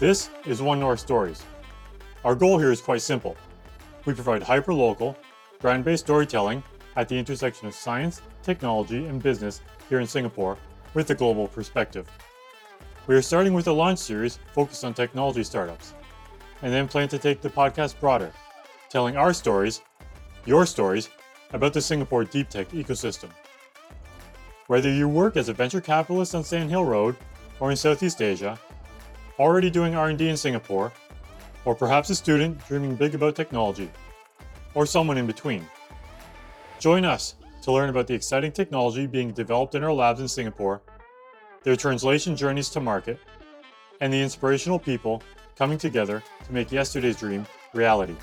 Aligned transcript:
This 0.00 0.30
is 0.46 0.62
One 0.62 0.80
North 0.80 0.98
Stories. 0.98 1.42
Our 2.24 2.34
goal 2.34 2.58
here 2.58 2.72
is 2.72 2.80
quite 2.80 3.02
simple. 3.02 3.36
We 4.06 4.14
provide 4.14 4.42
hyper-local, 4.42 5.14
brand-based 5.60 6.04
storytelling 6.06 6.62
at 6.96 7.06
the 7.06 7.18
intersection 7.18 7.68
of 7.68 7.74
science, 7.74 8.22
technology, 8.42 9.04
and 9.04 9.22
business 9.22 9.60
here 9.90 10.00
in 10.00 10.06
Singapore 10.06 10.56
with 10.94 11.10
a 11.10 11.14
global 11.14 11.48
perspective. 11.48 12.10
We 13.08 13.14
are 13.14 13.20
starting 13.20 13.52
with 13.52 13.68
a 13.68 13.72
launch 13.72 13.98
series 13.98 14.38
focused 14.54 14.86
on 14.86 14.94
technology 14.94 15.44
startups, 15.44 15.92
and 16.62 16.72
then 16.72 16.88
plan 16.88 17.08
to 17.08 17.18
take 17.18 17.42
the 17.42 17.50
podcast 17.50 18.00
broader, 18.00 18.32
telling 18.88 19.18
our 19.18 19.34
stories, 19.34 19.82
your 20.46 20.64
stories, 20.64 21.10
about 21.52 21.74
the 21.74 21.80
Singapore 21.82 22.24
deep 22.24 22.48
tech 22.48 22.70
ecosystem. 22.70 23.28
Whether 24.66 24.90
you 24.90 25.10
work 25.10 25.36
as 25.36 25.50
a 25.50 25.52
venture 25.52 25.82
capitalist 25.82 26.34
on 26.34 26.42
Sand 26.42 26.70
Hill 26.70 26.86
Road 26.86 27.16
or 27.60 27.70
in 27.70 27.76
Southeast 27.76 28.22
Asia, 28.22 28.58
already 29.40 29.70
doing 29.70 29.94
R&D 29.94 30.28
in 30.28 30.36
Singapore, 30.36 30.92
or 31.64 31.74
perhaps 31.74 32.10
a 32.10 32.14
student 32.14 32.62
dreaming 32.68 32.94
big 32.94 33.14
about 33.14 33.34
technology, 33.34 33.90
or 34.74 34.84
someone 34.84 35.16
in 35.16 35.26
between. 35.26 35.66
Join 36.78 37.06
us 37.06 37.36
to 37.62 37.72
learn 37.72 37.88
about 37.88 38.06
the 38.06 38.12
exciting 38.12 38.52
technology 38.52 39.06
being 39.06 39.30
developed 39.30 39.74
in 39.74 39.82
our 39.82 39.94
labs 39.94 40.20
in 40.20 40.28
Singapore, 40.28 40.82
their 41.62 41.74
translation 41.74 42.36
journeys 42.36 42.68
to 42.68 42.80
market, 42.80 43.18
and 44.02 44.12
the 44.12 44.20
inspirational 44.20 44.78
people 44.78 45.22
coming 45.56 45.78
together 45.78 46.22
to 46.44 46.52
make 46.52 46.70
yesterday's 46.70 47.16
dream 47.16 47.46
reality. 47.72 48.16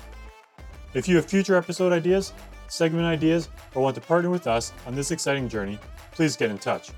If 0.94 1.08
you 1.08 1.16
have 1.16 1.26
future 1.26 1.56
episode 1.56 1.92
ideas, 1.92 2.32
segment 2.68 3.06
ideas, 3.06 3.48
or 3.74 3.82
want 3.82 3.96
to 3.96 4.00
partner 4.00 4.30
with 4.30 4.46
us 4.46 4.72
on 4.86 4.94
this 4.94 5.10
exciting 5.10 5.48
journey, 5.48 5.80
please 6.12 6.36
get 6.36 6.50
in 6.50 6.58
touch. 6.58 6.90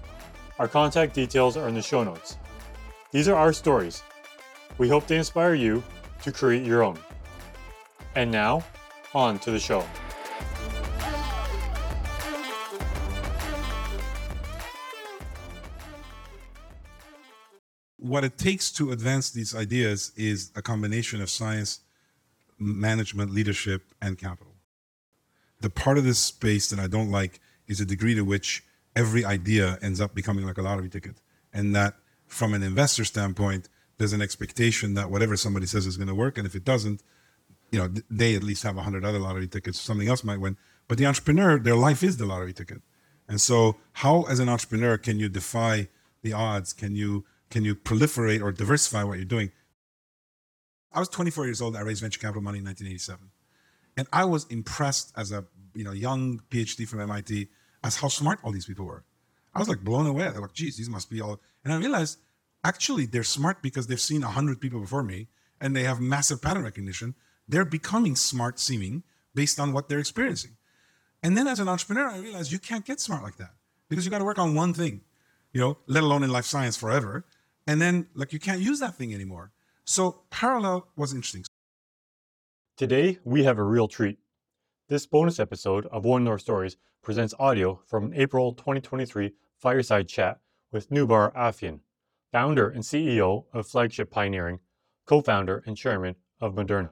Our 0.59 0.69
contact 0.69 1.15
details 1.15 1.57
are 1.57 1.69
in 1.69 1.75
the 1.75 1.81
show 1.81 2.05
notes. 2.05 2.37
These 3.13 3.27
are 3.27 3.35
our 3.35 3.53
stories. 3.53 4.05
We 4.79 4.89
hope 4.89 5.09
they 5.09 5.17
inspire 5.17 5.55
you 5.55 5.83
to 6.23 6.31
create 6.31 6.65
your 6.65 6.85
own. 6.85 6.97
And 8.15 8.31
now, 8.31 8.65
on 9.15 9.41
to 9.41 9.51
the 9.51 9.59
show. 9.59 9.85
What 17.97 18.23
it 18.23 18.39
takes 18.39 18.71
to 18.73 18.93
advance 18.93 19.31
these 19.31 19.57
ideas 19.57 20.13
is 20.17 20.53
a 20.55 20.63
combination 20.63 21.21
of 21.21 21.29
science, 21.31 21.81
management, 22.59 23.33
leadership, 23.33 23.93
and 24.01 24.19
capital. 24.19 24.55
The 25.61 25.71
part 25.71 25.99
of 25.99 26.05
this 26.05 26.21
space 26.21 26.71
that 26.71 26.79
I 26.79 26.87
don't 26.87 27.11
like 27.11 27.41
is 27.67 27.79
the 27.79 27.85
degree 27.85 28.15
to 28.15 28.23
which 28.23 28.63
every 28.95 29.25
idea 29.25 29.79
ends 29.83 30.01
up 30.01 30.15
becoming 30.15 30.47
like 30.47 30.59
a 30.59 30.63
lottery 30.63 30.89
ticket. 30.89 31.17
And 31.53 31.75
that 31.75 31.95
from 32.31 32.55
an 32.55 32.63
investor 32.63 33.05
standpoint, 33.05 33.69
there's 33.99 34.13
an 34.13 34.23
expectation 34.23 34.95
that 34.95 35.11
whatever 35.11 35.37
somebody 35.37 35.67
says 35.67 35.87
is 35.87 35.97
going 35.97 36.09
to 36.09 36.15
work. 36.15 36.39
And 36.39 36.47
if 36.47 36.55
it 36.55 36.65
doesn't, 36.65 37.03
you 37.71 37.79
know, 37.79 37.93
they 38.09 38.35
at 38.35 38.43
least 38.43 38.63
have 38.63 38.77
a 38.77 38.83
hundred 38.83 39.05
other 39.05 39.19
lottery 39.19 39.47
tickets, 39.47 39.81
something 39.81 40.09
else 40.09 40.25
might 40.25 40.41
win. 40.41 40.57
But 40.89 40.99
the 40.99 41.07
entrepreneur, 41.07 41.59
their 41.59 41.77
life 41.77 42.03
is 42.03 42.17
the 42.17 42.27
lottery 42.27 42.53
ticket. 42.53 42.83
And 43.29 43.41
so 43.41 43.77
how 43.95 44.23
as 44.23 44.41
an 44.41 44.49
entrepreneur 44.49 44.97
can 44.97 45.19
you 45.19 45.29
defy 45.29 45.89
the 46.23 46.33
odds? 46.33 46.73
Can 46.73 46.97
you 46.97 47.25
can 47.51 47.65
you 47.65 47.75
proliferate 47.75 48.43
or 48.43 48.53
diversify 48.53 49.05
what 49.05 49.19
you're 49.19 49.25
doing? 49.25 49.51
I 50.93 50.99
was 50.99 51.09
24 51.09 51.47
years 51.47 51.61
old. 51.61 51.77
I 51.77 51.81
raised 51.81 52.01
venture 52.01 52.21
capital 52.21 52.43
money 52.43 52.59
in 52.59 52.65
1987. 52.65 53.31
And 53.97 54.09
I 54.13 54.25
was 54.25 54.47
impressed 54.47 55.13
as 55.17 55.31
a 55.31 55.45
you 55.75 55.85
know 55.85 55.93
young 55.93 56.41
PhD 56.51 56.89
from 56.89 57.01
MIT 57.01 57.49
as 57.85 57.97
how 57.97 58.09
smart 58.09 58.41
all 58.43 58.53
these 58.53 58.67
people 58.67 58.87
were. 58.87 59.05
I 59.55 59.59
was 59.59 59.69
like 59.69 59.81
blown 59.81 60.07
away. 60.07 60.29
They're 60.31 60.41
like, 60.41 60.53
geez, 60.53 60.77
these 60.77 60.89
must 60.89 61.11
be 61.11 61.21
all. 61.21 61.41
And 61.65 61.73
I 61.73 61.77
realized 61.77 62.19
actually 62.65 63.07
they're 63.07 63.25
smart 63.25 63.63
because 63.63 63.87
they've 63.87 64.01
seen 64.01 64.23
a 64.23 64.29
hundred 64.29 64.61
people 64.61 64.81
before 64.81 65.03
me 65.03 65.29
and 65.61 65.75
they 65.75 65.85
have 65.85 66.01
massive 66.01 66.41
pattern 66.41 66.65
recognition. 66.65 67.15
They're 67.49 67.65
becoming 67.65 68.17
smart 68.17 68.59
seeming 68.59 69.03
based 69.35 69.59
on 69.59 69.73
what 69.73 69.89
they're 69.89 69.99
experiencing. 69.99 70.57
And 71.23 71.37
then 71.37 71.47
as 71.47 71.61
an 71.61 71.69
entrepreneur, 71.69 72.09
I 72.09 72.19
realized 72.19 72.53
you 72.53 72.59
can't 72.59 72.85
get 72.85 73.01
smart 73.01 73.23
like 73.23 73.37
that 73.37 73.55
because 73.89 74.05
you 74.05 74.11
got 74.11 74.19
to 74.19 74.25
work 74.25 74.39
on 74.39 74.55
one 74.55 74.73
thing, 74.73 75.03
you 75.53 75.61
know, 75.61 75.79
let 75.87 76.03
alone 76.03 76.23
in 76.23 76.31
life 76.31 76.47
science 76.47 76.77
forever. 76.77 77.25
And 77.67 77.81
then 77.81 78.07
like 78.15 78.33
you 78.33 78.39
can't 78.39 78.61
use 78.61 78.81
that 78.81 78.95
thing 78.95 79.13
anymore. 79.13 79.53
So 79.85 80.23
parallel 80.31 80.87
was 80.97 81.13
interesting. 81.13 81.45
Today, 82.77 83.19
we 83.25 83.45
have 83.45 83.59
a 83.59 83.63
real 83.63 83.89
treat. 83.89 84.19
This 84.91 85.07
bonus 85.07 85.39
episode 85.39 85.87
of 85.87 86.05
One 86.05 86.25
North 86.25 86.41
Stories 86.41 86.77
presents 87.01 87.33
audio 87.39 87.81
from 87.87 88.07
an 88.07 88.15
April 88.15 88.53
2023 88.53 89.31
fireside 89.57 90.09
chat 90.09 90.41
with 90.73 90.91
Noubar 90.91 91.33
Afeyan, 91.33 91.79
founder 92.33 92.69
and 92.69 92.83
CEO 92.83 93.45
of 93.53 93.69
Flagship 93.69 94.11
Pioneering, 94.11 94.59
co 95.07 95.21
founder 95.21 95.63
and 95.65 95.77
chairman 95.77 96.17
of 96.41 96.57
Moderna. 96.57 96.91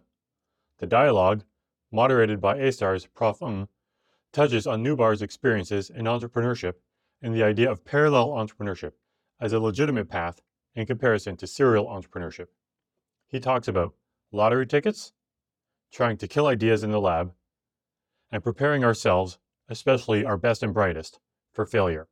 The 0.78 0.86
dialogue, 0.86 1.42
moderated 1.91 2.41
by 2.41 2.59
A-Star's 2.59 3.06
Prof. 3.06 3.42
Ng, 3.42 3.66
touches 4.32 4.69
on 4.69 4.84
Noubar's 4.84 5.20
experiences 5.20 5.91
in 5.91 6.04
entrepreneurship 6.04 6.75
and 7.20 7.34
the 7.34 7.42
idea 7.42 7.69
of 7.69 7.84
parallel 7.84 8.28
entrepreneurship 8.28 8.92
as 9.41 9.53
a 9.53 9.59
legitimate 9.59 10.09
path 10.09 10.41
in 10.76 10.86
comparison 10.86 11.36
to 11.38 11.48
serial 11.48 11.86
entrepreneurship. 11.86 12.47
He 13.26 13.41
talks 13.41 13.66
about 13.66 13.97
lottery 14.30 14.69
tickets, 14.69 15.15
trying 15.91 16.16
to 16.19 16.28
kill 16.28 16.47
ideas 16.47 16.84
in 16.84 16.92
the 16.92 17.00
lab, 17.00 17.32
and 18.31 18.43
preparing 18.43 18.84
ourselves, 18.84 19.39
especially 19.69 20.25
our 20.25 20.37
best 20.37 20.62
and 20.62 20.75
brightest, 20.75 21.21
for 21.53 21.66
failure. 21.66 22.09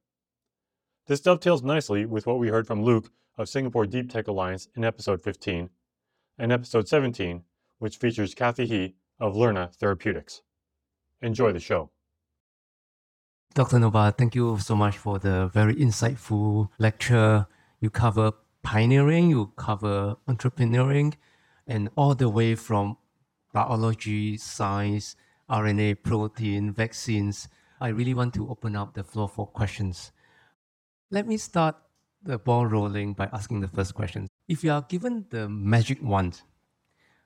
This 1.06 1.20
dovetails 1.20 1.62
nicely 1.62 2.04
with 2.04 2.26
what 2.26 2.38
we 2.38 2.48
heard 2.48 2.66
from 2.66 2.82
Luke 2.82 3.10
of 3.38 3.48
Singapore 3.48 3.86
Deep 3.86 4.10
Tech 4.10 4.26
Alliance 4.26 4.68
in 4.76 4.84
episode 4.84 5.22
15, 5.22 5.70
and 6.38 6.52
episode 6.52 6.88
17, 6.88 7.42
which 7.78 7.96
features 7.96 8.34
Kathy 8.34 8.66
He 8.66 8.94
of 9.20 9.34
Lerna 9.34 9.74
Therapeutics. 9.74 10.42
Enjoy 11.22 11.52
the 11.52 11.60
show. 11.60 11.90
Dr. 13.54 13.78
Noubar, 13.78 14.16
thank 14.16 14.34
you 14.34 14.58
so 14.58 14.76
much 14.76 14.98
for 14.98 15.18
the 15.18 15.48
very 15.48 15.74
insightful 15.74 16.68
lecture. 16.78 17.46
You 17.80 17.88
cover 17.88 18.32
pioneering, 18.62 19.30
you 19.30 19.52
cover 19.56 20.16
entrepreneuring, 20.28 21.14
and 21.66 21.88
all 21.96 22.14
the 22.14 22.28
way 22.28 22.54
from 22.54 22.98
biology, 23.52 24.36
science, 24.36 25.16
RNA, 25.50 26.02
protein, 26.02 26.72
vaccines. 26.72 27.48
I 27.80 27.88
really 27.88 28.14
want 28.14 28.34
to 28.34 28.48
open 28.48 28.74
up 28.74 28.94
the 28.94 29.04
floor 29.04 29.28
for 29.28 29.46
questions. 29.46 30.12
Let 31.10 31.26
me 31.26 31.36
start 31.36 31.76
the 32.22 32.38
ball 32.38 32.66
rolling 32.66 33.14
by 33.14 33.28
asking 33.32 33.60
the 33.60 33.68
first 33.68 33.94
question. 33.94 34.28
If 34.48 34.64
you 34.64 34.72
are 34.72 34.82
given 34.82 35.26
the 35.30 35.48
magic 35.48 36.02
wand, 36.02 36.42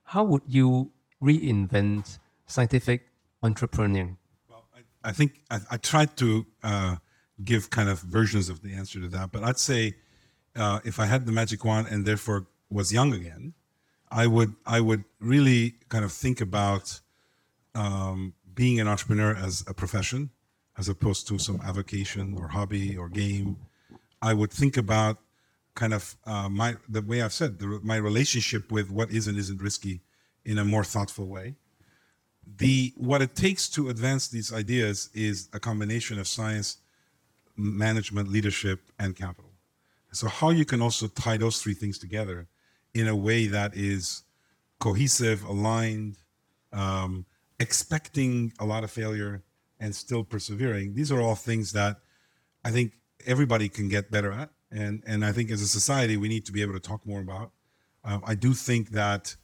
how 0.05 0.25
would 0.25 0.43
you 0.47 0.91
reinvent 1.23 2.19
scientific 2.47 3.07
entrepreneurship? 3.43 4.17
Well, 4.49 4.65
I, 4.75 5.09
I 5.09 5.13
think 5.13 5.41
I, 5.51 5.61
I, 5.71 5.77
tried 5.77 6.17
to 6.19 6.47
uh, 6.63 6.97
give 7.45 7.71
kind 7.71 7.89
of 7.89 8.01
versions 8.01 8.49
of 8.49 8.63
the 8.63 8.75
answer 8.75 9.01
to 9.01 9.09
that, 9.09 9.33
but 9.33 9.43
I'd 9.43 9.59
say 9.59 9.95
uh, 10.57 10.81
if 10.85 10.99
I 10.99 11.07
had 11.07 11.27
the 11.27 11.33
magic 11.33 11.65
wand 11.65 11.87
and 11.91 12.05
therefore 12.05 12.47
was 12.69 12.93
young 12.93 13.15
again, 13.15 13.55
I 14.11 14.27
would 14.27 14.55
I 14.67 14.81
would 14.81 15.05
really 15.21 15.77
kind 15.89 16.05
of 16.05 16.13
think 16.13 16.41
about 16.41 17.01
um, 17.75 18.35
being 18.55 18.81
an 18.81 18.89
entrepreneur 18.89 19.35
as 19.35 19.65
a 19.67 19.75
profession, 19.75 20.31
as 20.79 20.89
opposed 20.89 21.29
to 21.29 21.39
some 21.39 21.61
avocation 21.65 22.37
or 22.39 22.49
hobby 22.49 22.97
or 22.97 23.09
game. 23.09 23.57
I 24.23 24.35
would 24.35 24.51
think 24.51 24.77
about 24.77 25.19
kind 25.75 25.95
of 25.95 26.17
uh, 26.27 26.49
my 26.49 26.77
the 26.89 27.03
way 27.03 27.23
I've 27.23 27.33
said 27.33 27.59
the, 27.59 27.81
my 27.83 27.97
relationship 27.97 28.71
with 28.71 28.91
what 28.91 29.11
is 29.11 29.27
and 29.27 29.39
isn't 29.39 29.63
risky 29.63 30.01
in 30.45 30.59
a 30.59 30.65
more 30.65 30.85
thoughtful 30.85 31.27
way. 31.27 31.55
The 32.57 32.93
what 32.97 33.23
it 33.23 33.35
takes 33.35 33.69
to 33.71 33.89
advance 33.89 34.29
these 34.29 34.53
ideas 34.53 35.11
is 35.15 35.49
a 35.53 35.61
combination 35.61 36.19
of 36.19 36.27
science, 36.27 36.79
management, 37.57 38.29
leadership, 38.29 38.81
and 38.99 39.15
capital. 39.15 39.51
So 40.13 40.27
how 40.29 40.51
you 40.51 40.65
can 40.65 40.83
also 40.83 41.07
tie 41.07 41.37
those 41.37 41.63
three 41.63 41.75
things 41.75 41.99
together 41.99 42.49
in 42.95 43.07
a 43.07 43.15
way 43.15 43.47
that 43.47 43.77
is 43.77 44.23
cohesive, 44.81 45.45
aligned, 45.45 46.17
um, 46.73 47.25
expecting 47.61 48.53
a 48.59 48.65
lot 48.65 48.83
of 48.83 48.91
failure 48.91 49.45
and 49.79 49.95
still 49.95 50.25
persevering. 50.25 50.95
These 50.95 51.13
are 51.13 51.21
all 51.21 51.37
things 51.37 51.73
that 51.73 51.99
I 52.65 52.71
think 52.71 52.95
everybody 53.27 53.69
can 53.69 53.89
get 53.89 54.11
better 54.11 54.33
at. 54.33 54.51
And, 54.73 55.03
and 55.07 55.25
I 55.25 55.33
think 55.33 55.51
as 55.51 55.63
a 55.63 55.69
society, 55.69 56.17
we 56.17 56.29
need 56.29 56.47
to 56.47 56.53
be 56.53 56.63
able 56.63 56.73
to 56.73 56.81
talk 56.81 57.07
more 57.07 57.21
about. 57.21 57.53
Um, 58.05 58.23
I 58.27 58.35
do 58.35 58.55
think 58.55 58.91
that, 58.91 59.37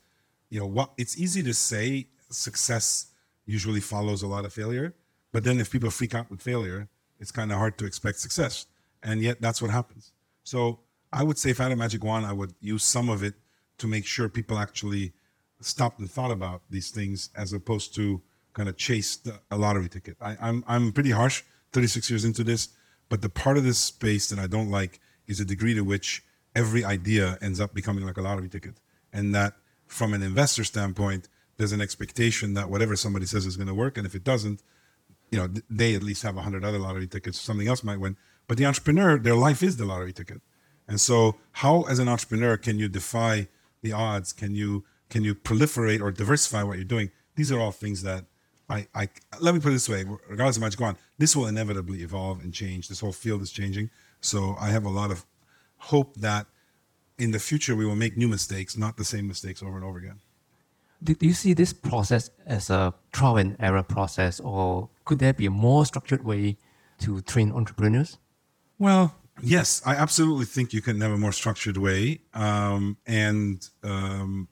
you 0.49 0.59
know, 0.59 0.67
what 0.67 0.93
it's 0.97 1.19
easy 1.19 1.43
to 1.43 1.53
say 1.53 2.09
success 2.31 3.13
usually 3.45 3.81
follows 3.81 4.23
a 4.23 4.27
lot 4.27 4.45
of 4.45 4.53
failure. 4.53 4.95
But 5.33 5.45
then 5.45 5.61
if 5.61 5.71
people 5.71 5.91
freak 5.91 6.15
out 6.15 6.31
with 6.31 6.41
failure, 6.41 6.89
it's 7.21 7.31
kind 7.31 7.53
of 7.53 7.59
hard 7.59 7.77
to 7.79 7.85
expect 7.85 8.19
success. 8.19 8.67
And 9.03 9.21
yet 9.23 9.41
that's 9.41 9.61
what 9.61 9.71
happens. 9.71 10.13
So 10.43 10.81
I 11.13 11.23
would 11.23 11.39
say 11.39 11.51
if 11.51 11.61
I 11.61 11.65
had 11.65 11.73
a 11.73 11.77
magic 11.77 12.03
wand, 12.03 12.25
I 12.25 12.33
would 12.33 12.55
use 12.61 12.85
some 12.85 13.09
of 13.09 13.23
it 13.23 13.35
to 13.79 13.87
make 13.87 14.07
sure 14.07 14.29
people 14.29 14.59
actually 14.59 15.13
stopped 15.61 15.99
and 15.99 16.11
thought 16.11 16.31
about 16.31 16.63
these 16.71 16.91
things 16.91 17.31
as 17.37 17.53
opposed 17.53 17.95
to 17.95 18.23
kind 18.53 18.69
of 18.69 18.77
chase 18.77 19.17
the, 19.17 19.41
a 19.51 19.57
lottery 19.57 19.89
ticket. 19.89 20.17
I, 20.21 20.37
I'm 20.41 20.65
I'm 20.67 20.93
pretty 20.93 21.11
harsh, 21.11 21.43
36 21.73 22.11
years 22.11 22.25
into 22.25 22.45
this, 22.45 22.69
but 23.09 23.23
the 23.23 23.29
part 23.29 23.57
of 23.59 23.65
this 23.65 23.79
space 23.79 24.29
that 24.31 24.39
I 24.39 24.47
don't 24.47 24.71
like 24.71 25.01
is 25.27 25.39
the 25.39 25.45
degree 25.45 25.75
to 25.75 25.83
which 25.83 26.25
every 26.55 26.85
idea 26.85 27.39
ends 27.43 27.61
up 27.61 27.75
becoming 27.75 28.07
like 28.07 28.17
a 28.17 28.23
lottery 28.23 28.49
ticket. 28.49 28.77
and 29.13 29.35
that 29.35 29.55
from 29.87 30.13
an 30.15 30.23
investor 30.23 30.65
standpoint, 30.65 31.29
there's 31.57 31.73
an 31.73 31.81
expectation 31.81 32.55
that 32.55 32.69
whatever 32.69 32.97
somebody 32.97 33.25
says 33.25 33.47
is 33.47 33.57
going 33.57 33.69
to 33.69 33.75
work, 33.75 33.97
and 33.97 34.07
if 34.07 34.15
it 34.15 34.25
doesn't, 34.25 34.63
you 35.31 35.39
know, 35.39 35.49
they 35.71 35.95
at 35.95 36.03
least 36.03 36.23
have 36.23 36.37
a 36.37 36.43
hundred 36.43 36.65
other 36.65 36.79
lottery 36.79 37.07
tickets. 37.07 37.41
Something 37.41 37.69
else 37.69 37.83
might 37.83 38.01
win. 38.01 38.17
But 38.47 38.59
the 38.59 38.67
entrepreneur, 38.67 39.19
their 39.19 39.35
life 39.35 39.63
is 39.63 39.77
the 39.77 39.85
lottery 39.85 40.13
ticket. 40.13 40.41
And 40.89 41.01
so, 41.01 41.37
how 41.53 41.83
as 41.83 41.99
an 41.99 42.09
entrepreneur 42.09 42.57
can 42.57 42.79
you 42.79 42.89
defy 42.89 43.49
the 43.83 43.93
odds? 43.93 44.33
Can 44.33 44.55
you 44.55 44.85
can 45.09 45.25
you 45.25 45.35
proliferate 45.35 46.01
or 46.01 46.11
diversify 46.11 46.63
what 46.63 46.77
you're 46.77 46.85
doing? 46.85 47.11
These 47.35 47.53
are 47.53 47.61
all 47.61 47.73
things 47.73 48.03
that 48.03 48.25
I, 48.69 48.89
I 48.95 49.09
let 49.41 49.55
me 49.55 49.61
put 49.61 49.69
it 49.69 49.73
this 49.73 49.89
way: 49.89 50.05
regardless 50.29 50.57
of 50.57 50.63
Magic 50.63 50.81
on, 50.81 50.97
this 51.19 51.37
will 51.37 51.47
inevitably 51.47 52.03
evolve 52.03 52.43
and 52.43 52.53
change. 52.53 52.89
This 52.89 53.01
whole 53.01 53.13
field 53.13 53.43
is 53.43 53.51
changing. 53.51 53.91
So 54.21 54.57
I 54.59 54.71
have 54.71 54.85
a 54.85 54.91
lot 54.91 55.11
of 55.11 55.25
hope 55.77 56.17
that 56.17 56.47
in 57.19 57.31
the 57.31 57.39
future 57.39 57.77
we 57.77 57.87
will 57.87 57.97
make 57.97 58.17
new 58.17 58.29
mistakes, 58.29 58.77
not 58.77 58.97
the 58.97 59.05
same 59.05 59.29
mistakes 59.29 59.63
over 59.63 59.77
and 59.77 59.85
over 59.85 59.99
again. 59.99 60.21
Do, 61.03 61.15
do 61.15 61.27
you 61.27 61.35
see 61.35 61.53
this 61.53 61.73
process 61.73 62.31
as 62.47 62.71
a 62.71 62.95
trial 63.13 63.37
and 63.37 63.57
error 63.61 63.83
process, 63.83 64.41
or 64.41 64.89
could 65.05 65.19
there 65.19 65.33
be 65.33 65.47
a 65.47 65.51
more 65.51 65.87
structured 65.87 66.25
way 66.25 66.57
to 67.01 67.21
train 67.23 67.53
entrepreneurs? 67.53 68.19
Well, 68.79 69.15
yes, 69.43 69.83
I 69.85 69.95
absolutely 69.95 70.47
think 70.47 70.73
you 70.73 70.81
can 70.81 71.01
have 71.01 71.13
a 71.13 71.19
more 71.19 71.33
structured 71.33 71.77
way. 71.77 72.21
Um, 72.35 72.97
and 73.07 73.69
um, 73.83 74.49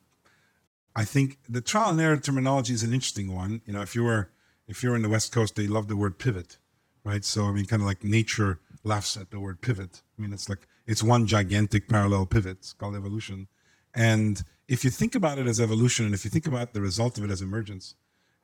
I 0.95 1.03
think 1.03 1.39
the 1.49 1.61
trial 1.61 1.89
and 1.89 1.99
error 1.99 2.17
terminology 2.17 2.73
is 2.73 2.83
an 2.83 2.93
interesting 2.93 3.33
one. 3.35 3.61
You 3.65 3.73
know, 3.73 3.81
if 3.81 3.95
you 3.95 4.03
were 4.03 4.29
if 4.67 4.81
you're 4.81 4.95
in 4.95 5.01
the 5.01 5.09
West 5.09 5.31
Coast, 5.31 5.55
they 5.55 5.67
love 5.67 5.87
the 5.87 5.97
word 5.97 6.17
pivot, 6.17 6.57
right? 7.03 7.23
So 7.23 7.45
I 7.45 7.51
mean, 7.51 7.65
kind 7.65 7.81
of 7.81 7.87
like 7.87 8.03
nature 8.03 8.59
laughs 8.83 9.17
at 9.17 9.31
the 9.31 9.39
word 9.39 9.61
pivot. 9.61 10.01
I 10.17 10.21
mean, 10.21 10.33
it's 10.33 10.47
like 10.47 10.67
it's 10.87 11.03
one 11.03 11.27
gigantic 11.27 11.89
parallel 11.89 12.25
pivot. 12.25 12.57
It's 12.59 12.73
called 12.73 12.95
evolution. 12.95 13.47
And 13.93 14.41
if 14.67 14.83
you 14.83 14.89
think 14.89 15.15
about 15.15 15.37
it 15.37 15.47
as 15.47 15.59
evolution, 15.59 16.05
and 16.05 16.13
if 16.13 16.25
you 16.25 16.31
think 16.31 16.47
about 16.47 16.73
the 16.73 16.81
result 16.81 17.17
of 17.17 17.23
it 17.23 17.31
as 17.31 17.41
emergence, 17.41 17.95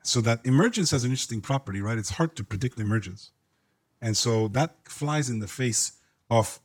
so 0.02 0.20
that 0.22 0.44
emergence 0.44 0.90
has 0.90 1.04
an 1.04 1.10
interesting 1.10 1.40
property, 1.40 1.80
right? 1.80 1.98
It's 1.98 2.10
hard 2.10 2.36
to 2.36 2.44
predict 2.44 2.78
emergence. 2.80 3.30
And 4.00 4.16
so 4.16 4.48
that 4.48 4.76
flies 4.84 5.30
in 5.30 5.38
the 5.38 5.46
face 5.46 5.92
of 6.28 6.60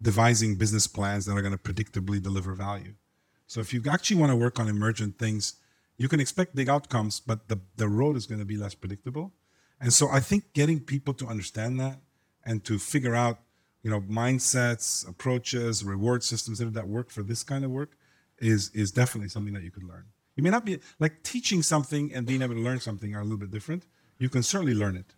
devising 0.00 0.56
business 0.56 0.86
plans 0.86 1.24
that 1.24 1.32
are 1.32 1.40
going 1.40 1.56
to 1.56 1.58
predictably 1.58 2.20
deliver 2.20 2.54
value. 2.54 2.94
So 3.52 3.60
if 3.60 3.74
you 3.74 3.82
actually 3.90 4.16
want 4.16 4.32
to 4.32 4.36
work 4.36 4.58
on 4.58 4.66
emergent 4.66 5.18
things, 5.18 5.56
you 5.98 6.08
can 6.08 6.20
expect 6.20 6.54
big 6.54 6.70
outcomes, 6.70 7.20
but 7.20 7.48
the, 7.48 7.60
the 7.76 7.86
road 7.86 8.16
is 8.16 8.24
going 8.26 8.38
to 8.38 8.46
be 8.46 8.56
less 8.56 8.74
predictable. 8.74 9.34
And 9.78 9.92
so 9.92 10.08
I 10.08 10.20
think 10.20 10.54
getting 10.54 10.80
people 10.80 11.12
to 11.12 11.26
understand 11.26 11.78
that 11.78 11.98
and 12.46 12.64
to 12.64 12.78
figure 12.78 13.14
out, 13.14 13.40
you 13.82 13.90
know, 13.90 14.00
mindsets, 14.00 15.06
approaches, 15.06 15.84
reward 15.84 16.24
systems 16.24 16.60
that 16.60 16.88
work 16.88 17.10
for 17.10 17.22
this 17.22 17.42
kind 17.42 17.62
of 17.62 17.70
work 17.70 17.98
is 18.38 18.70
is 18.70 18.90
definitely 18.90 19.28
something 19.28 19.52
that 19.52 19.64
you 19.64 19.70
could 19.70 19.84
learn. 19.84 20.06
You 20.34 20.42
may 20.42 20.48
not 20.48 20.64
be 20.64 20.78
like 20.98 21.22
teaching 21.22 21.62
something 21.62 22.10
and 22.14 22.26
being 22.26 22.40
able 22.40 22.54
to 22.54 22.60
learn 22.60 22.80
something 22.80 23.14
are 23.14 23.20
a 23.20 23.22
little 23.22 23.44
bit 23.44 23.50
different. 23.50 23.84
You 24.18 24.30
can 24.30 24.42
certainly 24.42 24.74
learn 24.74 24.96
it. 24.96 25.14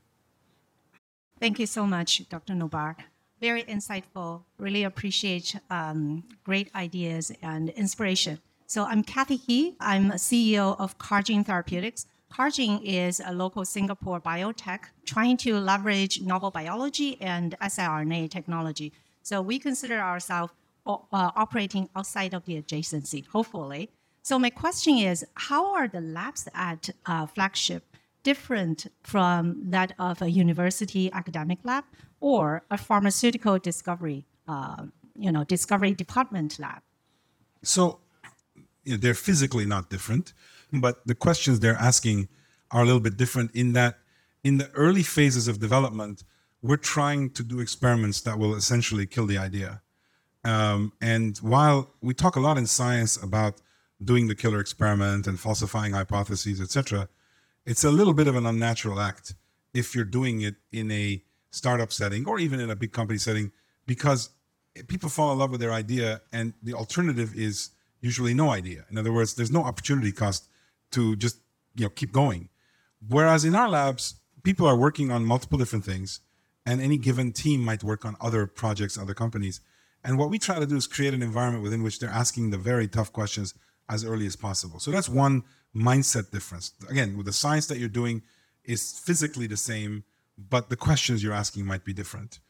Thank 1.39 1.61
you 1.61 1.67
so 1.67 1.87
much, 1.87 2.29
Dr. 2.29 2.55
Noubar. 2.55 2.97
Very 3.45 3.65
insightful. 3.65 4.45
Really 4.57 4.85
appreciate 4.85 5.55
um, 5.69 6.25
great 6.45 6.75
ideas 6.75 7.31
and 7.43 7.69
inspiration. 7.69 8.39
So 8.67 8.85
I'm 8.85 9.03
Kathy 9.03 9.37
He. 9.37 9.77
I'm 9.81 10.13
a 10.13 10.15
CEO 10.15 10.81
of 10.81 10.97
Cargene 10.97 11.45
Therapeutics. 11.45 12.07
Cargene 12.33 12.81
is 12.83 13.21
a 13.21 13.35
local 13.35 13.67
Singapore 13.67 14.19
biotech 14.19 14.85
trying 15.05 15.37
to 15.45 15.59
leverage 15.59 16.23
novel 16.23 16.51
biology 16.51 17.21
and 17.21 17.55
siRNA 17.61 18.31
technology. 18.31 18.95
So 19.21 19.43
we 19.43 19.59
consider 19.59 19.99
ourselves 20.01 20.55
uh, 20.87 20.97
operating 21.13 21.91
outside 21.95 22.33
of 22.33 22.47
the 22.47 22.63
adjacency, 22.63 23.27
hopefully. 23.27 23.91
So 24.23 24.39
my 24.39 24.49
question 24.49 24.97
is, 24.97 25.23
how 25.35 25.75
are 25.75 25.87
the 25.87 26.01
labs 26.01 26.49
at 26.55 26.89
uh, 27.05 27.27
Flagship 27.27 27.85
different 28.23 28.87
from 29.03 29.61
that 29.65 29.93
of 29.99 30.23
a 30.23 30.31
university 30.31 31.13
academic 31.13 31.59
lab 31.63 31.85
or 32.25 32.63
a 32.71 32.79
pharmaceutical 32.79 33.59
discovery, 33.59 34.25
uh, 34.49 34.85
you 35.15 35.31
know, 35.31 35.45
discovery 35.45 35.93
department 35.93 36.59
lab? 36.59 36.81
So 37.63 38.01
you 38.85 38.93
know, 38.93 38.97
they're 38.97 39.23
physically 39.29 39.67
not 39.67 39.91
different, 39.91 40.33
but 40.73 41.07
the 41.07 41.15
questions 41.15 41.61
they're 41.61 41.83
asking 41.91 42.29
are 42.71 42.83
a 42.83 42.87
little 42.87 43.07
bit 43.09 43.19
different 43.19 43.51
in 43.55 43.75
that 43.75 43.99
in 44.43 44.57
the 44.57 44.71
early 44.73 45.03
phases 45.03 45.49
of 45.49 45.59
development, 45.59 46.25
we're 46.63 46.85
trying 46.99 47.31
to 47.31 47.43
do 47.43 47.61
experiments 47.61 48.23
that 48.23 48.39
will 48.39 48.55
essentially 48.55 49.07
kill 49.07 49.27
the 49.27 49.39
idea. 49.39 49.83
Um, 50.45 50.93
and 51.01 51.37
while 51.39 51.93
we 52.01 52.15
talk 52.15 52.37
a 52.37 52.41
lot 52.41 52.57
in 52.57 52.67
science 52.67 53.23
about 53.23 53.61
doing 54.03 54.29
the 54.29 54.35
killer 54.35 54.61
experiment 54.61 55.27
and 55.27 55.39
falsifying 55.39 55.93
hypotheses, 55.93 56.59
etc., 56.61 57.09
it's 57.67 57.85
a 57.85 57.91
little 57.91 58.15
bit 58.15 58.29
of 58.29 58.37
an 58.37 58.47
unnatural 58.47 58.99
act 58.99 59.35
if 59.75 59.95
you're 59.95 60.13
doing 60.21 60.41
it 60.41 60.57
in 60.73 60.91
a 60.91 61.23
startup 61.55 61.93
setting 61.93 62.27
or 62.27 62.39
even 62.39 62.61
in 62.61 62.71
a 62.71 62.77
big 62.77 62.93
company 62.93 63.19
setting 63.19 63.53
because 63.87 64.31
people 64.89 65.09
fall 65.09 65.33
in 65.33 65.39
love 65.39 65.51
with 65.51 65.61
their 65.61 65.73
idea 65.73 66.21
and 66.33 66.53
the 66.63 66.75
alternative 66.75 67.33
is 67.35 67.71
usually 68.01 68.35
no 68.35 68.51
idea. 68.51 68.85
In 68.91 68.99
other 68.99 69.13
words 69.13 69.35
there's 69.35 69.53
no 69.53 69.63
opportunity 69.63 70.13
cost 70.13 70.49
to 70.91 71.17
just 71.17 71.39
you 71.77 71.85
know 71.85 71.91
keep 71.91 72.13
going. 72.13 72.49
Whereas 73.09 73.45
in 73.45 73.55
our 73.55 73.69
labs 73.69 74.17
people 74.43 74.67
are 74.67 74.77
working 74.77 75.11
on 75.11 75.25
multiple 75.25 75.59
different 75.59 75.85
things 75.85 76.21
and 76.67 76.81
any 76.81 76.99
given 76.99 77.33
team 77.33 77.61
might 77.61 77.85
work 77.85 78.05
on 78.05 78.17
other 78.21 78.47
projects 78.47 78.99
other 78.99 79.15
companies. 79.15 79.61
And 80.03 80.19
what 80.19 80.31
we 80.31 80.39
try 80.39 80.59
to 80.59 80.67
do 80.67 80.77
is 80.77 80.87
create 80.87 81.15
an 81.15 81.23
environment 81.23 81.63
within 81.63 81.83
which 81.83 81.99
they're 81.99 82.11
asking 82.11 82.51
the 82.51 82.59
very 82.59 82.89
tough 82.89 83.13
questions 83.13 83.55
as 83.89 84.05
early 84.05 84.27
as 84.27 84.37
possible. 84.37 84.79
So 84.81 84.91
that's 84.91 85.09
one 85.09 85.45
mindset 85.75 86.31
difference. 86.31 86.73
Again, 86.89 87.17
with 87.17 87.27
the 87.27 87.33
science 87.33 87.67
that 87.69 87.79
you're 87.79 87.89
doing 87.89 88.23
is 88.65 88.99
physically 88.99 89.47
the 89.47 89.57
same, 89.57 90.05
but 90.37 90.71
the 90.71 90.77
questions 90.77 91.23
you're 91.23 91.33
asking 91.33 91.67
might 91.67 91.85
be 91.85 91.93
different. 91.93 92.41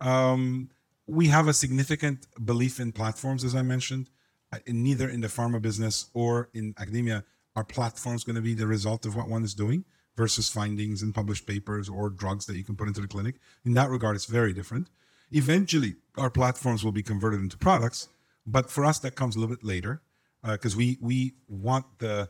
Um, 0.00 0.70
we 1.06 1.28
have 1.28 1.48
a 1.48 1.52
significant 1.52 2.26
belief 2.44 2.80
in 2.80 2.92
platforms, 2.92 3.44
as 3.44 3.54
I 3.54 3.62
mentioned. 3.62 4.10
Uh, 4.52 4.58
in 4.66 4.82
neither 4.82 5.08
in 5.08 5.20
the 5.22 5.28
pharma 5.28 5.60
business 5.62 6.10
or 6.12 6.50
in 6.52 6.74
academia 6.78 7.24
are 7.56 7.64
platforms 7.64 8.22
going 8.22 8.36
to 8.36 8.42
be 8.42 8.54
the 8.54 8.66
result 8.66 9.06
of 9.06 9.16
what 9.16 9.28
one 9.28 9.44
is 9.44 9.54
doing 9.54 9.84
versus 10.16 10.50
findings 10.50 11.02
in 11.02 11.12
published 11.12 11.46
papers 11.46 11.88
or 11.88 12.10
drugs 12.10 12.44
that 12.46 12.56
you 12.56 12.64
can 12.64 12.76
put 12.76 12.86
into 12.86 13.00
the 13.00 13.08
clinic. 13.08 13.36
In 13.64 13.72
that 13.74 13.88
regard, 13.88 14.14
it's 14.14 14.26
very 14.26 14.52
different. 14.52 14.88
Eventually, 15.30 15.96
our 16.18 16.28
platforms 16.28 16.84
will 16.84 16.92
be 16.92 17.02
converted 17.02 17.40
into 17.40 17.56
products, 17.56 18.08
but 18.46 18.70
for 18.70 18.84
us, 18.84 18.98
that 18.98 19.14
comes 19.14 19.36
a 19.36 19.40
little 19.40 19.54
bit 19.54 19.64
later 19.64 20.02
because 20.42 20.74
uh, 20.74 20.78
we 20.78 20.98
we 21.00 21.32
want 21.48 21.86
the 21.98 22.28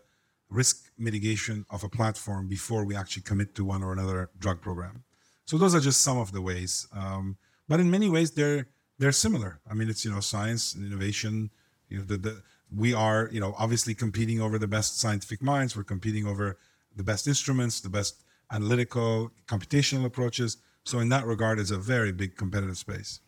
risk 0.52 0.90
mitigation 0.98 1.64
of 1.70 1.82
a 1.82 1.88
platform 1.88 2.46
before 2.46 2.84
we 2.84 2.94
actually 2.94 3.22
commit 3.22 3.54
to 3.54 3.64
one 3.64 3.82
or 3.82 3.92
another 3.92 4.30
drug 4.38 4.60
program. 4.60 5.04
So 5.46 5.58
those 5.58 5.74
are 5.74 5.80
just 5.80 6.00
some 6.02 6.18
of 6.18 6.32
the 6.32 6.42
ways. 6.42 6.86
Um, 6.92 7.36
but 7.68 7.80
in 7.80 7.90
many 7.90 8.08
ways, 8.08 8.32
they're 8.32 8.68
they're 8.98 9.12
similar. 9.12 9.60
I 9.68 9.74
mean, 9.74 9.88
it's 9.88 10.04
you 10.04 10.12
know 10.12 10.20
science 10.20 10.74
and 10.74 10.86
innovation. 10.86 11.50
You 11.88 11.98
know, 11.98 12.04
the, 12.04 12.16
the 12.16 12.42
we 12.74 12.94
are 12.94 13.28
you 13.32 13.40
know 13.40 13.54
obviously 13.58 13.94
competing 13.94 14.40
over 14.40 14.58
the 14.58 14.68
best 14.68 15.00
scientific 15.00 15.42
minds. 15.42 15.76
We're 15.76 15.84
competing 15.84 16.26
over 16.26 16.58
the 16.94 17.02
best 17.02 17.26
instruments, 17.26 17.80
the 17.80 17.88
best 17.88 18.22
analytical, 18.50 19.30
computational 19.46 20.04
approaches. 20.04 20.58
So 20.84 20.98
in 20.98 21.08
that 21.08 21.26
regard, 21.26 21.58
it's 21.58 21.70
a 21.70 21.78
very 21.78 22.12
big 22.12 22.36
competitive 22.36 22.76
space. 22.76 23.20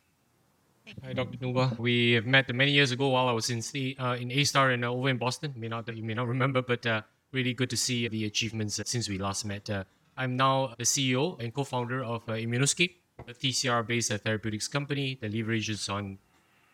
Hi, 1.02 1.14
Dr. 1.14 1.38
Noubar. 1.38 1.78
We 1.78 2.12
have 2.12 2.26
met 2.26 2.54
many 2.54 2.72
years 2.72 2.90
ago 2.92 3.08
while 3.08 3.28
I 3.28 3.32
was 3.32 3.48
in 3.48 3.62
uh, 3.98 4.16
in 4.20 4.30
A 4.30 4.44
Star 4.44 4.70
and 4.70 4.84
uh, 4.84 4.92
over 4.92 5.08
in 5.08 5.16
Boston. 5.16 5.54
May 5.56 5.68
not 5.68 5.88
you 5.96 6.02
may 6.02 6.14
not 6.14 6.28
remember, 6.28 6.60
but 6.60 6.84
uh, 6.84 7.00
really 7.34 7.52
good 7.52 7.70
to 7.70 7.76
see 7.76 8.08
the 8.08 8.24
achievements 8.24 8.80
since 8.84 9.08
we 9.08 9.18
last 9.18 9.44
met. 9.44 9.68
Uh, 9.68 9.84
I'm 10.16 10.36
now 10.36 10.74
the 10.78 10.84
CEO 10.84 11.38
and 11.40 11.52
co-founder 11.52 12.04
of 12.04 12.22
uh, 12.28 12.32
Immunoscape, 12.32 12.94
a 13.28 13.34
TCR-based 13.34 14.12
uh, 14.12 14.18
therapeutics 14.18 14.68
company 14.68 15.18
that 15.20 15.32
leverages 15.32 15.92
on 15.92 16.18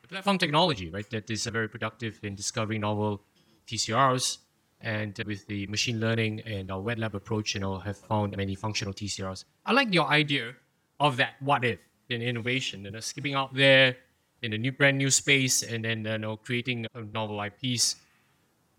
platform 0.09 0.39
technology, 0.39 0.91
right? 0.91 1.09
That 1.11 1.31
is 1.31 1.47
very 1.47 1.69
productive 1.69 2.21
in 2.23 2.35
discovering 2.35 2.83
novel 2.83 3.23
TCRs. 3.67 4.39
And 4.83 5.19
with 5.27 5.47
the 5.47 5.67
machine 5.67 6.01
learning 6.01 6.41
and 6.41 6.71
our 6.71 6.81
wet 6.81 6.99
lab 6.99 7.15
approach, 7.15 7.55
you 7.55 7.61
know, 7.61 7.79
have 7.79 7.99
found 7.99 8.37
many 8.37 8.55
functional 8.55 8.95
TCRs. 8.95 9.45
I 9.67 9.73
like 9.73 9.93
your 9.93 10.09
idea 10.09 10.55
of 10.99 11.17
that 11.19 11.35
what 11.41 11.65
if 11.65 11.79
in 12.09 12.23
innovation, 12.23 12.85
you 12.85 12.91
know, 12.91 13.01
skipping 13.01 13.35
out 13.35 13.55
there 13.55 13.97
in 14.43 14.53
a 14.53 14.59
new 14.59 14.73
brand 14.73 14.99
new 14.99 15.11
space 15.11 15.63
and 15.63 15.85
then 15.85 16.05
you 16.05 16.19
know 16.19 16.37
creating 16.37 16.87
a 16.95 17.03
novel 17.03 17.43
IPs 17.43 17.97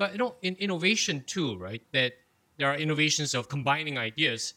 but 0.01 0.13
you 0.13 0.17
know, 0.17 0.33
in 0.41 0.55
innovation 0.55 1.23
too, 1.27 1.55
right? 1.59 1.83
That 1.93 2.13
there 2.57 2.67
are 2.67 2.75
innovations 2.75 3.35
of 3.35 3.47
combining 3.47 3.99
ideas 3.99 4.55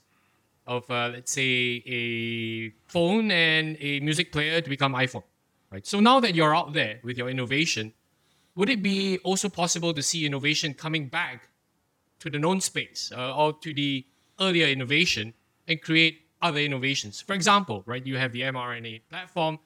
of 0.67 0.91
uh, 0.91 1.11
let's 1.13 1.33
say 1.33 1.83
a 1.85 2.71
phone 2.87 3.31
and 3.31 3.77
a 3.79 4.01
music 4.01 4.33
player 4.33 4.63
to 4.63 4.71
become 4.71 4.95
iPhone, 4.95 5.25
right? 5.71 5.87
So 5.87 6.01
now 6.01 6.19
that 6.21 6.35
you're 6.35 6.57
out 6.57 6.73
there 6.73 6.99
with 7.03 7.19
your 7.19 7.29
innovation, 7.29 7.93
would 8.57 8.71
it 8.71 8.83
be 8.83 9.19
also 9.19 9.51
possible 9.51 9.93
to 9.93 10.03
see 10.03 10.25
innovation 10.25 10.73
coming 10.73 11.09
back 11.09 11.51
to 12.21 12.31
the 12.31 12.39
known 12.39 12.63
space 12.63 13.13
uh, 13.15 13.37
or 13.37 13.53
to 13.65 13.75
the 13.75 14.07
earlier 14.41 14.69
innovation 14.69 15.35
and 15.69 15.79
create 15.83 16.23
other 16.41 16.61
innovations? 16.61 17.21
For 17.21 17.35
example, 17.35 17.83
right, 17.85 18.07
you 18.07 18.17
have 18.17 18.33
the 18.33 18.41
mRNA 18.41 19.03
platform 19.11 19.59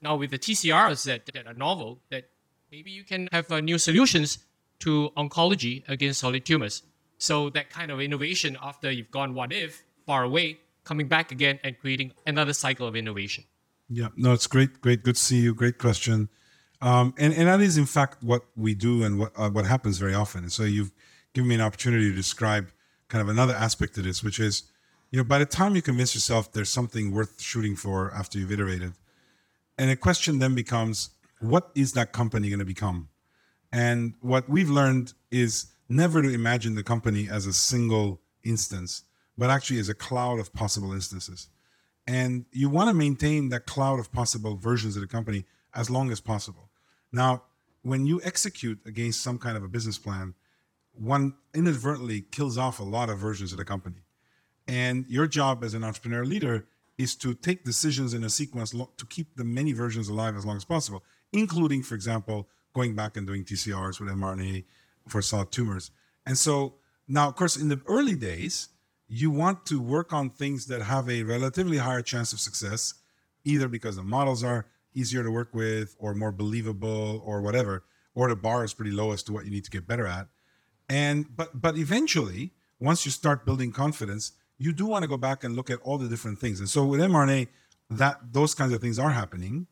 now 0.00 0.16
with 0.16 0.30
the 0.30 0.38
TCRs 0.38 1.04
that, 1.04 1.26
that 1.26 1.46
are 1.46 1.52
novel, 1.52 2.00
that 2.08 2.30
maybe 2.72 2.90
you 2.90 3.04
can 3.04 3.28
have 3.32 3.52
uh, 3.52 3.60
new 3.60 3.76
solutions 3.76 4.38
to 4.80 5.10
oncology 5.16 5.82
against 5.88 6.20
solid 6.20 6.44
tumors. 6.44 6.82
So 7.18 7.50
that 7.50 7.70
kind 7.70 7.90
of 7.90 8.00
innovation 8.00 8.56
after 8.62 8.90
you've 8.90 9.10
gone 9.10 9.34
what 9.34 9.52
if 9.52 9.82
far 10.04 10.24
away, 10.24 10.58
coming 10.84 11.08
back 11.08 11.32
again 11.32 11.58
and 11.64 11.78
creating 11.78 12.12
another 12.26 12.52
cycle 12.52 12.86
of 12.86 12.94
innovation. 12.94 13.44
Yeah, 13.88 14.08
no, 14.16 14.32
it's 14.32 14.46
great, 14.46 14.80
great, 14.80 15.02
good 15.02 15.16
to 15.16 15.20
see 15.20 15.38
you. 15.38 15.54
Great 15.54 15.78
question, 15.78 16.28
um, 16.80 17.14
and 17.16 17.32
and 17.32 17.46
that 17.48 17.60
is 17.60 17.78
in 17.78 17.86
fact 17.86 18.22
what 18.22 18.42
we 18.56 18.74
do 18.74 19.04
and 19.04 19.18
what 19.18 19.32
uh, 19.36 19.48
what 19.48 19.64
happens 19.64 19.98
very 19.98 20.14
often. 20.14 20.42
And 20.42 20.52
so 20.52 20.64
you've 20.64 20.92
given 21.34 21.48
me 21.48 21.54
an 21.54 21.60
opportunity 21.60 22.10
to 22.10 22.16
describe 22.16 22.70
kind 23.08 23.22
of 23.22 23.28
another 23.28 23.54
aspect 23.54 23.94
to 23.94 24.02
this, 24.02 24.24
which 24.24 24.40
is, 24.40 24.64
you 25.10 25.18
know, 25.18 25.24
by 25.24 25.38
the 25.38 25.46
time 25.46 25.76
you 25.76 25.82
convince 25.82 26.14
yourself 26.14 26.50
there's 26.50 26.68
something 26.68 27.12
worth 27.12 27.40
shooting 27.40 27.76
for 27.76 28.12
after 28.12 28.38
you've 28.38 28.50
iterated, 28.50 28.94
and 29.78 29.90
the 29.90 29.96
question 29.96 30.40
then 30.40 30.54
becomes, 30.54 31.10
what 31.40 31.70
is 31.74 31.92
that 31.92 32.12
company 32.12 32.48
going 32.48 32.58
to 32.58 32.64
become? 32.64 33.08
And 33.72 34.14
what 34.20 34.48
we've 34.48 34.70
learned 34.70 35.12
is 35.30 35.66
never 35.88 36.22
to 36.22 36.28
imagine 36.28 36.74
the 36.74 36.82
company 36.82 37.28
as 37.30 37.46
a 37.46 37.52
single 37.52 38.20
instance, 38.44 39.02
but 39.36 39.50
actually 39.50 39.78
as 39.78 39.88
a 39.88 39.94
cloud 39.94 40.38
of 40.38 40.52
possible 40.52 40.92
instances. 40.92 41.48
And 42.06 42.46
you 42.52 42.70
want 42.70 42.88
to 42.88 42.94
maintain 42.94 43.48
that 43.50 43.66
cloud 43.66 43.98
of 43.98 44.12
possible 44.12 44.56
versions 44.56 44.96
of 44.96 45.02
the 45.02 45.08
company 45.08 45.44
as 45.74 45.90
long 45.90 46.10
as 46.10 46.20
possible. 46.20 46.70
Now, 47.12 47.42
when 47.82 48.06
you 48.06 48.20
execute 48.24 48.80
against 48.86 49.22
some 49.22 49.38
kind 49.38 49.56
of 49.56 49.62
a 49.62 49.68
business 49.68 49.98
plan, 49.98 50.34
one 50.92 51.34
inadvertently 51.54 52.22
kills 52.22 52.56
off 52.56 52.80
a 52.80 52.84
lot 52.84 53.10
of 53.10 53.18
versions 53.18 53.52
of 53.52 53.58
the 53.58 53.64
company. 53.64 54.02
And 54.66 55.06
your 55.08 55.26
job 55.26 55.62
as 55.62 55.74
an 55.74 55.84
entrepreneur 55.84 56.24
leader 56.24 56.66
is 56.98 57.14
to 57.16 57.34
take 57.34 57.64
decisions 57.64 58.14
in 58.14 58.24
a 58.24 58.30
sequence 58.30 58.70
to 58.70 59.06
keep 59.08 59.36
the 59.36 59.44
many 59.44 59.72
versions 59.72 60.08
alive 60.08 60.36
as 60.36 60.46
long 60.46 60.56
as 60.56 60.64
possible, 60.64 61.04
including, 61.32 61.82
for 61.82 61.94
example, 61.94 62.48
going 62.76 62.94
back 62.94 63.16
and 63.16 63.26
doing 63.26 63.42
TCRs 63.42 63.98
with 63.98 64.10
mRNA 64.10 64.64
for 65.08 65.22
solid 65.22 65.50
tumors. 65.50 65.90
And 66.26 66.36
so 66.36 66.74
now, 67.08 67.28
of 67.28 67.34
course, 67.34 67.56
in 67.56 67.68
the 67.68 67.80
early 67.86 68.14
days, 68.14 68.68
you 69.08 69.30
want 69.30 69.64
to 69.66 69.80
work 69.80 70.12
on 70.12 70.28
things 70.28 70.66
that 70.66 70.82
have 70.82 71.08
a 71.08 71.22
relatively 71.22 71.78
higher 71.78 72.02
chance 72.02 72.32
of 72.34 72.40
success, 72.40 72.94
either 73.44 73.66
because 73.66 73.96
the 73.96 74.02
models 74.02 74.44
are 74.44 74.66
easier 74.94 75.22
to 75.22 75.30
work 75.30 75.54
with 75.54 75.96
or 75.98 76.14
more 76.14 76.32
believable 76.32 77.22
or 77.24 77.40
whatever, 77.40 77.84
or 78.14 78.28
the 78.28 78.36
bar 78.36 78.62
is 78.64 78.74
pretty 78.74 78.90
low 78.90 79.12
as 79.12 79.22
to 79.22 79.32
what 79.32 79.44
you 79.46 79.50
need 79.50 79.64
to 79.64 79.70
get 79.70 79.86
better 79.86 80.06
at. 80.06 80.28
And 80.88 81.34
but 81.34 81.60
but 81.60 81.78
eventually, 81.78 82.52
once 82.78 83.06
you 83.06 83.10
start 83.10 83.46
building 83.46 83.72
confidence, 83.72 84.32
you 84.58 84.72
do 84.72 84.86
want 84.86 85.02
to 85.02 85.08
go 85.08 85.16
back 85.16 85.44
and 85.44 85.56
look 85.56 85.70
at 85.70 85.80
all 85.82 85.98
the 85.98 86.08
different 86.08 86.38
things. 86.38 86.60
And 86.60 86.68
so 86.68 86.84
with 86.84 87.00
mRNA, 87.00 87.48
that 87.90 88.32
those 88.32 88.54
kinds 88.54 88.72
of 88.72 88.80
things 88.80 88.98
are 88.98 89.10
happening. 89.10 89.66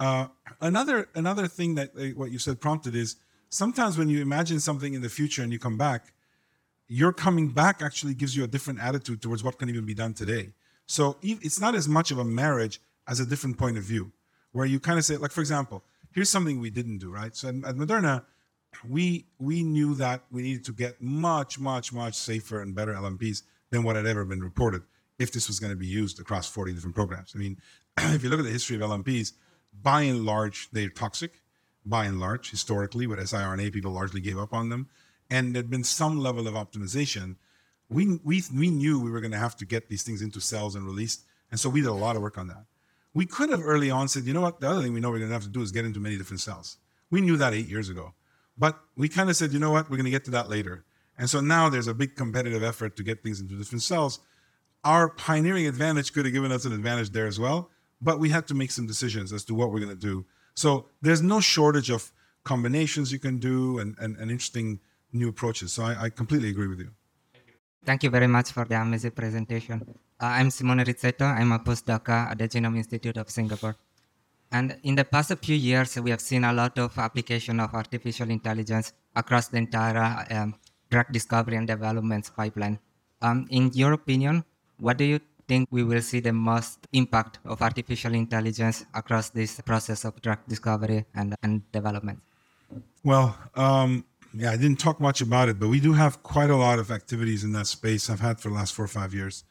Uh, 0.00 0.28
another 0.60 1.08
another 1.14 1.46
thing 1.48 1.74
that 1.74 1.90
uh, 1.98 2.04
what 2.16 2.30
you 2.30 2.38
said 2.38 2.60
prompted 2.60 2.94
is 2.94 3.16
sometimes 3.48 3.98
when 3.98 4.08
you 4.08 4.20
imagine 4.22 4.60
something 4.60 4.94
in 4.94 5.02
the 5.02 5.08
future 5.08 5.42
and 5.42 5.52
you 5.52 5.58
come 5.58 5.76
back, 5.76 6.12
your 6.86 7.12
coming 7.12 7.48
back 7.48 7.82
actually 7.82 8.14
gives 8.14 8.36
you 8.36 8.44
a 8.44 8.46
different 8.46 8.80
attitude 8.80 9.20
towards 9.20 9.42
what 9.42 9.58
can 9.58 9.68
even 9.68 9.84
be 9.84 9.94
done 9.94 10.14
today. 10.14 10.50
So 10.86 11.18
it's 11.22 11.60
not 11.60 11.74
as 11.74 11.88
much 11.88 12.10
of 12.10 12.18
a 12.18 12.24
marriage 12.24 12.80
as 13.06 13.20
a 13.20 13.26
different 13.26 13.58
point 13.58 13.76
of 13.76 13.84
view, 13.84 14.12
where 14.52 14.64
you 14.64 14.80
kind 14.80 14.98
of 14.98 15.04
say, 15.04 15.16
like 15.16 15.32
for 15.32 15.40
example, 15.40 15.82
here's 16.12 16.30
something 16.30 16.60
we 16.60 16.70
didn't 16.70 16.98
do, 16.98 17.10
right? 17.10 17.34
So 17.34 17.48
at, 17.48 17.54
at 17.56 17.76
Moderna, 17.76 18.24
we 18.88 19.26
we 19.38 19.62
knew 19.62 19.94
that 19.96 20.22
we 20.30 20.42
needed 20.42 20.64
to 20.66 20.72
get 20.72 21.02
much, 21.02 21.58
much, 21.58 21.92
much 21.92 22.14
safer 22.14 22.62
and 22.62 22.74
better 22.74 22.94
LNPs 22.94 23.42
than 23.70 23.82
what 23.82 23.96
had 23.96 24.06
ever 24.06 24.24
been 24.24 24.42
reported 24.42 24.82
if 25.18 25.32
this 25.32 25.48
was 25.48 25.58
going 25.58 25.72
to 25.72 25.76
be 25.76 25.86
used 25.86 26.20
across 26.20 26.48
40 26.48 26.72
different 26.72 26.94
programs. 26.94 27.32
I 27.34 27.38
mean, 27.38 27.58
if 27.98 28.22
you 28.22 28.30
look 28.30 28.38
at 28.38 28.44
the 28.44 28.52
history 28.52 28.76
of 28.76 28.82
LNPs, 28.82 29.32
by 29.72 30.02
and 30.02 30.24
large, 30.24 30.68
they're 30.72 30.88
toxic. 30.88 31.42
By 31.84 32.04
and 32.04 32.20
large, 32.20 32.50
historically, 32.50 33.06
with 33.06 33.18
siRNA, 33.18 33.72
people 33.72 33.92
largely 33.92 34.20
gave 34.20 34.38
up 34.38 34.52
on 34.52 34.68
them. 34.68 34.88
And 35.30 35.54
there'd 35.54 35.70
been 35.70 35.84
some 35.84 36.18
level 36.18 36.46
of 36.46 36.54
optimization. 36.54 37.36
We, 37.88 38.18
we, 38.22 38.42
we 38.54 38.70
knew 38.70 39.00
we 39.00 39.10
were 39.10 39.20
going 39.20 39.32
to 39.32 39.38
have 39.38 39.56
to 39.56 39.64
get 39.64 39.88
these 39.88 40.02
things 40.02 40.20
into 40.20 40.40
cells 40.40 40.74
and 40.74 40.84
released. 40.84 41.24
And 41.50 41.58
so 41.58 41.68
we 41.70 41.80
did 41.80 41.88
a 41.88 41.94
lot 41.94 42.16
of 42.16 42.22
work 42.22 42.36
on 42.36 42.48
that. 42.48 42.64
We 43.14 43.24
could 43.24 43.48
have 43.50 43.62
early 43.62 43.90
on 43.90 44.08
said, 44.08 44.24
you 44.24 44.34
know 44.34 44.42
what, 44.42 44.60
the 44.60 44.68
other 44.68 44.82
thing 44.82 44.92
we 44.92 45.00
know 45.00 45.10
we're 45.10 45.18
going 45.18 45.30
to 45.30 45.34
have 45.34 45.44
to 45.44 45.48
do 45.48 45.62
is 45.62 45.72
get 45.72 45.86
into 45.86 45.98
many 45.98 46.18
different 46.18 46.40
cells. 46.40 46.76
We 47.10 47.20
knew 47.20 47.36
that 47.38 47.54
eight 47.54 47.68
years 47.68 47.88
ago. 47.88 48.14
But 48.58 48.78
we 48.96 49.08
kind 49.08 49.30
of 49.30 49.36
said, 49.36 49.52
you 49.52 49.58
know 49.58 49.70
what, 49.70 49.88
we're 49.88 49.96
going 49.96 50.04
to 50.04 50.10
get 50.10 50.24
to 50.26 50.30
that 50.32 50.50
later. 50.50 50.84
And 51.16 51.30
so 51.30 51.40
now 51.40 51.68
there's 51.68 51.86
a 51.86 51.94
big 51.94 52.16
competitive 52.16 52.62
effort 52.62 52.96
to 52.96 53.02
get 53.02 53.22
things 53.22 53.40
into 53.40 53.54
different 53.54 53.82
cells. 53.82 54.20
Our 54.84 55.08
pioneering 55.08 55.66
advantage 55.66 56.12
could 56.12 56.24
have 56.26 56.34
given 56.34 56.52
us 56.52 56.64
an 56.64 56.72
advantage 56.72 57.10
there 57.10 57.26
as 57.26 57.40
well, 57.40 57.70
but 58.00 58.18
we 58.18 58.30
had 58.30 58.46
to 58.48 58.54
make 58.54 58.70
some 58.70 58.86
decisions 58.86 59.32
as 59.32 59.44
to 59.44 59.54
what 59.54 59.70
we're 59.70 59.80
going 59.80 59.96
to 59.96 60.06
do. 60.12 60.24
So 60.54 60.86
there's 61.02 61.22
no 61.22 61.40
shortage 61.40 61.90
of 61.90 62.12
combinations 62.44 63.12
you 63.12 63.18
can 63.18 63.38
do 63.38 63.78
and, 63.78 63.96
and, 63.98 64.16
and 64.16 64.30
interesting 64.30 64.80
new 65.12 65.28
approaches. 65.28 65.72
So 65.72 65.84
I, 65.84 66.04
I 66.04 66.10
completely 66.10 66.50
agree 66.50 66.68
with 66.68 66.80
you. 66.80 66.90
Thank 67.84 68.02
you 68.02 68.10
very 68.10 68.26
much 68.26 68.52
for 68.52 68.64
the 68.64 68.76
amazing 68.80 69.12
presentation. 69.12 69.82
Uh, 70.20 70.26
I'm 70.26 70.50
Simone 70.50 70.84
Rizzetto. 70.84 71.22
I'm 71.22 71.52
a 71.52 71.58
postdoc 71.58 72.08
at 72.08 72.38
the 72.38 72.48
Genome 72.48 72.76
Institute 72.76 73.16
of 73.16 73.30
Singapore. 73.30 73.76
And 74.50 74.78
in 74.82 74.94
the 74.94 75.04
past 75.04 75.32
few 75.44 75.56
years, 75.56 75.96
we 76.00 76.10
have 76.10 76.20
seen 76.20 76.44
a 76.44 76.52
lot 76.52 76.78
of 76.78 76.96
application 76.98 77.60
of 77.60 77.74
artificial 77.74 78.30
intelligence 78.30 78.92
across 79.14 79.48
the 79.48 79.58
entire 79.58 80.26
um, 80.30 80.54
drug 80.90 81.06
discovery 81.12 81.56
and 81.56 81.66
development 81.66 82.30
pipeline. 82.34 82.78
Um, 83.20 83.46
in 83.50 83.70
your 83.74 83.92
opinion, 83.92 84.44
what 84.78 84.96
do 84.96 85.04
you 85.04 85.20
think 85.48 85.68
we 85.70 85.82
will 85.82 86.02
see 86.02 86.20
the 86.20 86.32
most 86.32 86.86
impact 86.92 87.38
of 87.44 87.62
artificial 87.62 88.14
intelligence 88.14 88.84
across 88.94 89.30
this 89.30 89.60
process 89.62 90.04
of 90.04 90.20
drug 90.22 90.38
discovery 90.46 91.04
and, 91.14 91.34
and 91.42 91.70
development? 91.72 92.20
Well, 93.02 93.36
um, 93.54 94.04
yeah, 94.34 94.52
I 94.52 94.56
didn't 94.56 94.78
talk 94.78 95.00
much 95.00 95.20
about 95.20 95.48
it, 95.48 95.58
but 95.58 95.68
we 95.68 95.80
do 95.80 95.94
have 95.94 96.22
quite 96.22 96.50
a 96.50 96.56
lot 96.56 96.78
of 96.78 96.90
activities 96.90 97.42
in 97.44 97.52
that 97.52 97.66
space. 97.66 98.10
I've 98.10 98.20
had 98.20 98.38
for 98.40 98.50
the 98.50 98.54
last 98.54 98.74
four 98.74 98.84
or 98.84 98.88
five 98.88 99.14
years. 99.14 99.44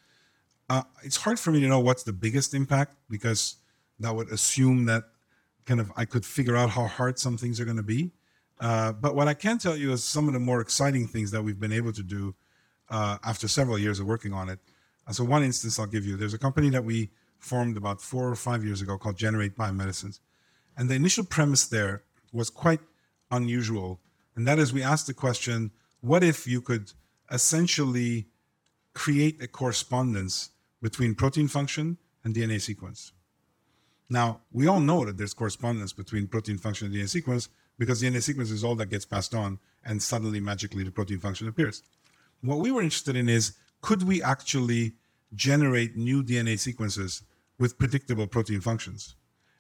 Uh, 0.70 0.84
it's 1.04 1.18
hard 1.18 1.40
for 1.40 1.52
me 1.52 1.60
to 1.62 1.68
know 1.68 1.80
what's 1.80 2.04
the 2.04 2.14
biggest 2.14 2.54
impact 2.54 2.96
because 3.10 3.56
that 4.00 4.16
would 4.16 4.30
assume 4.30 4.86
that 4.86 5.04
kind 5.66 5.80
of 5.80 5.92
I 5.96 6.06
could 6.06 6.26
figure 6.26 6.56
out 6.56 6.70
how 6.70 6.86
hard 6.86 7.18
some 7.20 7.38
things 7.38 7.60
are 7.60 7.66
going 7.66 7.78
to 7.78 7.84
be. 7.84 8.12
Uh, 8.60 8.92
but 8.92 9.16
what 9.16 9.28
I 9.28 9.34
can 9.34 9.58
tell 9.58 9.78
you 9.78 9.92
is 9.92 10.04
some 10.04 10.28
of 10.28 10.34
the 10.34 10.40
more 10.40 10.62
exciting 10.62 11.08
things 11.08 11.32
that 11.32 11.44
we've 11.44 11.60
been 11.60 11.74
able 11.74 11.94
to 11.94 12.04
do 12.04 12.36
uh, 12.90 13.18
after 13.24 13.48
several 13.48 13.78
years 13.78 14.00
of 14.00 14.08
working 14.08 14.34
on 14.34 14.50
it. 14.50 14.60
So 15.12 15.24
one 15.24 15.44
instance 15.44 15.80
I'll 15.80 15.88
give 15.88 16.06
you. 16.06 16.18
There's 16.18 16.34
a 16.34 16.38
company 16.38 16.70
that 16.70 16.84
we 16.84 17.12
formed 17.40 17.78
about 17.78 18.02
four 18.02 18.28
or 18.28 18.36
five 18.36 18.66
years 18.66 18.82
ago 18.82 18.98
called 18.98 19.18
Generate 19.18 19.56
Biomedicines, 19.56 20.20
and 20.76 20.90
the 20.90 20.96
initial 20.96 21.24
premise 21.24 21.66
there 21.66 22.04
was 22.34 22.50
quite 22.50 22.82
unusual, 23.32 24.00
and 24.36 24.48
that 24.48 24.60
is 24.60 24.74
we 24.74 24.84
asked 24.84 25.08
the 25.08 25.14
question: 25.14 25.72
What 26.02 26.24
if 26.24 26.46
you 26.46 26.62
could 26.62 26.92
essentially 27.32 28.28
create 28.94 29.42
a 29.42 29.48
correspondence 29.48 30.50
between 30.82 31.16
protein 31.16 31.48
function 31.48 31.98
and 32.24 32.36
DNA 32.36 32.60
sequence? 32.60 33.14
Now, 34.10 34.42
we 34.52 34.68
all 34.68 34.80
know 34.80 35.06
that 35.06 35.18
there's 35.18 35.34
correspondence 35.34 35.92
between 35.92 36.28
protein 36.28 36.58
function 36.58 36.88
and 36.88 36.96
DNA 36.96 37.10
sequence 37.10 37.50
because 37.78 38.02
DNA 38.02 38.22
sequence 38.24 38.52
is 38.52 38.64
all 38.64 38.76
that 38.76 38.90
gets 38.90 39.06
passed 39.06 39.36
on, 39.36 39.60
and 39.86 40.02
suddenly, 40.02 40.40
magically, 40.40 40.84
the 40.84 40.92
protein 40.92 41.20
function 41.20 41.48
appears. 41.48 41.84
What 42.42 42.60
we 42.60 42.72
were 42.72 42.82
interested 42.82 43.16
in 43.16 43.30
is 43.30 43.54
could 43.88 44.04
we 44.04 44.22
actually 44.22 44.92
generate 45.34 45.96
new 45.96 46.22
DNA 46.22 46.60
sequences 46.60 47.24
with 47.58 47.78
predictable 47.78 48.28
protein 48.28 48.60
functions? 48.60 49.16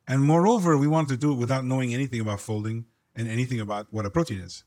And 0.05 0.21
moreover, 0.21 0.77
we 0.77 0.85
wanted 0.85 1.07
to 1.11 1.17
do 1.17 1.31
it 1.31 1.35
without 1.35 1.63
knowing 1.63 1.93
anything 1.93 2.19
about 2.19 2.41
folding 2.41 2.87
and 3.15 3.29
anything 3.29 3.61
about 3.61 3.87
what 3.89 4.05
a 4.05 4.09
protein 4.09 4.39
is. 4.39 4.65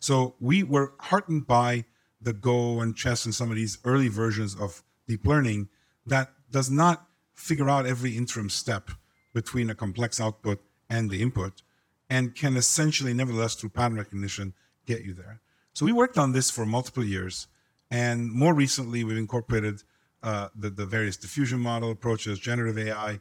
So 0.00 0.34
we 0.40 0.64
were 0.64 0.94
heartened 0.98 1.46
by 1.46 1.84
the 2.20 2.32
Go 2.32 2.80
and 2.80 2.96
Chess 2.96 3.24
and 3.24 3.32
some 3.32 3.48
of 3.48 3.54
these 3.54 3.78
early 3.84 4.08
versions 4.08 4.56
of 4.56 4.82
deep 5.06 5.24
learning 5.24 5.68
that 6.04 6.32
does 6.50 6.68
not 6.68 7.06
figure 7.32 7.70
out 7.70 7.86
every 7.86 8.16
interim 8.16 8.50
step 8.50 8.90
between 9.32 9.70
a 9.70 9.76
complex 9.76 10.20
output 10.20 10.60
and 10.90 11.10
the 11.10 11.22
input 11.22 11.62
and 12.10 12.34
can 12.34 12.56
essentially, 12.56 13.14
nevertheless, 13.14 13.54
through 13.54 13.70
pattern 13.70 13.98
recognition, 13.98 14.52
get 14.84 15.04
you 15.04 15.14
there. 15.14 15.42
So 15.74 15.86
we 15.86 15.92
worked 15.92 16.18
on 16.18 16.32
this 16.32 16.50
for 16.50 16.66
multiple 16.66 17.04
years. 17.04 17.46
And 17.90 18.30
more 18.32 18.54
recently, 18.54 19.04
we've 19.04 19.16
incorporated 19.16 19.82
uh, 20.22 20.48
the, 20.54 20.70
the 20.70 20.86
various 20.86 21.16
diffusion 21.16 21.60
model 21.60 21.90
approaches, 21.90 22.38
generative 22.38 22.78
AI. 22.78 23.20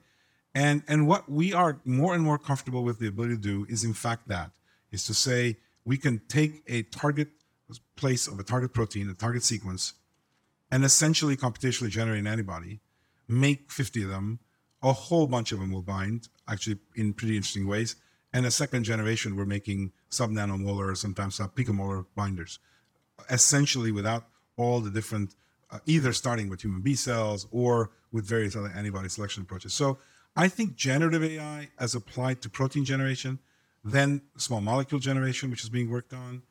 And, 0.54 0.84
and 0.88 1.08
what 1.08 1.30
we 1.30 1.54
are 1.54 1.80
more 1.86 2.16
and 2.16 2.24
more 2.24 2.40
comfortable 2.40 2.84
with 2.84 3.00
the 3.00 3.08
ability 3.08 3.36
to 3.36 3.42
do 3.42 3.66
is, 3.70 3.84
in 3.84 3.94
fact, 3.94 4.28
that 4.30 4.52
is 4.92 5.04
to 5.06 5.14
say, 5.14 5.58
we 5.84 5.98
can 5.98 6.22
take 6.28 6.64
a 6.68 6.84
target 6.84 7.30
place 7.96 8.28
of 8.28 8.40
a 8.40 8.44
target 8.44 8.74
protein, 8.74 9.10
a 9.10 9.14
target 9.14 9.44
sequence, 9.44 9.94
and 10.72 10.84
essentially 10.84 11.38
computationally 11.38 11.90
generate 11.90 12.20
an 12.20 12.28
antibody, 12.28 12.80
make 13.28 13.72
50 13.72 14.04
of 14.04 14.10
them, 14.10 14.40
a 14.82 14.94
whole 14.94 15.28
bunch 15.28 15.52
of 15.52 15.60
them 15.60 15.72
will 15.72 15.82
bind, 15.82 16.30
actually 16.48 16.78
in 16.96 17.14
pretty 17.14 17.36
interesting 17.36 17.68
ways. 17.68 17.96
And 18.34 18.46
a 18.46 18.52
second 18.52 18.84
generation, 18.84 19.36
we're 19.36 19.46
making 19.46 19.94
sub 20.10 20.30
nanomolar 20.30 20.92
or 20.92 20.96
sometimes 20.96 21.36
sub 21.36 21.56
picomolar 21.56 22.06
binders, 22.16 22.60
essentially 23.30 23.92
without 23.92 24.26
all 24.58 24.80
the 24.80 24.90
different, 24.90 25.36
uh, 25.72 25.80
either 25.86 26.14
starting 26.14 26.50
with 26.50 26.62
human 26.62 26.82
B 26.82 26.96
cells 26.96 27.48
or 27.52 27.92
with 28.12 28.26
various 28.26 28.56
other 28.56 28.72
antibody 28.76 29.10
selection 29.10 29.44
approaches. 29.44 29.74
So 29.74 29.98
I 30.36 30.48
think 30.48 30.76
generative 30.76 31.24
AI 31.24 31.70
as 31.80 31.96
applied 31.96 32.42
to 32.42 32.50
protein 32.50 32.86
generation, 32.86 33.40
then 33.84 34.22
small 34.38 34.62
molecule 34.62 35.00
generation, 35.00 35.50
which 35.50 35.64
is 35.64 35.70
being 35.70 35.90
worked 35.90 36.14
on, 36.14 36.42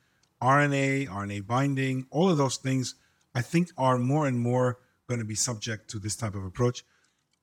RNA, 0.40 1.08
RNA 1.08 1.46
binding, 1.46 2.06
all 2.10 2.30
of 2.30 2.38
those 2.38 2.56
things, 2.56 2.94
I 3.34 3.42
think 3.42 3.70
are 3.76 3.98
more 3.98 4.26
and 4.26 4.38
more 4.38 4.78
going 5.06 5.20
to 5.20 5.26
be 5.26 5.34
subject 5.34 5.90
to 5.90 5.98
this 5.98 6.16
type 6.16 6.34
of 6.34 6.44
approach. 6.44 6.84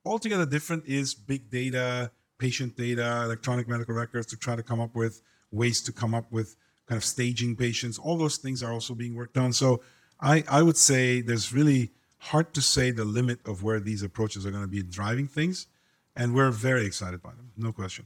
Altogether 0.06 0.46
different 0.46 0.86
is 0.86 1.14
big 1.14 1.50
data, 1.52 2.12
patient 2.38 2.76
data, 2.76 3.22
electronic 3.26 3.68
medical 3.68 3.94
records 3.94 4.26
to 4.28 4.38
try 4.38 4.56
to 4.56 4.64
come 4.64 4.80
up 4.80 4.96
with 4.96 5.22
ways 5.52 5.82
to 5.82 5.92
come 5.92 6.16
up 6.16 6.32
with 6.32 6.56
kind 6.88 6.98
of 6.98 7.06
staging 7.06 7.56
patients. 7.56 8.00
All 8.00 8.18
those 8.18 8.38
things 8.38 8.64
are 8.64 8.72
also 8.72 8.96
being 8.96 9.16
worked 9.16 9.38
on. 9.38 9.54
So 9.54 9.82
I, 10.22 10.44
I 10.50 10.62
would 10.62 10.78
say 10.78 11.22
there's 11.22 11.52
really 11.52 11.92
hard 12.20 12.54
to 12.54 12.62
say 12.62 12.92
the 12.92 13.06
limit 13.06 13.40
of 13.46 13.64
where 13.64 13.80
these 13.80 14.04
approaches 14.04 14.46
are 14.46 14.52
going 14.52 14.64
to 14.64 14.70
be 14.70 14.84
driving 14.84 15.28
things. 15.28 15.68
And 16.16 16.36
we're 16.36 16.52
very 16.52 16.86
excited 16.86 17.22
by 17.22 17.32
them, 17.32 17.52
no 17.58 17.72
question. 17.72 18.06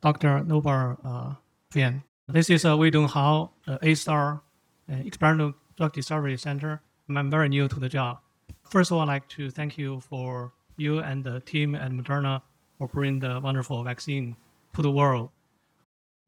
Dr. 0.00 0.44
Noubar 0.44 0.98
uh, 1.04 1.34
Vian. 1.72 2.02
This 2.28 2.50
is 2.50 2.64
uh, 2.64 2.76
Wei 2.76 2.90
Dong 2.90 3.08
Hao, 3.08 3.50
uh, 3.66 3.78
A-STAR 3.82 4.42
uh, 4.90 4.94
Experimental 5.04 5.54
Drug 5.76 5.92
Discovery 5.92 6.36
Center. 6.36 6.80
I'm 7.08 7.30
very 7.30 7.48
new 7.48 7.68
to 7.68 7.80
the 7.80 7.88
job. 7.88 8.18
First 8.64 8.90
of 8.90 8.96
all, 8.96 9.02
I'd 9.02 9.08
like 9.08 9.28
to 9.30 9.50
thank 9.50 9.78
you 9.78 10.00
for 10.00 10.52
you 10.76 10.98
and 10.98 11.24
the 11.24 11.40
team 11.40 11.74
at 11.74 11.90
Moderna 11.90 12.42
for 12.78 12.88
bringing 12.88 13.20
the 13.20 13.40
wonderful 13.40 13.82
vaccine 13.82 14.36
to 14.74 14.82
the 14.82 14.90
world. 14.90 15.30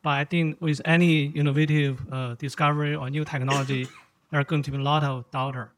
But 0.02 0.10
I 0.10 0.24
think 0.24 0.60
with 0.60 0.80
any 0.84 1.26
innovative 1.26 2.00
uh, 2.10 2.34
discovery 2.36 2.94
or 2.94 3.10
new 3.10 3.24
technology, 3.24 3.86
there 4.30 4.40
are 4.40 4.44
going 4.44 4.62
to 4.62 4.70
be 4.70 4.78
a 4.78 4.80
lot 4.80 5.04
of 5.04 5.30
doubter. 5.30 5.72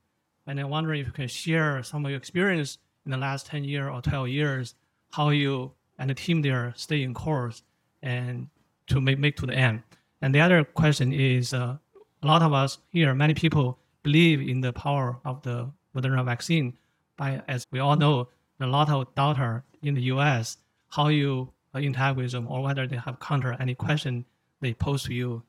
And 0.46 0.60
I 0.60 0.64
wonder 0.64 0.92
if 0.94 1.06
you 1.06 1.12
can 1.12 1.28
share 1.28 1.82
some 1.82 2.04
of 2.04 2.10
your 2.10 2.18
experience 2.18 2.78
in 3.04 3.10
the 3.10 3.16
last 3.16 3.46
10 3.46 3.64
years 3.64 3.90
or 3.92 4.00
12 4.00 4.28
years, 4.28 4.74
how 5.12 5.30
you 5.30 5.72
and 5.98 6.10
the 6.10 6.14
team 6.14 6.42
there 6.42 6.72
stay 6.76 7.02
in 7.02 7.14
course 7.14 7.62
and 8.02 8.48
to 8.88 9.00
make, 9.00 9.18
make 9.18 9.36
to 9.36 9.46
the 9.46 9.54
end. 9.54 9.82
And 10.20 10.34
the 10.34 10.40
other 10.40 10.64
question 10.64 11.12
is, 11.12 11.54
uh, 11.54 11.76
a 12.22 12.26
lot 12.26 12.42
of 12.42 12.52
us 12.52 12.78
here, 12.90 13.14
many 13.14 13.34
people 13.34 13.78
believe 14.02 14.40
in 14.40 14.60
the 14.60 14.72
power 14.72 15.18
of 15.24 15.42
the 15.42 15.70
Moderna 15.94 16.24
vaccine. 16.24 16.76
But 17.16 17.44
as 17.48 17.66
we 17.70 17.78
all 17.80 17.96
know, 17.96 18.28
a 18.60 18.66
lot 18.66 18.88
of 18.90 19.12
doubter 19.14 19.64
in 19.82 19.94
the 19.94 20.02
U.S. 20.02 20.58
how 20.88 21.08
you 21.08 21.52
uh, 21.74 21.78
interact 21.78 22.16
with 22.16 22.30
them 22.30 22.46
or 22.48 22.62
whether 22.62 22.86
they 22.86 22.96
have 22.96 23.18
counter 23.18 23.56
any 23.58 23.74
question 23.74 24.24
they 24.60 24.72
pose 24.72 25.02
to 25.04 25.14
you 25.14 25.42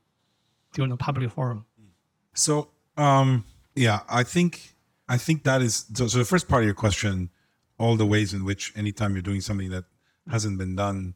during 0.73 0.89
the 0.89 0.97
public 0.97 1.29
forum. 1.31 1.65
So 2.33 2.69
um, 2.97 3.45
yeah, 3.75 4.01
I 4.09 4.23
think 4.23 4.73
I 5.07 5.17
think 5.17 5.43
that 5.43 5.61
is 5.61 5.85
so, 5.93 6.07
so. 6.07 6.19
The 6.19 6.25
first 6.25 6.47
part 6.47 6.63
of 6.63 6.65
your 6.65 6.75
question, 6.75 7.29
all 7.77 7.95
the 7.95 8.05
ways 8.05 8.33
in 8.33 8.45
which 8.45 8.71
anytime 8.75 9.13
you're 9.13 9.21
doing 9.21 9.41
something 9.41 9.69
that 9.71 9.85
hasn't 10.29 10.57
been 10.57 10.75
done, 10.75 11.15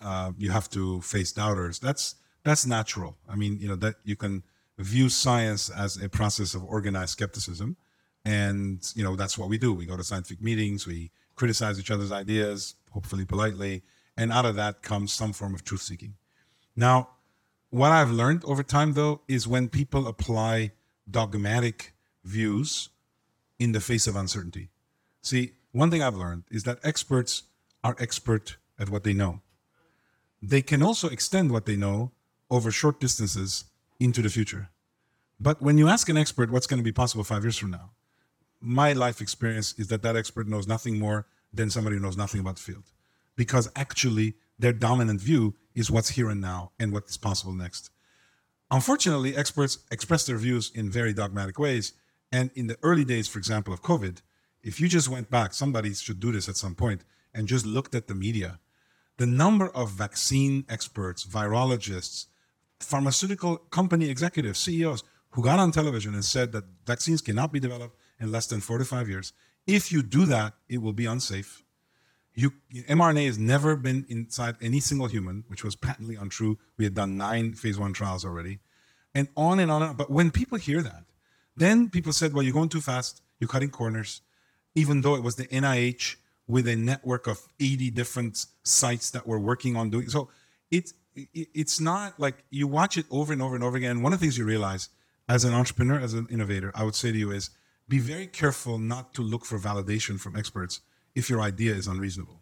uh, 0.00 0.32
you 0.36 0.50
have 0.50 0.68
to 0.70 1.00
face 1.02 1.32
doubters. 1.32 1.78
That's 1.78 2.16
that's 2.44 2.66
natural. 2.66 3.16
I 3.28 3.36
mean, 3.36 3.58
you 3.60 3.68
know 3.68 3.76
that 3.76 3.96
you 4.04 4.16
can 4.16 4.42
view 4.78 5.08
science 5.08 5.70
as 5.70 6.02
a 6.02 6.08
process 6.08 6.54
of 6.54 6.64
organized 6.64 7.10
skepticism, 7.10 7.76
and 8.24 8.80
you 8.94 9.04
know 9.04 9.16
that's 9.16 9.36
what 9.36 9.48
we 9.48 9.58
do. 9.58 9.72
We 9.72 9.86
go 9.86 9.96
to 9.96 10.04
scientific 10.04 10.42
meetings, 10.42 10.86
we 10.86 11.10
criticize 11.34 11.78
each 11.78 11.90
other's 11.90 12.12
ideas, 12.12 12.74
hopefully 12.90 13.24
politely, 13.24 13.82
and 14.16 14.32
out 14.32 14.44
of 14.44 14.56
that 14.56 14.82
comes 14.82 15.12
some 15.12 15.32
form 15.32 15.54
of 15.54 15.64
truth 15.64 15.82
seeking. 15.82 16.14
Now, 16.74 17.10
what 17.70 17.92
I've 17.92 18.10
learned 18.10 18.44
over 18.44 18.62
time, 18.62 18.94
though, 18.94 19.20
is 19.28 19.46
when 19.46 19.68
people 19.68 20.06
apply 20.06 20.72
dogmatic 21.10 21.94
views 22.24 22.90
in 23.58 23.72
the 23.72 23.80
face 23.80 24.06
of 24.06 24.16
uncertainty. 24.16 24.68
See, 25.22 25.52
one 25.72 25.90
thing 25.90 26.02
I've 26.02 26.14
learned 26.14 26.44
is 26.50 26.64
that 26.64 26.78
experts 26.82 27.44
are 27.82 27.96
expert 27.98 28.56
at 28.78 28.88
what 28.88 29.04
they 29.04 29.12
know. 29.12 29.40
They 30.40 30.62
can 30.62 30.82
also 30.82 31.08
extend 31.08 31.50
what 31.50 31.66
they 31.66 31.76
know 31.76 32.12
over 32.50 32.70
short 32.70 33.00
distances 33.00 33.64
into 33.98 34.22
the 34.22 34.28
future. 34.28 34.70
But 35.40 35.60
when 35.60 35.78
you 35.78 35.88
ask 35.88 36.08
an 36.08 36.16
expert 36.16 36.50
what's 36.50 36.66
going 36.66 36.78
to 36.78 36.84
be 36.84 36.92
possible 36.92 37.24
five 37.24 37.44
years 37.44 37.56
from 37.56 37.70
now, 37.70 37.90
my 38.60 38.92
life 38.92 39.20
experience 39.20 39.74
is 39.78 39.88
that 39.88 40.02
that 40.02 40.16
expert 40.16 40.48
knows 40.48 40.66
nothing 40.66 40.98
more 40.98 41.26
than 41.52 41.70
somebody 41.70 41.96
who 41.96 42.02
knows 42.02 42.16
nothing 42.16 42.40
about 42.40 42.56
the 42.56 42.62
field. 42.62 42.90
Because 43.36 43.70
actually, 43.76 44.34
their 44.58 44.72
dominant 44.72 45.20
view 45.20 45.54
is 45.74 45.90
what's 45.90 46.10
here 46.10 46.28
and 46.28 46.40
now 46.40 46.72
and 46.78 46.92
what 46.92 47.04
is 47.08 47.16
possible 47.16 47.52
next. 47.52 47.90
Unfortunately, 48.70 49.34
experts 49.36 49.78
express 49.90 50.26
their 50.26 50.36
views 50.36 50.70
in 50.74 50.90
very 50.90 51.12
dogmatic 51.12 51.58
ways. 51.58 51.94
And 52.30 52.50
in 52.54 52.66
the 52.66 52.78
early 52.82 53.04
days, 53.04 53.26
for 53.26 53.38
example, 53.38 53.72
of 53.72 53.82
COVID, 53.82 54.20
if 54.62 54.80
you 54.80 54.88
just 54.88 55.08
went 55.08 55.30
back, 55.30 55.54
somebody 55.54 55.94
should 55.94 56.20
do 56.20 56.32
this 56.32 56.48
at 56.48 56.56
some 56.56 56.74
point, 56.74 57.04
and 57.32 57.48
just 57.48 57.64
looked 57.64 57.94
at 57.94 58.08
the 58.08 58.14
media, 58.14 58.58
the 59.16 59.26
number 59.26 59.68
of 59.68 59.90
vaccine 59.90 60.64
experts, 60.68 61.24
virologists, 61.24 62.26
pharmaceutical 62.80 63.56
company 63.56 64.10
executives, 64.10 64.58
CEOs 64.58 65.02
who 65.30 65.42
got 65.42 65.58
on 65.58 65.72
television 65.72 66.14
and 66.14 66.24
said 66.24 66.52
that 66.52 66.64
vaccines 66.86 67.20
cannot 67.20 67.52
be 67.52 67.60
developed 67.60 67.96
in 68.20 68.32
less 68.32 68.46
than 68.46 68.60
four 68.60 68.78
to 68.78 68.84
five 68.84 69.08
years. 69.08 69.32
If 69.66 69.92
you 69.92 70.02
do 70.02 70.24
that, 70.26 70.54
it 70.68 70.78
will 70.78 70.92
be 70.92 71.06
unsafe. 71.06 71.62
You, 72.38 72.52
mRNA 72.72 73.26
has 73.26 73.36
never 73.36 73.74
been 73.74 74.06
inside 74.08 74.54
any 74.62 74.78
single 74.78 75.08
human, 75.08 75.42
which 75.48 75.64
was 75.64 75.74
patently 75.74 76.14
untrue. 76.14 76.56
We 76.76 76.84
had 76.84 76.94
done 76.94 77.16
nine 77.16 77.52
phase 77.54 77.80
one 77.80 77.92
trials 77.92 78.24
already, 78.24 78.60
and 79.12 79.26
on 79.36 79.58
and 79.58 79.72
on. 79.72 79.82
And 79.82 79.90
on. 79.90 79.96
But 79.96 80.08
when 80.08 80.30
people 80.30 80.56
hear 80.56 80.80
that, 80.80 81.02
then 81.56 81.90
people 81.90 82.12
said, 82.12 82.32
"Well, 82.32 82.44
you're 82.44 82.52
going 82.52 82.68
too 82.68 82.80
fast. 82.80 83.22
You're 83.40 83.48
cutting 83.48 83.70
corners." 83.70 84.20
Even 84.76 85.00
though 85.00 85.16
it 85.16 85.24
was 85.24 85.34
the 85.34 85.48
NIH 85.48 86.14
with 86.46 86.68
a 86.68 86.76
network 86.76 87.26
of 87.26 87.40
80 87.58 87.90
different 87.90 88.46
sites 88.62 89.10
that 89.10 89.26
were 89.26 89.40
working 89.40 89.74
on 89.74 89.90
doing 89.90 90.08
so, 90.08 90.30
it's 90.70 90.94
it's 91.34 91.80
not 91.80 92.20
like 92.20 92.44
you 92.50 92.68
watch 92.68 92.96
it 92.96 93.06
over 93.10 93.32
and 93.32 93.42
over 93.42 93.56
and 93.56 93.64
over 93.64 93.76
again. 93.76 94.00
One 94.00 94.12
of 94.12 94.20
the 94.20 94.24
things 94.24 94.38
you 94.38 94.44
realize 94.44 94.90
as 95.28 95.42
an 95.44 95.54
entrepreneur, 95.54 95.98
as 95.98 96.14
an 96.14 96.28
innovator, 96.30 96.70
I 96.72 96.84
would 96.84 96.94
say 96.94 97.10
to 97.10 97.18
you 97.18 97.32
is 97.32 97.50
be 97.88 97.98
very 97.98 98.28
careful 98.28 98.78
not 98.78 99.12
to 99.14 99.22
look 99.22 99.44
for 99.44 99.58
validation 99.58 100.20
from 100.20 100.36
experts 100.36 100.82
if 101.14 101.28
your 101.30 101.40
idea 101.40 101.74
is 101.74 101.86
unreasonable. 101.86 102.40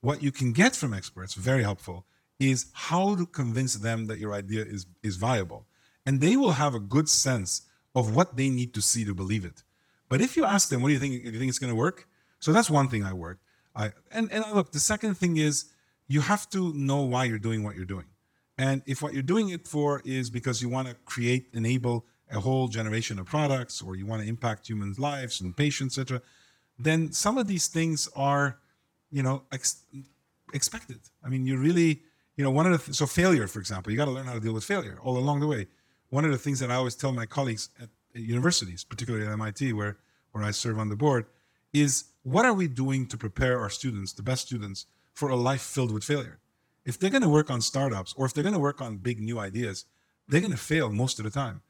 What 0.00 0.22
you 0.22 0.32
can 0.32 0.52
get 0.52 0.74
from 0.74 0.92
experts, 0.92 1.34
very 1.34 1.62
helpful, 1.62 2.06
is 2.38 2.66
how 2.72 3.14
to 3.14 3.26
convince 3.26 3.74
them 3.74 4.06
that 4.06 4.18
your 4.18 4.32
idea 4.34 4.64
is, 4.64 4.86
is 5.02 5.16
viable. 5.16 5.66
And 6.04 6.20
they 6.20 6.36
will 6.36 6.52
have 6.52 6.74
a 6.74 6.80
good 6.80 7.08
sense 7.08 7.62
of 7.94 8.14
what 8.14 8.36
they 8.36 8.48
need 8.48 8.74
to 8.74 8.82
see 8.82 9.04
to 9.04 9.14
believe 9.14 9.44
it. 9.44 9.62
But 10.08 10.20
if 10.20 10.36
you 10.36 10.44
ask 10.44 10.68
them, 10.68 10.82
what 10.82 10.88
do 10.88 10.94
you 10.94 10.98
think? 10.98 11.24
Do 11.24 11.30
you 11.30 11.38
think 11.38 11.48
it's 11.48 11.58
going 11.58 11.72
to 11.72 11.76
work? 11.76 12.08
So 12.40 12.52
that's 12.52 12.68
one 12.68 12.88
thing 12.88 13.04
I 13.04 13.12
work. 13.12 13.38
I 13.74 13.92
and, 14.10 14.30
and 14.32 14.44
look, 14.52 14.72
the 14.72 14.80
second 14.80 15.14
thing 15.14 15.36
is 15.36 15.66
you 16.08 16.20
have 16.20 16.50
to 16.50 16.74
know 16.74 17.02
why 17.02 17.24
you're 17.24 17.38
doing 17.38 17.62
what 17.62 17.76
you're 17.76 17.84
doing. 17.84 18.06
And 18.58 18.82
if 18.86 19.00
what 19.00 19.14
you're 19.14 19.22
doing 19.22 19.48
it 19.48 19.66
for 19.66 20.02
is 20.04 20.28
because 20.28 20.60
you 20.60 20.68
want 20.68 20.88
to 20.88 20.94
create, 21.06 21.46
enable 21.52 22.04
a 22.30 22.40
whole 22.40 22.68
generation 22.68 23.18
of 23.18 23.26
products, 23.26 23.80
or 23.80 23.96
you 23.96 24.06
want 24.06 24.22
to 24.22 24.28
impact 24.28 24.68
humans' 24.68 24.98
lives 24.98 25.40
and 25.40 25.56
patients, 25.56 25.98
etc., 25.98 26.20
then 26.84 27.12
some 27.12 27.38
of 27.38 27.46
these 27.46 27.68
things 27.68 28.08
are, 28.16 28.58
you 29.10 29.22
know, 29.22 29.42
ex- 29.52 29.84
expected. 30.52 31.00
I 31.24 31.28
mean, 31.28 31.46
you 31.46 31.56
really, 31.56 32.02
you 32.36 32.44
know, 32.44 32.50
one 32.50 32.66
of 32.66 32.72
the 32.72 32.78
th- 32.78 32.96
so 32.96 33.06
failure, 33.06 33.46
for 33.46 33.58
example, 33.58 33.92
you 33.92 33.98
got 33.98 34.06
to 34.06 34.10
learn 34.10 34.26
how 34.26 34.34
to 34.34 34.40
deal 34.40 34.54
with 34.54 34.64
failure 34.64 34.98
all 35.02 35.18
along 35.18 35.40
the 35.40 35.46
way. 35.46 35.66
One 36.10 36.24
of 36.24 36.30
the 36.30 36.38
things 36.38 36.60
that 36.60 36.70
I 36.70 36.74
always 36.74 36.94
tell 36.94 37.12
my 37.12 37.26
colleagues 37.26 37.70
at, 37.80 37.88
at 38.14 38.22
universities, 38.22 38.84
particularly 38.84 39.26
at 39.26 39.32
MIT, 39.32 39.72
where 39.72 39.96
where 40.32 40.44
I 40.44 40.50
serve 40.50 40.78
on 40.78 40.88
the 40.88 40.96
board, 40.96 41.26
is 41.72 42.04
what 42.22 42.46
are 42.46 42.54
we 42.54 42.66
doing 42.66 43.06
to 43.08 43.18
prepare 43.18 43.60
our 43.60 43.68
students, 43.68 44.12
the 44.12 44.22
best 44.22 44.46
students, 44.46 44.86
for 45.12 45.28
a 45.28 45.36
life 45.36 45.60
filled 45.60 45.92
with 45.92 46.04
failure? 46.04 46.38
If 46.86 46.98
they're 46.98 47.10
going 47.10 47.22
to 47.22 47.28
work 47.28 47.50
on 47.50 47.60
startups 47.60 48.14
or 48.16 48.24
if 48.26 48.32
they're 48.32 48.42
going 48.42 48.54
to 48.54 48.58
work 48.58 48.80
on 48.80 48.96
big 48.96 49.20
new 49.20 49.38
ideas, 49.38 49.84
they're 50.26 50.40
going 50.40 50.52
to 50.52 50.56
fail 50.56 50.90
most 50.90 51.18
of 51.18 51.24
the 51.24 51.30
time. 51.30 51.60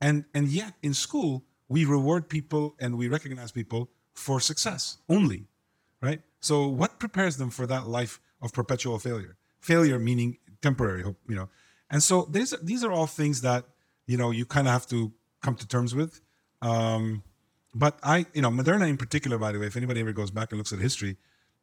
And 0.00 0.24
and 0.34 0.48
yet 0.48 0.74
in 0.82 0.94
school 0.94 1.44
we 1.68 1.84
reward 1.84 2.28
people 2.28 2.74
and 2.80 2.98
we 2.98 3.08
recognize 3.08 3.52
people 3.52 3.90
for 4.20 4.38
success 4.40 4.98
only, 5.08 5.46
right? 6.02 6.20
So 6.40 6.66
what 6.68 6.98
prepares 6.98 7.36
them 7.36 7.50
for 7.50 7.66
that 7.66 7.88
life 7.88 8.20
of 8.42 8.52
perpetual 8.52 8.98
failure? 8.98 9.36
Failure 9.60 9.98
meaning 9.98 10.38
temporary, 10.62 11.02
hope, 11.02 11.16
you 11.28 11.34
know. 11.34 11.48
And 11.90 12.02
so 12.02 12.28
these 12.30 12.54
these 12.62 12.84
are 12.84 12.92
all 12.92 13.06
things 13.06 13.40
that 13.40 13.64
you 14.06 14.16
know 14.16 14.30
you 14.30 14.44
kind 14.44 14.66
of 14.66 14.72
have 14.72 14.86
to 14.88 15.12
come 15.42 15.54
to 15.56 15.66
terms 15.66 15.94
with. 15.94 16.20
Um, 16.62 17.22
but 17.74 17.98
I, 18.02 18.26
you 18.34 18.42
know, 18.42 18.50
Moderna 18.50 18.88
in 18.88 18.96
particular, 18.96 19.38
by 19.38 19.52
the 19.52 19.58
way, 19.58 19.66
if 19.66 19.76
anybody 19.76 20.00
ever 20.00 20.12
goes 20.12 20.30
back 20.30 20.50
and 20.50 20.58
looks 20.58 20.72
at 20.72 20.80
history, 20.80 21.16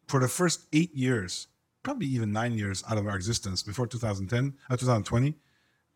for 0.07 0.19
the 0.19 0.27
first 0.27 0.65
eight 0.73 0.93
years, 0.95 1.47
probably 1.83 2.07
even 2.07 2.31
nine 2.31 2.53
years 2.53 2.83
out 2.89 2.97
of 2.97 3.07
our 3.07 3.15
existence 3.15 3.61
before 3.61 3.87
2010, 3.87 4.53
uh, 4.69 4.77
2020, 4.77 5.35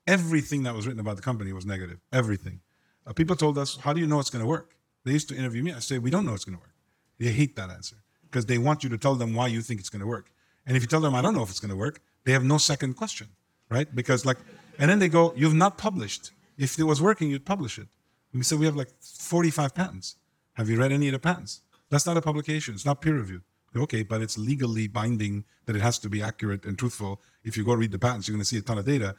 everything 0.06 0.64
that 0.64 0.76
was 0.76 0.86
written 0.86 1.00
about 1.00 1.16
the 1.16 1.22
company 1.22 1.54
was 1.54 1.66
negative. 1.66 2.00
Everything. 2.12 2.60
Uh, 3.08 3.14
people 3.14 3.36
told 3.36 3.58
us, 3.58 3.78
"How 3.78 3.94
do 3.94 4.00
you 4.00 4.08
know 4.08 4.20
it's 4.20 4.30
going 4.30 4.44
to 4.44 4.48
work?" 4.48 4.76
They 5.04 5.14
used 5.14 5.30
to 5.30 5.36
interview 5.36 5.64
me. 5.64 5.74
I 5.74 5.80
say, 5.80 5.98
"We 5.98 6.12
don't 6.12 6.26
know 6.26 6.34
it's 6.34 6.46
going 6.46 6.58
to 6.58 6.62
work." 6.62 6.76
They 7.18 7.32
hate 7.32 7.56
that 7.56 7.70
answer 7.70 7.98
because 8.24 8.46
they 8.46 8.58
want 8.58 8.84
you 8.84 8.90
to 8.90 8.98
tell 8.98 9.16
them 9.16 9.34
why 9.34 9.48
you 9.48 9.62
think 9.62 9.80
it's 9.80 9.90
going 9.90 10.02
to 10.02 10.08
work. 10.08 10.32
And 10.66 10.78
if 10.78 10.84
you 10.84 10.88
tell 10.88 11.02
them, 11.02 11.16
"I 11.16 11.22
don't 11.22 11.34
know 11.34 11.44
if 11.44 11.50
it's 11.50 11.60
going 11.60 11.72
to 11.72 11.76
work," 11.76 12.02
they 12.24 12.32
have 12.32 12.44
no 12.44 12.58
second 12.58 12.96
question, 12.96 13.28
right? 13.70 13.94
Because 13.94 14.26
like, 14.26 14.38
and 14.78 14.90
then 14.90 15.00
they 15.00 15.10
go, 15.10 15.34
"You've 15.36 15.54
not 15.54 15.78
published. 15.78 16.32
If 16.58 16.78
it 16.80 16.84
was 16.84 17.02
working, 17.02 17.30
you'd 17.30 17.46
publish 17.46 17.78
it." 17.78 17.88
And 18.32 18.40
we 18.40 18.44
said, 18.44 18.60
"We 18.60 18.66
have 18.66 18.76
like 18.76 18.92
45 19.02 19.74
patents. 19.74 20.16
Have 20.54 20.70
you 20.70 20.78
read 20.80 20.92
any 20.92 21.08
of 21.08 21.14
the 21.14 21.20
patents? 21.20 21.62
That's 21.90 22.06
not 22.06 22.18
a 22.18 22.22
publication. 22.22 22.74
It's 22.76 22.86
not 22.86 23.02
peer 23.02 23.16
reviewed." 23.16 23.44
Okay, 23.76 24.04
but 24.04 24.22
it's 24.22 24.38
legally 24.38 24.88
binding 24.88 25.46
that 25.66 25.76
it 25.78 25.82
has 25.82 25.98
to 26.00 26.10
be 26.10 26.22
accurate 26.22 26.66
and 26.66 26.78
truthful. 26.78 27.22
If 27.44 27.56
you 27.56 27.64
go 27.64 27.74
read 27.74 27.92
the 27.92 28.00
patents, 28.00 28.28
you're 28.28 28.36
going 28.36 28.42
to 28.42 28.46
see 28.46 28.58
a 28.58 28.62
ton 28.62 28.78
of 28.78 28.86
data 28.86 29.16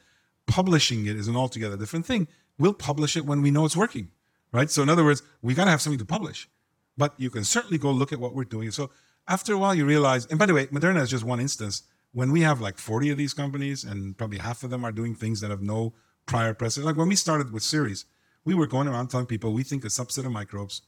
publishing 0.47 1.07
it 1.07 1.17
is 1.17 1.29
an 1.29 1.37
altogether 1.37 1.77
different 1.77 2.07
thing. 2.07 2.29
we'll 2.59 2.75
publish 2.75 3.17
it 3.17 3.25
when 3.25 3.41
we 3.43 3.51
know 3.51 3.65
it's 3.65 3.77
working, 3.77 4.11
right? 4.53 4.71
So 4.71 4.83
in 4.83 4.89
other 4.89 5.05
words, 5.05 5.23
we 5.41 5.55
got 5.55 5.65
to 5.65 5.71
have 5.71 5.83
something 5.83 5.99
to 5.99 6.05
publish, 6.05 6.49
but 6.97 7.15
you 7.17 7.31
can 7.31 7.45
certainly 7.45 7.79
go 7.79 7.91
look 7.91 8.13
at 8.13 8.21
what 8.21 8.35
we're 8.35 8.45
doing. 8.45 8.71
So 8.71 8.91
after 9.29 9.55
a 9.55 9.59
while, 9.59 9.75
you 9.75 9.85
realize, 9.85 10.27
and 10.27 10.39
by 10.39 10.47
the 10.47 10.55
way, 10.55 10.67
Moderna 10.67 11.01
is 11.01 11.11
just 11.11 11.25
one 11.25 11.41
instance. 11.41 11.83
When 12.13 12.31
we 12.31 12.43
have 12.43 12.61
like 12.61 12.77
40 12.79 13.11
of 13.11 13.19
these 13.19 13.33
companies 13.33 13.85
and 13.85 14.17
probably 14.17 14.39
half 14.39 14.63
of 14.63 14.71
them 14.71 14.85
are 14.85 14.93
doing 14.93 15.15
things 15.15 15.41
that 15.41 15.51
have 15.51 15.63
no 15.63 15.95
prior 16.27 16.53
precedent, 16.55 16.87
like 16.87 16.97
when 16.97 17.09
we 17.09 17.17
started 17.17 17.53
with 17.53 17.63
Seres, 17.63 18.05
we 18.45 18.55
were 18.55 18.67
going 18.67 18.89
around 18.89 19.09
telling 19.09 19.27
people 19.27 19.53
we 19.53 19.63
think 19.63 19.85
a 19.85 19.89
subset 19.89 20.27
of 20.27 20.33
microbes 20.33 20.83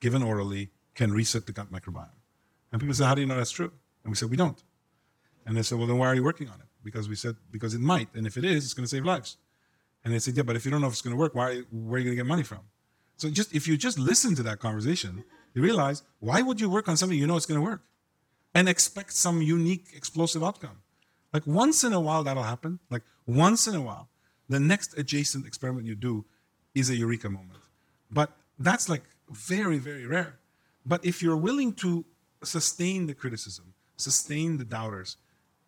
given 0.00 0.22
orally 0.22 0.70
can 0.94 1.12
reset 1.12 1.46
the 1.46 1.52
gut 1.52 1.72
microbiome. 1.72 2.10
And 2.72 2.80
people 2.80 2.94
said, 2.94 3.06
How 3.06 3.14
do 3.14 3.20
you 3.20 3.26
know 3.26 3.36
that's 3.36 3.50
true? 3.50 3.72
And 4.04 4.10
we 4.10 4.16
said, 4.16 4.30
We 4.30 4.36
don't. 4.36 4.62
And 5.46 5.56
they 5.56 5.62
said, 5.62 5.78
Well, 5.78 5.86
then 5.86 5.98
why 5.98 6.06
are 6.06 6.14
you 6.14 6.22
working 6.22 6.48
on 6.48 6.60
it? 6.60 6.66
Because 6.84 7.08
we 7.08 7.16
said, 7.16 7.36
Because 7.50 7.74
it 7.74 7.80
might. 7.80 8.08
And 8.14 8.26
if 8.26 8.36
it 8.36 8.44
is, 8.44 8.64
it's 8.64 8.74
going 8.74 8.84
to 8.84 8.88
save 8.88 9.04
lives. 9.04 9.36
And 10.04 10.14
they 10.14 10.18
said, 10.18 10.36
Yeah, 10.36 10.42
but 10.44 10.56
if 10.56 10.64
you 10.64 10.70
don't 10.70 10.80
know 10.80 10.86
if 10.86 10.92
it's 10.92 11.02
going 11.02 11.16
to 11.16 11.20
work, 11.20 11.34
why, 11.34 11.62
where 11.70 11.96
are 11.96 11.98
you 11.98 12.04
going 12.04 12.16
to 12.16 12.22
get 12.22 12.26
money 12.26 12.42
from? 12.42 12.60
So 13.20 13.28
just 13.28 13.54
if 13.54 13.68
you 13.68 13.76
just 13.76 13.98
listen 13.98 14.34
to 14.36 14.42
that 14.44 14.60
conversation, 14.60 15.24
you 15.52 15.60
realize 15.60 16.02
why 16.20 16.40
would 16.40 16.58
you 16.58 16.70
work 16.70 16.88
on 16.88 16.96
something 16.96 17.18
you 17.18 17.26
know 17.26 17.36
it's 17.36 17.44
going 17.44 17.60
to 17.60 17.64
work 17.64 17.82
and 18.54 18.66
expect 18.66 19.12
some 19.12 19.42
unique 19.42 19.88
explosive 19.94 20.42
outcome? 20.42 20.78
Like 21.34 21.46
once 21.46 21.84
in 21.84 21.92
a 21.92 22.00
while 22.00 22.24
that'll 22.24 22.44
happen. 22.44 22.78
Like 22.88 23.02
once 23.26 23.66
in 23.66 23.74
a 23.74 23.82
while, 23.82 24.08
the 24.48 24.58
next 24.58 24.96
adjacent 24.96 25.46
experiment 25.46 25.86
you 25.86 25.96
do 25.96 26.24
is 26.74 26.88
a 26.88 26.96
eureka 26.96 27.28
moment. 27.28 27.60
But 28.10 28.32
that's 28.58 28.88
like 28.88 29.02
very, 29.28 29.76
very 29.76 30.06
rare. 30.06 30.38
But 30.86 31.04
if 31.04 31.22
you're 31.22 31.36
willing 31.36 31.74
to 31.74 32.06
sustain 32.42 33.06
the 33.06 33.12
criticism, 33.12 33.74
sustain 33.98 34.56
the 34.56 34.64
doubters, 34.64 35.18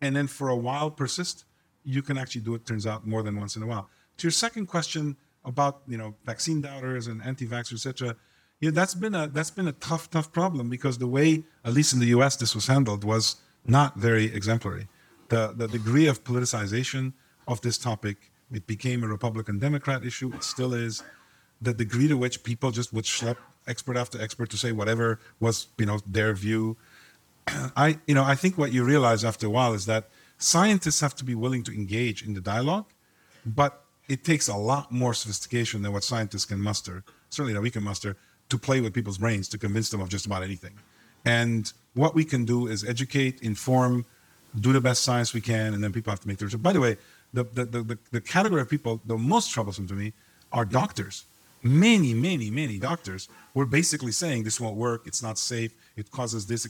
and 0.01 0.15
then 0.15 0.25
for 0.25 0.49
a 0.49 0.55
while 0.55 0.89
persist, 0.89 1.45
you 1.83 2.01
can 2.01 2.17
actually 2.17 2.41
do 2.41 2.55
it, 2.55 2.65
turns 2.65 2.87
out, 2.87 3.05
more 3.05 3.21
than 3.21 3.35
once 3.35 3.55
in 3.55 3.61
a 3.61 3.67
while. 3.67 3.91
To 4.17 4.25
your 4.25 4.31
second 4.31 4.65
question 4.65 5.17
about 5.45 5.81
you 5.87 5.97
know 5.97 6.15
vaccine 6.25 6.61
doubters 6.61 7.07
and 7.07 7.21
anti-vaxxers, 7.23 7.85
etc., 7.85 8.15
yeah, 8.59 8.71
that's 8.71 8.93
been 8.93 9.13
a 9.13 9.27
that's 9.27 9.51
been 9.51 9.67
a 9.67 9.73
tough, 9.73 10.09
tough 10.09 10.31
problem 10.31 10.69
because 10.69 10.97
the 10.97 11.07
way, 11.07 11.43
at 11.65 11.73
least 11.73 11.91
in 11.93 11.99
the 11.99 12.07
US, 12.17 12.37
this 12.37 12.55
was 12.55 12.67
handled 12.67 13.03
was 13.03 13.37
not 13.65 13.97
very 13.97 14.33
exemplary. 14.33 14.87
The 15.27 15.53
the 15.55 15.67
degree 15.67 16.07
of 16.07 16.23
politicization 16.23 17.13
of 17.47 17.59
this 17.61 17.77
topic, 17.77 18.31
it 18.51 18.65
became 18.65 19.03
a 19.03 19.07
Republican 19.07 19.59
Democrat 19.59 20.05
issue, 20.05 20.31
it 20.33 20.43
still 20.43 20.73
is. 20.73 21.03
The 21.61 21.73
degree 21.73 22.07
to 22.07 22.15
which 22.15 22.43
people 22.43 22.71
just 22.71 22.93
would 22.93 23.05
schlep 23.05 23.37
expert 23.67 23.97
after 23.97 24.21
expert 24.21 24.49
to 24.51 24.57
say 24.57 24.71
whatever 24.71 25.19
was, 25.39 25.67
you 25.77 25.85
know, 25.85 25.99
their 26.05 26.33
view. 26.33 26.77
I, 27.75 27.99
you 28.07 28.15
know, 28.15 28.23
I 28.23 28.35
think 28.35 28.57
what 28.57 28.71
you 28.71 28.83
realize 28.83 29.23
after 29.23 29.47
a 29.47 29.49
while 29.49 29.73
is 29.73 29.85
that 29.85 30.09
scientists 30.37 31.01
have 31.01 31.15
to 31.15 31.25
be 31.25 31.35
willing 31.35 31.63
to 31.63 31.71
engage 31.73 32.25
in 32.25 32.33
the 32.33 32.41
dialogue, 32.41 32.85
but 33.45 33.82
it 34.09 34.23
takes 34.23 34.47
a 34.47 34.55
lot 34.55 34.91
more 34.91 35.13
sophistication 35.13 35.81
than 35.81 35.93
what 35.93 36.03
scientists 36.03 36.45
can 36.45 36.59
muster, 36.59 37.03
certainly 37.29 37.53
that 37.53 37.61
we 37.61 37.71
can 37.71 37.83
muster, 37.83 38.17
to 38.49 38.57
play 38.57 38.81
with 38.81 38.93
people's 38.93 39.17
brains 39.17 39.47
to 39.49 39.57
convince 39.57 39.89
them 39.89 40.01
of 40.01 40.09
just 40.09 40.25
about 40.25 40.43
anything. 40.43 40.73
And 41.25 41.71
what 41.93 42.13
we 42.13 42.25
can 42.25 42.45
do 42.45 42.67
is 42.67 42.83
educate, 42.83 43.41
inform, 43.41 44.05
do 44.59 44.73
the 44.73 44.81
best 44.81 45.03
science 45.03 45.33
we 45.33 45.41
can, 45.41 45.73
and 45.73 45.83
then 45.83 45.93
people 45.93 46.11
have 46.11 46.19
to 46.19 46.27
make 46.27 46.37
their. 46.37 46.49
By 46.49 46.73
the 46.73 46.81
way, 46.81 46.97
the, 47.33 47.43
the, 47.45 47.65
the, 47.65 47.97
the 48.11 48.21
category 48.21 48.61
of 48.61 48.69
people 48.69 49.01
the 49.05 49.17
most 49.17 49.51
troublesome 49.51 49.87
to 49.87 49.93
me 49.93 50.13
are 50.51 50.65
doctors. 50.65 51.25
Many, 51.63 52.13
many, 52.13 52.51
many 52.51 52.77
doctors 52.77 53.29
were 53.53 53.65
basically 53.65 54.11
saying 54.11 54.43
this 54.43 54.59
won't 54.59 54.75
work, 54.75 55.07
it's 55.07 55.23
not 55.23 55.37
safe, 55.37 55.73
it 55.95 56.11
causes 56.11 56.45
this. 56.45 56.67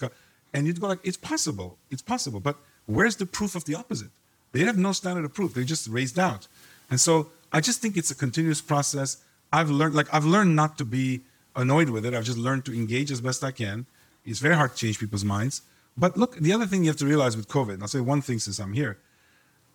And 0.53 0.67
you'd 0.67 0.79
go 0.79 0.87
like, 0.87 0.99
it's 1.03 1.17
possible, 1.17 1.77
it's 1.89 2.03
possible, 2.03 2.39
but 2.39 2.57
where's 2.85 3.15
the 3.15 3.25
proof 3.25 3.55
of 3.55 3.65
the 3.65 3.75
opposite? 3.75 4.11
They 4.53 4.59
have 4.61 4.77
no 4.77 4.91
standard 4.91 5.25
of 5.25 5.33
proof. 5.33 5.55
They 5.55 5.63
just 5.63 5.87
raised 5.87 6.15
doubt. 6.15 6.47
And 6.89 6.99
so 6.99 7.29
I 7.51 7.61
just 7.61 7.81
think 7.81 7.97
it's 7.97 8.11
a 8.11 8.15
continuous 8.15 8.61
process. 8.61 9.17
I've 9.51 9.69
learned, 9.69 9.95
like, 9.95 10.13
I've 10.13 10.25
learned 10.25 10.55
not 10.55 10.77
to 10.79 10.85
be 10.85 11.21
annoyed 11.55 11.89
with 11.89 12.05
it. 12.05 12.13
I've 12.13 12.23
just 12.23 12.37
learned 12.37 12.65
to 12.65 12.73
engage 12.73 13.11
as 13.11 13.21
best 13.21 13.43
I 13.43 13.51
can. 13.51 13.85
It's 14.25 14.39
very 14.39 14.55
hard 14.55 14.71
to 14.71 14.77
change 14.77 14.99
people's 14.99 15.25
minds. 15.25 15.61
But 15.97 16.17
look, 16.17 16.35
the 16.37 16.53
other 16.53 16.65
thing 16.65 16.83
you 16.83 16.89
have 16.89 16.97
to 16.97 17.05
realize 17.05 17.37
with 17.37 17.47
COVID, 17.47 17.75
and 17.75 17.83
I'll 17.83 17.87
say 17.87 17.99
one 17.99 18.21
thing 18.21 18.39
since 18.39 18.59
I'm 18.59 18.73
here 18.73 18.97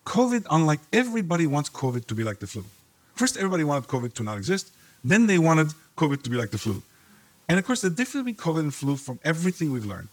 COVID, 0.05 0.45
unlike 0.49 0.79
everybody 0.91 1.45
wants 1.47 1.69
COVID 1.69 2.05
to 2.05 2.15
be 2.15 2.23
like 2.23 2.39
the 2.39 2.47
flu. 2.47 2.65
First, 3.15 3.37
everybody 3.37 3.63
wanted 3.63 3.87
COVID 3.87 4.13
to 4.15 4.23
not 4.23 4.37
exist. 4.37 4.71
Then 5.03 5.27
they 5.27 5.37
wanted 5.37 5.67
COVID 5.97 6.23
to 6.23 6.29
be 6.29 6.37
like 6.37 6.51
the 6.51 6.57
flu. 6.57 6.81
And 7.47 7.57
of 7.59 7.65
course, 7.65 7.81
the 7.81 7.89
difference 7.89 8.25
between 8.25 8.35
COVID 8.35 8.59
and 8.59 8.73
flu, 8.73 8.95
from 8.95 9.19
everything 9.23 9.71
we've 9.71 9.85
learned, 9.85 10.09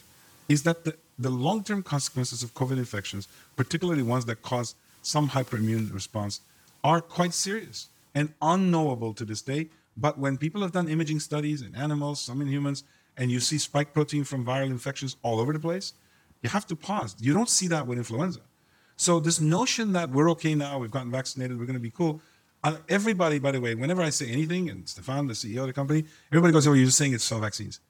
is 0.49 0.63
that 0.63 0.85
the, 0.85 0.97
the 1.19 1.31
long 1.31 1.65
term 1.65 1.83
consequences 1.83 2.43
of 2.43 2.55
COVID 2.55 2.79
infections, 2.79 3.27
particularly 3.57 4.03
ones 4.03 4.27
that 4.27 4.43
cause 4.43 4.75
some 5.03 5.31
hyperimmune 5.31 5.93
response, 5.93 6.41
are 6.87 7.01
quite 7.01 7.35
serious 7.35 7.89
and 8.15 8.33
unknowable 8.41 9.13
to 9.13 9.25
this 9.25 9.43
day. 9.43 9.69
But 9.97 10.19
when 10.19 10.39
people 10.39 10.63
have 10.63 10.71
done 10.71 10.89
imaging 10.89 11.19
studies 11.19 11.61
in 11.61 11.75
animals, 11.75 12.21
some 12.21 12.41
in 12.41 12.47
humans, 12.47 12.85
and 13.17 13.29
you 13.29 13.41
see 13.41 13.59
spike 13.59 13.93
protein 13.93 14.23
from 14.23 14.47
viral 14.47 14.71
infections 14.71 15.17
all 15.25 15.41
over 15.41 15.53
the 15.53 15.59
place, 15.59 15.95
you 16.43 16.49
have 16.49 16.65
to 16.69 16.77
pause. 16.77 17.17
You 17.19 17.35
don't 17.35 17.49
see 17.49 17.67
that 17.69 17.89
with 17.89 17.99
influenza. 17.99 18.39
So 18.97 19.19
this 19.19 19.41
notion 19.41 19.95
that 19.95 20.11
we're 20.11 20.31
okay 20.31 20.55
now, 20.55 20.79
we've 20.79 20.93
gotten 20.93 21.11
vaccinated, 21.11 21.59
we're 21.59 21.67
going 21.67 21.83
to 21.83 21.89
be 21.91 21.91
cool. 21.91 22.21
Uh, 22.63 22.77
everybody, 22.89 23.41
by 23.41 23.51
the 23.51 23.61
way, 23.61 23.75
whenever 23.75 24.03
I 24.03 24.11
say 24.11 24.31
anything, 24.31 24.71
and 24.71 24.85
Stéphane, 24.85 25.27
the 25.27 25.35
CEO 25.35 25.63
of 25.63 25.67
the 25.67 25.73
company, 25.73 26.05
everybody 26.31 26.53
goes, 26.53 26.67
"Oh, 26.69 26.73
you're 26.73 26.87
just 26.87 26.99
saying 26.99 27.15
it's 27.15 27.25
sell 27.25 27.41
vaccines." 27.41 27.81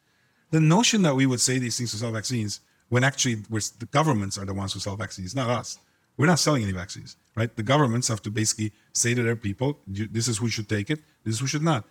The 0.50 0.60
notion 0.60 1.02
that 1.02 1.14
we 1.14 1.26
would 1.26 1.40
say 1.40 1.58
these 1.58 1.76
things 1.76 1.90
to 1.90 1.98
sell 1.98 2.12
vaccines, 2.12 2.60
when 2.88 3.04
actually 3.04 3.34
the 3.34 3.88
governments 3.90 4.38
are 4.38 4.46
the 4.46 4.54
ones 4.54 4.72
who 4.72 4.80
sell 4.80 4.96
vaccines, 4.96 5.34
not 5.34 5.50
us. 5.50 5.78
We're 6.16 6.26
not 6.26 6.38
selling 6.38 6.62
any 6.62 6.72
vaccines, 6.72 7.16
right? 7.34 7.54
The 7.54 7.62
governments 7.62 8.08
have 8.08 8.22
to 8.22 8.30
basically 8.30 8.72
say 8.92 9.14
to 9.14 9.22
their 9.22 9.36
people, 9.36 9.80
"This 9.86 10.28
is 10.28 10.38
who 10.38 10.48
should 10.48 10.68
take 10.68 10.90
it. 10.90 11.00
This 11.24 11.34
is 11.34 11.40
who 11.40 11.46
should 11.46 11.62
not." 11.62 11.84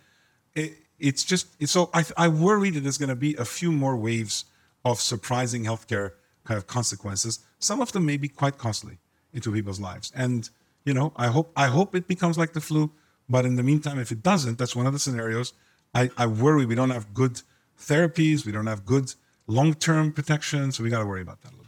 It, 0.54 0.78
it's 0.98 1.24
just 1.24 1.46
it's 1.60 1.72
so 1.72 1.90
I, 1.94 2.04
I 2.16 2.28
worry 2.28 2.70
that 2.70 2.80
there's 2.80 2.98
going 2.98 3.10
to 3.10 3.16
be 3.16 3.34
a 3.36 3.44
few 3.44 3.70
more 3.70 3.96
waves 3.96 4.46
of 4.84 5.00
surprising 5.00 5.64
healthcare 5.64 6.12
kind 6.44 6.58
of 6.58 6.66
consequences. 6.66 7.40
Some 7.58 7.80
of 7.80 7.92
them 7.92 8.04
may 8.06 8.16
be 8.16 8.28
quite 8.28 8.58
costly 8.58 8.98
into 9.32 9.52
people's 9.52 9.80
lives, 9.80 10.12
and 10.14 10.48
you 10.84 10.94
know, 10.94 11.12
I 11.16 11.28
hope 11.28 11.52
I 11.56 11.66
hope 11.66 11.94
it 11.94 12.08
becomes 12.08 12.38
like 12.38 12.52
the 12.52 12.60
flu. 12.60 12.92
But 13.28 13.44
in 13.44 13.56
the 13.56 13.62
meantime, 13.64 13.98
if 13.98 14.12
it 14.12 14.22
doesn't, 14.22 14.56
that's 14.56 14.76
one 14.76 14.86
of 14.86 14.92
the 14.92 15.00
scenarios. 15.00 15.52
I, 15.94 16.10
I 16.16 16.26
worry 16.26 16.64
we 16.64 16.76
don't 16.76 16.90
have 16.90 17.12
good 17.12 17.42
therapies, 17.78 18.46
we 18.46 18.52
don't 18.52 18.66
have 18.66 18.84
good 18.84 19.12
long-term 19.48 20.12
protection, 20.12 20.70
so 20.72 20.84
we 20.84 20.90
got 20.90 21.00
to 21.00 21.06
worry 21.06 21.22
about 21.22 21.42
that 21.42 21.52
a 21.52 21.56
little. 21.56 21.65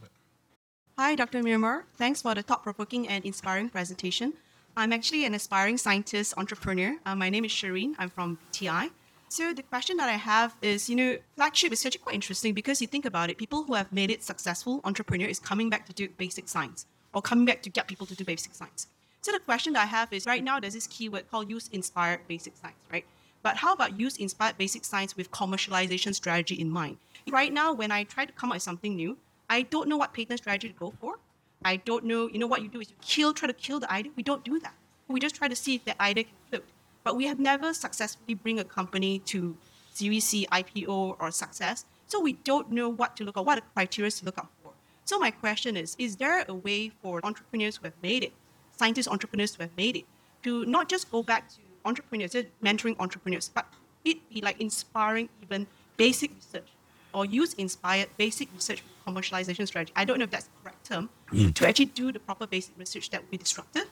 Hi, 1.00 1.14
Dr. 1.14 1.44
Miramar. 1.44 1.84
Thanks 1.94 2.22
for 2.22 2.34
the 2.34 2.42
thought-provoking 2.42 3.06
and 3.06 3.24
inspiring 3.24 3.68
presentation. 3.68 4.32
I'm 4.76 4.92
actually 4.92 5.24
an 5.24 5.32
aspiring 5.32 5.78
scientist 5.78 6.34
entrepreneur. 6.36 6.96
Uh, 7.06 7.14
my 7.14 7.30
name 7.30 7.44
is 7.44 7.52
Shireen. 7.52 7.94
I'm 8.00 8.10
from 8.10 8.36
TI. 8.50 8.90
So 9.28 9.54
the 9.54 9.62
question 9.62 9.96
that 9.98 10.08
I 10.08 10.16
have 10.16 10.56
is, 10.60 10.90
you 10.90 10.96
know, 10.96 11.18
flagship 11.36 11.70
is 11.72 11.86
actually 11.86 12.00
quite 12.00 12.16
interesting 12.16 12.52
because 12.52 12.80
you 12.80 12.88
think 12.88 13.04
about 13.04 13.30
it, 13.30 13.38
people 13.38 13.62
who 13.62 13.74
have 13.74 13.92
made 13.92 14.10
it 14.10 14.24
successful 14.24 14.80
entrepreneur 14.82 15.28
is 15.28 15.38
coming 15.38 15.70
back 15.70 15.86
to 15.86 15.92
do 15.92 16.08
basic 16.18 16.48
science 16.48 16.84
or 17.14 17.22
coming 17.22 17.44
back 17.44 17.62
to 17.62 17.70
get 17.70 17.86
people 17.86 18.04
to 18.08 18.16
do 18.16 18.24
basic 18.24 18.52
science. 18.56 18.88
So 19.20 19.30
the 19.30 19.38
question 19.38 19.74
that 19.74 19.84
I 19.84 19.86
have 19.86 20.12
is 20.12 20.26
right 20.26 20.42
now 20.42 20.58
there's 20.58 20.74
this 20.74 20.88
keyword 20.88 21.30
called 21.30 21.48
use 21.48 21.68
inspired 21.68 22.26
basic 22.26 22.56
science, 22.56 22.82
right? 22.92 23.04
But 23.44 23.58
how 23.58 23.72
about 23.72 24.00
use 24.00 24.16
inspired 24.16 24.58
basic 24.58 24.84
science 24.84 25.16
with 25.16 25.30
commercialization 25.30 26.12
strategy 26.12 26.56
in 26.56 26.68
mind? 26.70 26.96
Right 27.30 27.52
now, 27.52 27.72
when 27.72 27.92
I 27.92 28.02
try 28.02 28.24
to 28.24 28.32
come 28.32 28.50
up 28.50 28.56
with 28.56 28.64
something 28.64 28.96
new, 28.96 29.16
I 29.50 29.62
don't 29.62 29.88
know 29.88 29.96
what 29.96 30.12
patent 30.12 30.40
strategy 30.40 30.68
to 30.68 30.74
go 30.74 30.92
for. 31.00 31.18
I 31.64 31.76
don't 31.76 32.04
know, 32.04 32.28
you 32.28 32.38
know, 32.38 32.46
what 32.46 32.62
you 32.62 32.68
do 32.68 32.80
is 32.80 32.90
you 32.90 32.96
kill, 33.00 33.32
try 33.32 33.46
to 33.46 33.52
kill 33.52 33.80
the 33.80 33.90
idea. 33.90 34.12
We 34.14 34.22
don't 34.22 34.44
do 34.44 34.60
that. 34.60 34.74
We 35.08 35.20
just 35.20 35.34
try 35.34 35.48
to 35.48 35.56
see 35.56 35.76
if 35.76 35.84
the 35.84 36.00
idea 36.00 36.24
can 36.24 36.34
float. 36.50 36.64
But 37.02 37.16
we 37.16 37.26
have 37.26 37.40
never 37.40 37.72
successfully 37.72 38.34
bring 38.34 38.58
a 38.58 38.64
company 38.64 39.20
to 39.20 39.56
Series 39.92 40.24
C, 40.24 40.46
IPO, 40.52 41.16
or 41.18 41.30
success. 41.30 41.86
So 42.06 42.20
we 42.20 42.34
don't 42.34 42.70
know 42.70 42.88
what 42.88 43.16
to 43.16 43.24
look 43.24 43.36
at, 43.36 43.44
what 43.44 43.62
criteria 43.74 44.10
to 44.10 44.24
look 44.24 44.38
out 44.38 44.50
for. 44.62 44.72
So 45.04 45.18
my 45.18 45.30
question 45.30 45.76
is, 45.76 45.96
is 45.98 46.16
there 46.16 46.44
a 46.46 46.54
way 46.54 46.90
for 47.02 47.20
entrepreneurs 47.24 47.78
who 47.78 47.84
have 47.84 47.94
made 48.02 48.24
it 48.24 48.32
scientists, 48.76 49.08
entrepreneurs 49.08 49.54
who 49.54 49.62
have 49.62 49.76
made 49.76 49.96
it 49.96 50.04
to 50.42 50.64
not 50.66 50.88
just 50.88 51.10
go 51.10 51.22
back 51.22 51.48
to 51.48 51.56
entrepreneurs, 51.84 52.36
mentoring 52.62 52.94
entrepreneurs, 53.00 53.48
but 53.48 53.66
it 54.04 54.16
be 54.28 54.40
like 54.40 54.60
inspiring 54.60 55.28
even 55.42 55.66
basic 55.96 56.34
research 56.34 56.68
or 57.14 57.24
use 57.24 57.54
inspired 57.54 58.08
basic 58.16 58.52
research 58.54 58.82
commercialization 59.06 59.66
strategy. 59.66 59.92
I 59.96 60.04
don't 60.04 60.18
know 60.18 60.24
if 60.24 60.30
that's 60.30 60.44
the 60.44 60.50
correct 60.62 60.86
term 60.86 61.08
mm. 61.32 61.54
to 61.54 61.68
actually 61.68 61.86
do 61.86 62.12
the 62.12 62.18
proper 62.18 62.46
basic 62.46 62.78
research 62.78 63.10
that 63.10 63.22
would 63.22 63.30
be 63.30 63.38
disruptive, 63.38 63.86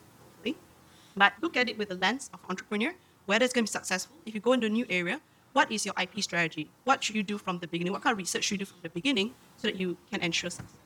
really. 0.44 0.56
but 1.16 1.32
look 1.40 1.56
at 1.56 1.68
it 1.68 1.78
with 1.78 1.88
the 1.88 1.96
lens 1.96 2.30
of 2.34 2.40
entrepreneur, 2.48 2.94
whether 3.26 3.44
it's 3.44 3.54
going 3.54 3.64
to 3.64 3.72
be 3.72 3.72
successful. 3.72 4.16
If 4.26 4.34
you 4.34 4.40
go 4.40 4.52
into 4.52 4.66
a 4.66 4.70
new 4.70 4.86
area, 4.90 5.20
what 5.52 5.72
is 5.72 5.86
your 5.86 5.94
IP 6.00 6.22
strategy? 6.22 6.68
What 6.84 7.02
should 7.02 7.16
you 7.16 7.22
do 7.22 7.38
from 7.38 7.58
the 7.58 7.66
beginning? 7.66 7.92
What 7.92 8.02
kind 8.02 8.12
of 8.12 8.18
research 8.18 8.44
should 8.44 8.60
you 8.60 8.66
do 8.66 8.70
from 8.70 8.80
the 8.82 8.90
beginning 8.90 9.32
so 9.56 9.68
that 9.68 9.76
you 9.76 9.96
can 10.10 10.20
ensure 10.20 10.50
success? 10.50 10.76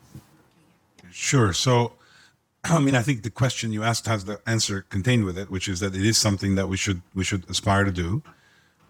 Sure. 1.10 1.52
So 1.52 1.94
I 2.64 2.78
mean, 2.78 2.94
I 2.94 3.02
think 3.02 3.22
the 3.22 3.30
question 3.30 3.72
you 3.72 3.82
asked 3.82 4.06
has 4.06 4.24
the 4.24 4.40
answer 4.46 4.82
contained 4.82 5.24
with 5.24 5.38
it, 5.38 5.50
which 5.50 5.68
is 5.68 5.80
that 5.80 5.94
it 5.94 6.04
is 6.04 6.18
something 6.18 6.54
that 6.54 6.68
we 6.68 6.76
should 6.76 7.02
we 7.14 7.24
should 7.24 7.48
aspire 7.48 7.84
to 7.84 7.92
do. 7.92 8.22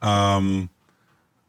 Um, 0.03 0.71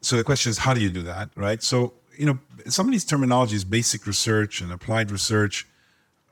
so 0.02 0.18
the 0.18 0.24
question 0.24 0.50
is, 0.50 0.60
how 0.60 0.74
do 0.74 0.82
you 0.82 0.90
do 0.90 1.04
that, 1.04 1.30
right? 1.36 1.62
So 1.62 1.94
you 2.18 2.26
know, 2.26 2.40
some 2.68 2.88
of 2.88 2.92
these 2.92 3.06
terminologies, 3.06 3.68
basic 3.68 4.06
research 4.06 4.62
and 4.62 4.72
applied 4.72 5.12
research, 5.12 5.68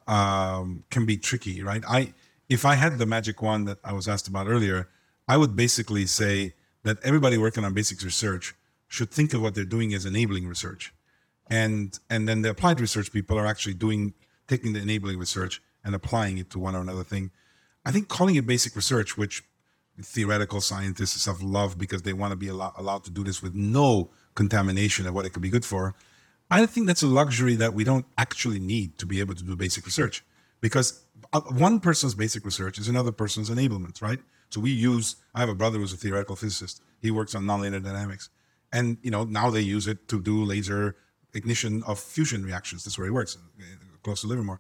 um, 0.07 0.83
can 0.89 1.05
be 1.05 1.17
tricky, 1.17 1.63
right? 1.63 1.83
I 1.87 2.13
if 2.49 2.65
I 2.65 2.75
had 2.75 2.97
the 2.97 3.05
magic 3.05 3.41
wand 3.41 3.67
that 3.67 3.77
I 3.83 3.93
was 3.93 4.07
asked 4.07 4.27
about 4.27 4.47
earlier, 4.47 4.89
I 5.27 5.37
would 5.37 5.55
basically 5.55 6.05
say 6.05 6.53
that 6.83 6.97
everybody 7.03 7.37
working 7.37 7.63
on 7.63 7.73
basic 7.73 8.01
research 8.01 8.55
should 8.87 9.11
think 9.11 9.33
of 9.33 9.41
what 9.41 9.53
they're 9.53 9.63
doing 9.63 9.93
as 9.93 10.05
enabling 10.05 10.47
research. 10.47 10.93
And 11.47 11.97
and 12.09 12.27
then 12.27 12.41
the 12.41 12.49
applied 12.49 12.79
research 12.81 13.11
people 13.11 13.37
are 13.37 13.45
actually 13.45 13.75
doing 13.75 14.13
taking 14.47 14.73
the 14.73 14.81
enabling 14.81 15.17
research 15.19 15.61
and 15.83 15.93
applying 15.95 16.37
it 16.37 16.49
to 16.51 16.59
one 16.59 16.75
or 16.75 16.81
another 16.81 17.03
thing. 17.03 17.31
I 17.85 17.91
think 17.91 18.07
calling 18.07 18.35
it 18.35 18.45
basic 18.45 18.75
research, 18.75 19.17
which 19.17 19.43
theoretical 20.01 20.61
scientists 20.61 21.21
stuff 21.21 21.41
love 21.41 21.77
because 21.77 22.03
they 22.03 22.13
want 22.13 22.31
to 22.31 22.35
be 22.35 22.47
allow, 22.47 22.73
allowed 22.77 23.03
to 23.05 23.11
do 23.11 23.23
this 23.23 23.41
with 23.41 23.53
no 23.55 24.09
contamination 24.35 25.07
of 25.07 25.13
what 25.13 25.25
it 25.25 25.31
could 25.31 25.41
be 25.41 25.49
good 25.49 25.65
for. 25.65 25.95
I 26.51 26.65
think 26.65 26.87
that's 26.87 27.03
a 27.03 27.07
luxury 27.07 27.55
that 27.55 27.73
we 27.73 27.83
don't 27.83 28.05
actually 28.17 28.59
need 28.59 28.97
to 28.97 29.05
be 29.05 29.19
able 29.19 29.35
to 29.35 29.43
do 29.43 29.55
basic 29.55 29.85
research 29.85 30.23
because 30.61 31.05
uh, 31.33 31.41
one 31.41 31.79
person's 31.79 32.15
basic 32.15 32.43
research 32.43 32.79
is 32.79 32.87
another 32.87 33.11
person's 33.11 33.49
enablement, 33.49 34.01
right? 34.01 34.19
So 34.49 34.59
we 34.59 34.71
use, 34.71 35.17
I 35.35 35.41
have 35.41 35.49
a 35.49 35.55
brother 35.55 35.77
who's 35.77 35.93
a 35.93 35.97
theoretical 35.97 36.35
physicist. 36.35 36.81
He 37.01 37.11
works 37.11 37.35
on 37.35 37.43
nonlinear 37.43 37.83
dynamics. 37.83 38.29
And, 38.73 38.97
you 39.01 39.11
know, 39.11 39.23
now 39.23 39.49
they 39.49 39.61
use 39.61 39.87
it 39.87 40.07
to 40.07 40.21
do 40.21 40.43
laser 40.43 40.95
ignition 41.33 41.83
of 41.83 41.99
fusion 41.99 42.43
reactions. 42.43 42.83
That's 42.83 42.97
where 42.97 43.05
he 43.05 43.11
works, 43.11 43.37
close 44.03 44.21
to 44.21 44.27
Livermore. 44.27 44.59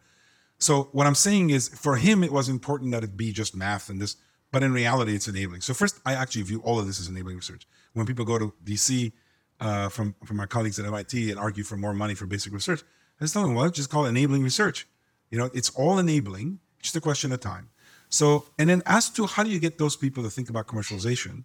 So 0.59 0.89
what 0.91 1.07
I'm 1.07 1.15
saying 1.15 1.49
is 1.49 1.69
for 1.69 1.95
him, 1.95 2.23
it 2.23 2.31
was 2.31 2.49
important 2.49 2.91
that 2.91 3.03
it 3.03 3.17
be 3.17 3.31
just 3.31 3.55
math 3.55 3.89
and 3.89 4.01
this, 4.01 4.17
but 4.51 4.63
in 4.63 4.73
reality, 4.73 5.15
it's 5.15 5.27
enabling. 5.27 5.61
So 5.61 5.73
first, 5.73 5.99
I 6.05 6.13
actually 6.13 6.43
view 6.43 6.61
all 6.61 6.79
of 6.79 6.87
this 6.87 6.99
as 6.99 7.07
enabling 7.07 7.35
research. 7.35 7.67
When 7.93 8.05
people 8.05 8.25
go 8.25 8.39
to 8.39 8.53
DC 8.63 9.11
uh, 9.59 9.89
from, 9.89 10.15
from 10.25 10.37
my 10.37 10.45
colleagues 10.45 10.79
at 10.79 10.85
MIT 10.85 11.29
and 11.29 11.39
argue 11.39 11.63
for 11.63 11.77
more 11.77 11.93
money 11.93 12.15
for 12.15 12.25
basic 12.25 12.53
research, 12.53 12.81
I 13.19 13.23
just 13.25 13.33
tell 13.33 13.43
them, 13.43 13.53
well, 13.53 13.69
just 13.69 13.89
call 13.89 14.05
it 14.05 14.09
enabling 14.09 14.43
research. 14.43 14.87
You 15.29 15.37
know, 15.37 15.49
it's 15.53 15.69
all 15.71 15.99
enabling, 15.99 16.59
just 16.81 16.95
a 16.95 17.01
question 17.01 17.31
of 17.31 17.39
time. 17.39 17.69
So, 18.09 18.45
and 18.57 18.69
then 18.69 18.81
as 18.85 19.09
to 19.11 19.27
how 19.27 19.43
do 19.43 19.49
you 19.49 19.59
get 19.59 19.77
those 19.77 19.95
people 19.95 20.23
to 20.23 20.29
think 20.29 20.49
about 20.49 20.67
commercialization, 20.67 21.43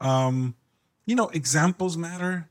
um, 0.00 0.54
you 1.04 1.14
know, 1.14 1.28
examples 1.28 1.96
matter, 1.96 2.48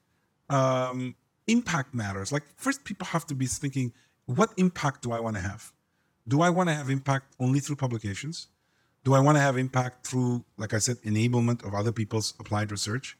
um, 0.49 1.15
impact 1.47 1.95
matters. 1.95 2.31
Like 2.31 2.43
first, 2.57 2.83
people 2.83 3.07
have 3.07 3.25
to 3.27 3.35
be 3.35 3.47
thinking, 3.47 3.93
what 4.25 4.51
impact 4.57 5.01
do 5.01 5.11
I 5.11 5.19
want 5.19 5.35
to 5.37 5.41
have? 5.41 5.71
Do 6.27 6.41
I 6.41 6.51
want 6.51 6.69
to 6.69 6.75
have 6.75 6.91
impact 6.91 7.33
only 7.39 7.59
through 7.59 7.77
publications? 7.77 8.47
Do 9.03 9.13
I 9.13 9.19
want 9.19 9.37
to 9.37 9.41
have 9.41 9.57
impact 9.57 10.05
through, 10.07 10.43
like 10.57 10.73
I 10.73 10.79
said, 10.79 10.97
enablement 11.03 11.65
of 11.65 11.73
other 11.73 11.91
people's 11.91 12.33
applied 12.39 12.71
research? 12.71 13.17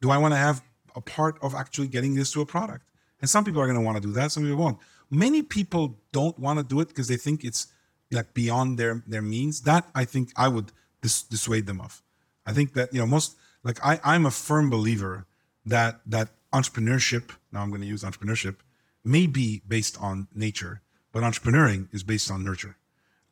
Do 0.00 0.10
I 0.10 0.18
want 0.18 0.32
to 0.32 0.38
have 0.38 0.62
a 0.96 1.00
part 1.00 1.38
of 1.42 1.54
actually 1.54 1.88
getting 1.88 2.14
this 2.14 2.32
to 2.32 2.40
a 2.40 2.46
product? 2.46 2.84
And 3.20 3.28
some 3.28 3.44
people 3.44 3.60
are 3.60 3.66
going 3.66 3.78
to 3.78 3.84
want 3.84 3.96
to 4.00 4.06
do 4.06 4.12
that, 4.14 4.32
some 4.32 4.44
people 4.44 4.58
won't. 4.58 4.78
Many 5.10 5.42
people 5.42 5.98
don't 6.12 6.38
want 6.38 6.58
to 6.58 6.64
do 6.64 6.80
it 6.80 6.88
because 6.88 7.08
they 7.08 7.16
think 7.16 7.44
it's 7.44 7.68
like 8.10 8.34
beyond 8.34 8.78
their 8.78 9.02
their 9.06 9.22
means. 9.22 9.62
That 9.62 9.88
I 9.94 10.04
think 10.04 10.32
I 10.36 10.48
would 10.48 10.72
dis- 11.02 11.22
dissuade 11.22 11.66
them 11.66 11.80
of. 11.80 12.02
I 12.46 12.52
think 12.52 12.74
that 12.74 12.92
you 12.92 13.00
know 13.00 13.06
most 13.06 13.36
like 13.62 13.84
I 13.84 14.00
I'm 14.04 14.26
a 14.26 14.30
firm 14.30 14.70
believer 14.70 15.26
that 15.64 16.00
that 16.06 16.28
entrepreneurship. 16.52 17.30
Now 17.52 17.62
I'm 17.62 17.70
going 17.70 17.80
to 17.80 17.86
use 17.86 18.02
entrepreneurship 18.02 18.56
may 19.04 19.26
be 19.26 19.62
based 19.66 20.00
on 20.00 20.28
nature, 20.34 20.82
but 21.12 21.22
entrepreneuring 21.22 21.88
is 21.92 22.02
based 22.02 22.30
on 22.30 22.44
nurture. 22.44 22.76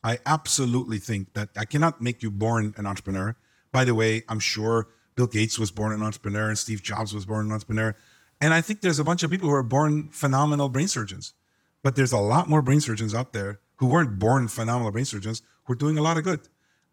I 0.06 0.20
absolutely 0.24 0.98
think 0.98 1.32
that 1.34 1.48
I 1.56 1.64
cannot 1.64 2.00
make 2.00 2.22
you 2.22 2.30
born 2.30 2.74
an 2.76 2.86
entrepreneur. 2.86 3.34
By 3.72 3.84
the 3.84 3.92
way, 3.92 4.22
I'm 4.28 4.38
sure 4.38 4.86
Bill 5.16 5.26
Gates 5.26 5.58
was 5.58 5.72
born 5.72 5.92
an 5.92 6.00
entrepreneur 6.00 6.48
and 6.48 6.56
Steve 6.56 6.80
Jobs 6.80 7.12
was 7.12 7.26
born 7.26 7.46
an 7.46 7.52
entrepreneur. 7.52 7.96
And 8.40 8.54
I 8.54 8.60
think 8.60 8.82
there's 8.82 9.00
a 9.00 9.04
bunch 9.04 9.24
of 9.24 9.32
people 9.32 9.48
who 9.48 9.54
are 9.56 9.64
born 9.64 10.08
phenomenal 10.10 10.68
brain 10.68 10.86
surgeons. 10.86 11.34
But 11.82 11.96
there's 11.96 12.12
a 12.12 12.18
lot 12.18 12.48
more 12.48 12.62
brain 12.62 12.80
surgeons 12.80 13.16
out 13.16 13.32
there 13.32 13.58
who 13.78 13.88
weren't 13.88 14.20
born 14.20 14.46
phenomenal 14.46 14.92
brain 14.92 15.06
surgeons 15.06 15.42
who 15.64 15.72
are 15.72 15.76
doing 15.76 15.98
a 15.98 16.02
lot 16.02 16.16
of 16.16 16.22
good. 16.22 16.40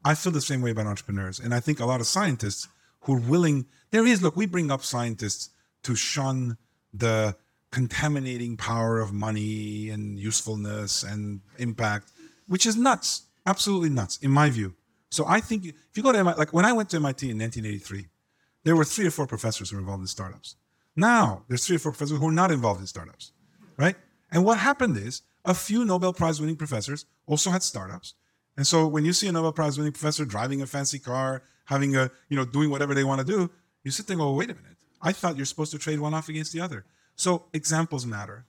I 0.04 0.16
feel 0.16 0.32
the 0.32 0.42
same 0.42 0.64
way 0.64 0.72
about 0.72 0.88
entrepreneurs. 0.88 1.40
And 1.40 1.54
I 1.54 1.60
think 1.60 1.80
a 1.80 1.86
lot 1.86 2.02
of 2.02 2.08
scientists 2.08 2.68
who 3.02 3.18
are 3.18 3.20
willing, 3.20 3.68
there 3.92 4.08
is, 4.08 4.24
look, 4.24 4.36
we 4.36 4.48
bring 4.48 4.72
up 4.72 4.84
scientists 4.84 5.52
to 5.84 5.94
shun 5.94 6.58
the 6.92 7.36
contaminating 7.70 8.58
power 8.58 9.00
of 9.00 9.14
money 9.14 9.90
and 9.92 10.18
usefulness 10.18 11.04
and 11.04 11.42
impact, 11.60 12.12
which 12.54 12.68
is 12.68 12.78
nuts, 12.78 13.24
absolutely 13.48 13.90
nuts, 13.90 14.20
in 14.22 14.30
my 14.30 14.48
view. 14.48 14.76
So 15.10 15.26
I 15.28 15.40
think 15.40 15.66
if 15.66 15.98
you 15.98 16.04
go 16.04 16.12
to 16.12 16.20
MIT, 16.20 16.38
like 16.38 16.54
when 16.54 16.66
I 16.66 16.72
went 16.72 16.88
to 16.92 16.98
MIT 16.98 17.28
in 17.28 17.40
1983, 17.40 18.06
there 18.64 18.76
were 18.76 18.86
three 18.86 19.08
or 19.08 19.10
four 19.10 19.26
professors 19.26 19.72
who 19.72 19.76
were 19.76 19.80
involved 19.80 20.02
in 20.02 20.08
startups. 20.08 20.56
Now 20.96 21.46
there's 21.48 21.66
three 21.66 21.78
or 21.78 21.80
four 21.80 21.94
professors 21.94 22.20
who 22.20 22.28
are 22.28 22.32
not 22.32 22.52
involved 22.52 22.80
in 22.80 22.86
startups, 22.86 23.32
right? 23.76 23.96
And 24.32 24.46
what 24.46 24.60
happened 24.60 24.98
is 24.98 25.24
a 25.44 25.56
few 25.56 25.84
Nobel 25.84 26.14
Prize 26.14 26.40
winning 26.40 26.56
professors 26.56 27.08
also 27.26 27.50
had 27.50 27.64
startups. 27.64 28.14
And 28.56 28.68
so 28.68 28.86
when 28.86 29.04
you 29.04 29.14
see 29.14 29.28
a 29.28 29.32
Nobel 29.32 29.52
Prize 29.52 29.80
winning 29.80 29.94
professor 29.94 30.24
driving 30.24 30.62
a 30.62 30.68
fancy 30.68 31.00
car, 31.00 31.42
having 31.66 31.96
a, 31.96 32.12
you 32.30 32.38
know, 32.38 32.46
doing 32.46 32.70
whatever 32.70 32.94
they 32.94 33.04
want 33.04 33.20
to 33.20 33.26
do, 33.26 33.50
you 33.84 33.90
sit 33.90 34.06
there 34.06 34.14
and 34.14 34.22
go, 34.22 34.32
wait 34.32 34.52
a 34.52 34.54
minute. 34.54 34.78
I 35.02 35.12
thought 35.12 35.38
you're 35.38 35.48
supposed 35.48 35.72
to 35.72 35.80
trade 35.80 36.00
one 36.00 36.14
off 36.14 36.30
against 36.30 36.54
the 36.54 36.62
other. 36.62 36.86
So 37.16 37.46
examples 37.52 38.06
matter, 38.06 38.46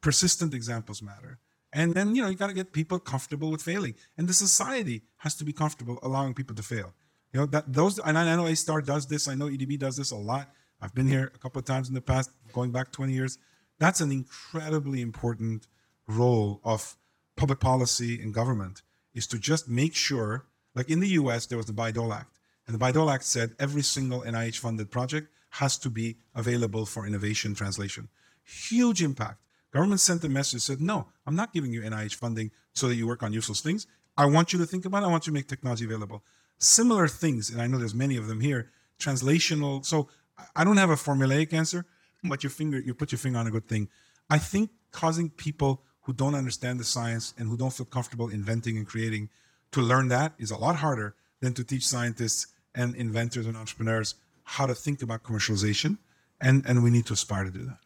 persistent 0.00 0.54
examples 0.54 1.02
matter. 1.02 1.40
And 1.72 1.94
then, 1.94 2.14
you 2.14 2.22
know, 2.22 2.28
you 2.28 2.36
got 2.36 2.46
to 2.46 2.54
get 2.54 2.72
people 2.72 2.98
comfortable 2.98 3.50
with 3.50 3.62
failing. 3.62 3.94
And 4.16 4.28
the 4.28 4.32
society 4.32 5.02
has 5.18 5.34
to 5.36 5.44
be 5.44 5.52
comfortable 5.52 5.98
allowing 6.02 6.34
people 6.34 6.56
to 6.56 6.62
fail. 6.62 6.94
You 7.32 7.40
know, 7.40 7.46
that 7.46 7.72
those, 7.72 7.98
and 7.98 8.16
I 8.16 8.36
know 8.36 8.46
A 8.46 8.56
Star 8.56 8.80
does 8.80 9.06
this. 9.06 9.28
I 9.28 9.34
know 9.34 9.46
EDB 9.46 9.78
does 9.78 9.96
this 9.96 10.10
a 10.10 10.16
lot. 10.16 10.50
I've 10.80 10.94
been 10.94 11.08
here 11.08 11.30
a 11.34 11.38
couple 11.38 11.58
of 11.58 11.66
times 11.66 11.88
in 11.88 11.94
the 11.94 12.00
past, 12.00 12.30
going 12.52 12.70
back 12.70 12.92
20 12.92 13.12
years. 13.12 13.38
That's 13.78 14.00
an 14.00 14.10
incredibly 14.10 15.02
important 15.02 15.66
role 16.06 16.60
of 16.64 16.96
public 17.36 17.60
policy 17.60 18.20
and 18.20 18.32
government 18.32 18.82
is 19.14 19.26
to 19.26 19.38
just 19.38 19.68
make 19.68 19.94
sure, 19.94 20.46
like 20.74 20.88
in 20.88 21.00
the 21.00 21.08
US, 21.08 21.46
there 21.46 21.58
was 21.58 21.66
the 21.66 21.72
Bayh-Dole 21.72 22.12
Act. 22.12 22.38
And 22.66 22.74
the 22.74 22.84
Bayh-Dole 22.84 23.10
Act 23.10 23.24
said 23.24 23.54
every 23.58 23.82
single 23.82 24.22
NIH 24.22 24.58
funded 24.58 24.90
project 24.90 25.28
has 25.50 25.78
to 25.78 25.90
be 25.90 26.16
available 26.34 26.86
for 26.86 27.06
innovation 27.06 27.54
translation. 27.54 28.08
Huge 28.44 29.02
impact. 29.02 29.38
Government 29.72 30.00
sent 30.00 30.24
a 30.24 30.28
message 30.28 30.62
said, 30.62 30.80
no, 30.80 31.08
I'm 31.26 31.36
not 31.36 31.52
giving 31.52 31.72
you 31.72 31.82
NIH 31.82 32.14
funding 32.14 32.50
so 32.72 32.88
that 32.88 32.94
you 32.94 33.06
work 33.06 33.22
on 33.22 33.32
useless 33.32 33.60
things. 33.60 33.86
I 34.16 34.26
want 34.26 34.52
you 34.52 34.58
to 34.58 34.66
think 34.66 34.84
about 34.84 35.02
it. 35.02 35.06
I 35.06 35.08
want 35.10 35.26
you 35.26 35.30
to 35.32 35.34
make 35.34 35.46
technology 35.46 35.84
available. 35.84 36.24
Similar 36.58 37.06
things, 37.06 37.50
and 37.50 37.60
I 37.60 37.66
know 37.66 37.78
there's 37.78 37.94
many 37.94 38.16
of 38.16 38.26
them 38.26 38.40
here, 38.40 38.70
translational. 38.98 39.84
So 39.84 40.08
I 40.56 40.64
don't 40.64 40.76
have 40.76 40.90
a 40.90 40.96
formulaic 40.96 41.52
answer, 41.52 41.84
but 42.24 42.42
your 42.42 42.50
finger, 42.50 42.80
you 42.80 42.94
put 42.94 43.12
your 43.12 43.18
finger 43.18 43.38
on 43.38 43.46
a 43.46 43.50
good 43.50 43.68
thing. 43.68 43.88
I 44.30 44.38
think 44.38 44.70
causing 44.90 45.30
people 45.30 45.82
who 46.02 46.12
don't 46.12 46.34
understand 46.34 46.80
the 46.80 46.84
science 46.84 47.34
and 47.38 47.48
who 47.48 47.56
don't 47.56 47.72
feel 47.72 47.86
comfortable 47.86 48.28
inventing 48.28 48.76
and 48.76 48.86
creating 48.86 49.28
to 49.72 49.82
learn 49.82 50.08
that 50.08 50.32
is 50.38 50.50
a 50.50 50.56
lot 50.56 50.76
harder 50.76 51.14
than 51.40 51.52
to 51.54 51.62
teach 51.62 51.86
scientists 51.86 52.46
and 52.74 52.94
inventors 52.96 53.46
and 53.46 53.56
entrepreneurs 53.56 54.14
how 54.44 54.66
to 54.66 54.74
think 54.74 55.02
about 55.02 55.22
commercialization, 55.22 55.98
and 56.40 56.64
and 56.66 56.82
we 56.82 56.90
need 56.90 57.04
to 57.06 57.12
aspire 57.12 57.44
to 57.44 57.50
do 57.50 57.64
that. 57.64 57.78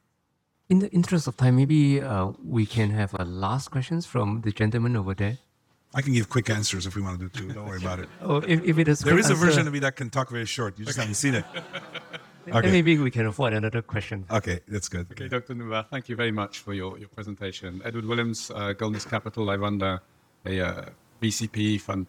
In 0.68 0.79
the 0.79 0.90
interest 0.90 1.27
of 1.27 1.37
time, 1.37 1.57
maybe 1.57 2.01
uh, 2.01 2.33
we 2.44 2.66
can 2.66 2.90
have 2.90 3.14
a 3.18 3.25
last 3.25 3.70
questions 3.70 4.07
from 4.07 4.40
the 4.42 4.53
gentleman 4.53 4.96
over 4.96 5.14
there. 5.14 5.38
I 5.94 6.01
can 6.01 6.14
give 6.14 6.31
quick 6.31 6.48
answers 6.48 6.87
if 6.87 6.96
we 6.96 7.03
want 7.03 7.20
to 7.20 7.29
do 7.29 7.29
two. 7.29 7.53
Don't 7.53 7.66
worry 7.66 7.79
about 7.79 7.98
it. 7.98 8.09
Oh, 8.22 8.37
if, 8.37 8.62
if 8.64 8.79
it 8.79 8.88
is 8.88 9.01
There 9.01 9.12
quick 9.12 9.25
is 9.25 9.31
a 9.31 9.35
answer, 9.35 9.46
version 9.46 9.66
of 9.66 9.72
me 9.72 9.81
that 9.81 9.96
can 9.96 10.09
talk 10.09 10.31
very 10.31 10.46
short. 10.46 10.79
You 10.79 10.87
just 10.87 10.98
haven't 10.98 11.14
seen 11.14 11.35
it. 11.35 11.44
then 12.46 12.57
okay. 12.57 12.70
maybe 12.70 12.96
we 12.96 13.11
can 13.11 13.27
afford 13.27 13.53
another 13.53 13.83
question. 13.83 14.25
Okay, 14.31 14.61
that's 14.66 14.88
good. 14.88 15.07
Okay, 15.12 15.29
Dr. 15.29 15.55
Noubar, 15.55 15.87
thank 15.90 16.09
you 16.09 16.16
very 16.16 16.33
much 16.33 16.61
for 16.61 16.72
your, 16.72 16.98
your 16.98 17.09
presentation. 17.09 17.83
Edward 17.85 18.07
Williams, 18.07 18.51
uh, 18.55 18.72
Goldness 18.72 19.05
Capital. 19.05 19.51
I 19.51 19.57
run 19.57 19.77
the, 19.79 20.01
a 20.46 20.61
uh, 20.61 20.85
VCP 21.20 21.81
fund. 21.81 22.07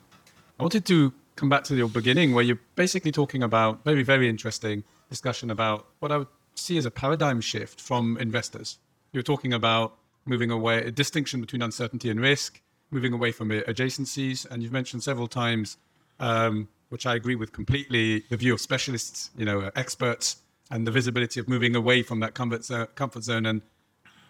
I 0.57 0.63
wanted 0.63 0.85
to 0.85 1.11
come 1.35 1.49
back 1.49 1.65
to 1.65 1.75
your 1.75 1.89
beginning 1.89 2.33
where 2.33 2.43
you're 2.43 2.61
basically 2.75 3.11
talking 3.11 3.43
about 3.43 3.83
very, 3.83 4.03
very 4.03 4.29
interesting 4.29 4.83
discussion 5.09 5.51
about 5.51 5.87
what 5.99 6.11
I 6.11 6.17
would 6.17 6.27
see 6.55 6.77
as 6.77 6.85
a 6.85 6.91
paradigm 6.91 7.41
shift 7.41 7.81
from 7.81 8.17
investors. 8.17 8.77
You're 9.11 9.23
talking 9.23 9.53
about 9.53 9.97
moving 10.25 10.51
away, 10.51 10.83
a 10.83 10.91
distinction 10.91 11.41
between 11.41 11.61
uncertainty 11.61 12.09
and 12.09 12.19
risk, 12.19 12.61
moving 12.91 13.13
away 13.13 13.31
from 13.31 13.49
adjacencies. 13.49 14.49
And 14.49 14.63
you've 14.63 14.71
mentioned 14.71 15.03
several 15.03 15.27
times, 15.27 15.77
um, 16.19 16.67
which 16.89 17.05
I 17.05 17.15
agree 17.15 17.35
with 17.35 17.51
completely, 17.51 18.23
the 18.29 18.37
view 18.37 18.53
of 18.53 18.61
specialists, 18.61 19.31
you 19.37 19.45
know, 19.45 19.69
experts, 19.75 20.37
and 20.71 20.87
the 20.87 20.91
visibility 20.91 21.39
of 21.39 21.47
moving 21.47 21.75
away 21.75 22.01
from 22.03 22.19
that 22.21 22.33
comfort 22.33 22.65
zone, 22.65 22.87
comfort 22.95 23.23
zone 23.23 23.45
and 23.45 23.61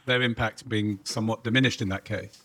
their 0.05 0.21
impact 0.21 0.67
being 0.67 0.99
somewhat 1.03 1.43
diminished 1.43 1.81
in 1.81 1.89
that 1.89 2.03
case. 2.03 2.41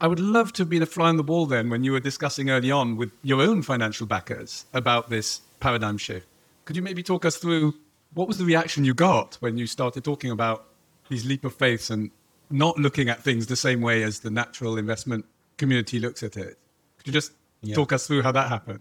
I 0.00 0.08
would 0.08 0.20
love 0.20 0.52
to 0.54 0.62
have 0.62 0.68
been 0.68 0.82
a 0.82 0.86
fly 0.86 1.08
on 1.08 1.16
the 1.16 1.22
wall 1.22 1.46
then 1.46 1.70
when 1.70 1.84
you 1.84 1.92
were 1.92 2.00
discussing 2.00 2.50
early 2.50 2.70
on 2.70 2.96
with 2.96 3.12
your 3.22 3.40
own 3.40 3.62
financial 3.62 4.06
backers 4.06 4.66
about 4.74 5.10
this 5.10 5.42
paradigm 5.60 5.96
shift. 5.96 6.26
Could 6.64 6.76
you 6.76 6.82
maybe 6.82 7.02
talk 7.02 7.24
us 7.24 7.36
through 7.36 7.74
what 8.14 8.28
was 8.28 8.38
the 8.38 8.44
reaction 8.44 8.84
you 8.84 8.94
got 8.94 9.36
when 9.40 9.56
you 9.56 9.66
started 9.66 10.04
talking 10.04 10.30
about 10.30 10.68
these 11.08 11.24
leap 11.24 11.44
of 11.44 11.54
faiths 11.54 11.90
and 11.90 12.10
not 12.50 12.78
looking 12.78 13.08
at 13.08 13.22
things 13.22 13.46
the 13.46 13.56
same 13.56 13.80
way 13.80 14.02
as 14.02 14.20
the 14.20 14.30
natural 14.30 14.78
investment 14.78 15.24
community 15.56 15.98
looks 15.98 16.22
at 16.22 16.36
it? 16.36 16.58
Could 16.98 17.06
you 17.06 17.12
just 17.12 17.32
talk 17.74 17.92
us 17.92 18.06
through 18.06 18.22
how 18.22 18.32
that 18.32 18.48
happened? 18.48 18.80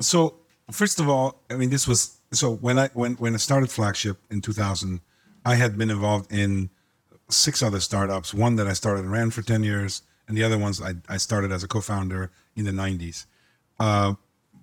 So 0.00 0.36
first 0.70 1.00
of 1.00 1.08
all, 1.08 1.40
I 1.50 1.54
mean, 1.54 1.70
this 1.70 1.86
was 1.86 2.18
so 2.32 2.54
when 2.56 2.78
I 2.78 2.88
when 2.94 3.14
when 3.14 3.34
I 3.34 3.38
started 3.38 3.70
Flagship 3.70 4.18
in 4.30 4.40
2000, 4.40 5.00
I 5.44 5.54
had 5.56 5.76
been 5.76 5.90
involved 5.90 6.32
in 6.32 6.70
six 7.28 7.62
other 7.62 7.80
startups. 7.80 8.34
One 8.34 8.56
that 8.56 8.66
I 8.66 8.72
started 8.72 9.04
and 9.04 9.12
ran 9.12 9.30
for 9.30 9.42
10 9.42 9.62
years, 9.62 10.02
and 10.28 10.36
the 10.36 10.44
other 10.44 10.58
ones 10.58 10.80
I, 10.80 10.94
I 11.08 11.16
started 11.16 11.52
as 11.52 11.62
a 11.62 11.68
co-founder 11.68 12.30
in 12.56 12.64
the 12.64 12.70
90s. 12.70 13.26
Uh, 13.78 14.14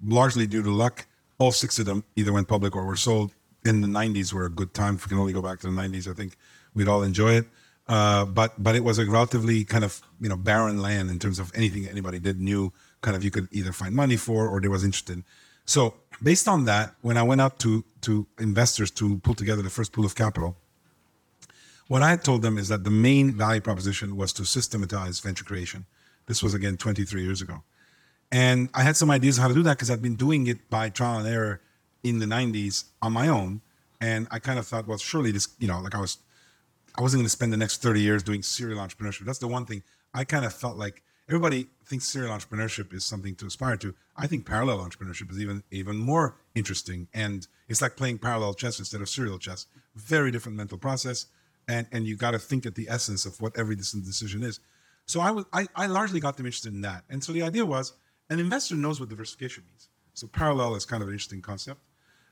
largely 0.06 0.48
due 0.48 0.64
to 0.64 0.72
luck. 0.72 1.06
All 1.42 1.52
six 1.52 1.80
of 1.80 1.88
them 1.88 2.04
either 2.16 2.32
went 2.32 2.48
public 2.48 2.76
or 2.76 2.86
were 2.86 2.96
sold. 2.96 3.34
In 3.66 3.82
the 3.82 3.88
90s 3.88 4.32
were 4.32 4.46
a 4.46 4.50
good 4.50 4.76
time. 4.76 4.94
If 4.96 5.06
we 5.06 5.10
can 5.10 5.18
only 5.18 5.34
go 5.34 5.42
back 5.42 5.60
to 5.62 5.68
the 5.68 5.74
90s, 5.74 6.08
I 6.08 6.14
think 6.14 6.38
we'd 6.76 6.88
all 6.88 7.02
enjoy 7.02 7.32
it. 7.40 7.46
Uh, 7.88 8.26
but 8.26 8.62
but 8.66 8.76
it 8.76 8.84
was 8.84 9.00
a 9.00 9.06
relatively 9.06 9.64
kind 9.66 9.84
of 9.84 10.02
you 10.20 10.30
know 10.30 10.38
barren 10.38 10.80
land 10.84 11.10
in 11.10 11.18
terms 11.18 11.40
of 11.40 11.52
anything 11.56 11.88
anybody 11.88 12.20
did 12.20 12.40
knew 12.40 12.72
kind 13.02 13.18
of 13.18 13.24
you 13.24 13.32
could 13.32 13.48
either 13.52 13.74
find 13.74 13.96
money 13.96 14.18
for 14.18 14.48
or 14.48 14.62
they 14.62 14.68
was 14.68 14.84
interested. 14.84 15.24
So 15.66 15.96
based 16.22 16.48
on 16.48 16.66
that, 16.66 16.94
when 17.02 17.18
I 17.18 17.24
went 17.24 17.42
out 17.42 17.58
to 17.64 17.84
to 18.02 18.28
investors 18.40 18.92
to 19.00 19.18
pull 19.26 19.34
together 19.34 19.64
the 19.64 19.76
first 19.78 19.94
pool 19.94 20.06
of 20.06 20.14
capital, 20.14 20.56
what 21.88 22.04
I 22.04 22.18
told 22.18 22.44
them 22.44 22.60
is 22.60 22.68
that 22.68 22.84
the 22.84 22.96
main 23.08 23.32
value 23.44 23.62
proposition 23.62 24.16
was 24.16 24.32
to 24.34 24.46
systematize 24.46 25.20
venture 25.20 25.44
creation. 25.44 25.86
This 26.28 26.44
was 26.44 26.54
again 26.54 26.78
23 26.78 27.24
years 27.24 27.42
ago. 27.42 27.64
And 28.32 28.70
I 28.74 28.84
had 28.84 28.96
some 28.96 29.12
ideas 29.12 29.38
how 29.38 29.48
to 29.48 29.54
do 29.54 29.64
that 29.64 29.78
because 29.78 29.92
I'd 29.92 30.02
been 30.02 30.16
doing 30.16 30.48
it 30.48 30.70
by 30.70 30.90
trial 30.90 31.20
and 31.20 31.28
error 31.28 31.62
in 32.04 32.20
the 32.20 32.26
90s 32.26 32.86
on 33.02 33.14
my 33.14 33.28
own. 33.28 33.62
And 34.00 34.28
I 34.32 34.40
kind 34.40 34.58
of 34.58 34.66
thought, 34.66 34.88
well, 34.88 34.98
surely 34.98 35.32
this, 35.32 35.50
you 35.60 35.68
know, 35.68 35.80
like 35.82 35.94
I 35.94 36.00
was, 36.00 36.18
I 36.98 37.02
wasn't 37.02 37.20
going 37.20 37.26
to 37.26 37.30
spend 37.30 37.54
the 37.54 37.58
next 37.58 37.82
30 37.82 38.02
years 38.02 38.24
doing 38.24 38.42
serial 38.42 38.80
entrepreneurship. 38.80 39.26
That's 39.26 39.40
the 39.40 39.48
one 39.48 39.66
thing 39.66 39.84
I 40.14 40.24
kind 40.24 40.46
of 40.46 40.54
felt 40.54 40.78
like 40.78 41.04
everybody 41.28 41.68
thinks 41.86 42.06
serial 42.06 42.36
entrepreneurship 42.36 42.94
is 42.94 43.06
something 43.06 43.36
to 43.36 43.46
aspire 43.46 43.78
to. 43.78 43.94
I 44.18 44.28
think 44.28 44.46
parallel 44.46 44.80
entrepreneurship 44.80 45.32
is 45.32 45.40
even 45.40 45.64
even 45.72 45.98
more 45.98 46.36
interesting. 46.56 47.08
And 47.14 47.48
it's 47.70 47.82
like 47.82 47.96
playing 47.96 48.20
parallel 48.20 48.54
chess 48.54 48.80
instead 48.80 49.02
of 49.02 49.10
serial 49.10 49.40
chess. 49.40 49.68
Very 49.96 50.32
different 50.32 50.58
mental 50.58 50.78
process. 50.78 51.28
And, 51.68 51.88
and 51.92 52.06
you 52.06 52.16
got 52.16 52.32
to 52.32 52.40
think 52.40 52.66
at 52.66 52.76
the 52.76 52.90
essence 52.90 53.26
of 53.26 53.40
what 53.40 53.58
every 53.58 53.76
decision 53.76 54.44
is. 54.44 54.60
So 55.06 55.22
I 55.22 55.32
was 55.32 55.46
I, 55.54 55.68
I 55.76 55.88
largely 55.88 56.20
got 56.20 56.38
them 56.38 56.46
interested 56.46 56.74
in 56.74 56.82
that. 56.82 57.04
And 57.10 57.24
so 57.24 57.32
the 57.32 57.44
idea 57.44 57.66
was 57.66 57.94
an 58.32 58.40
investor 58.40 58.76
knows 58.76 59.00
what 59.00 59.10
diversification 59.10 59.64
means. 59.68 59.90
So 60.14 60.26
parallel 60.26 60.76
is 60.76 60.86
kind 60.86 61.04
of 61.04 61.10
an 61.10 61.14
interesting 61.14 61.42
concept. 61.42 61.82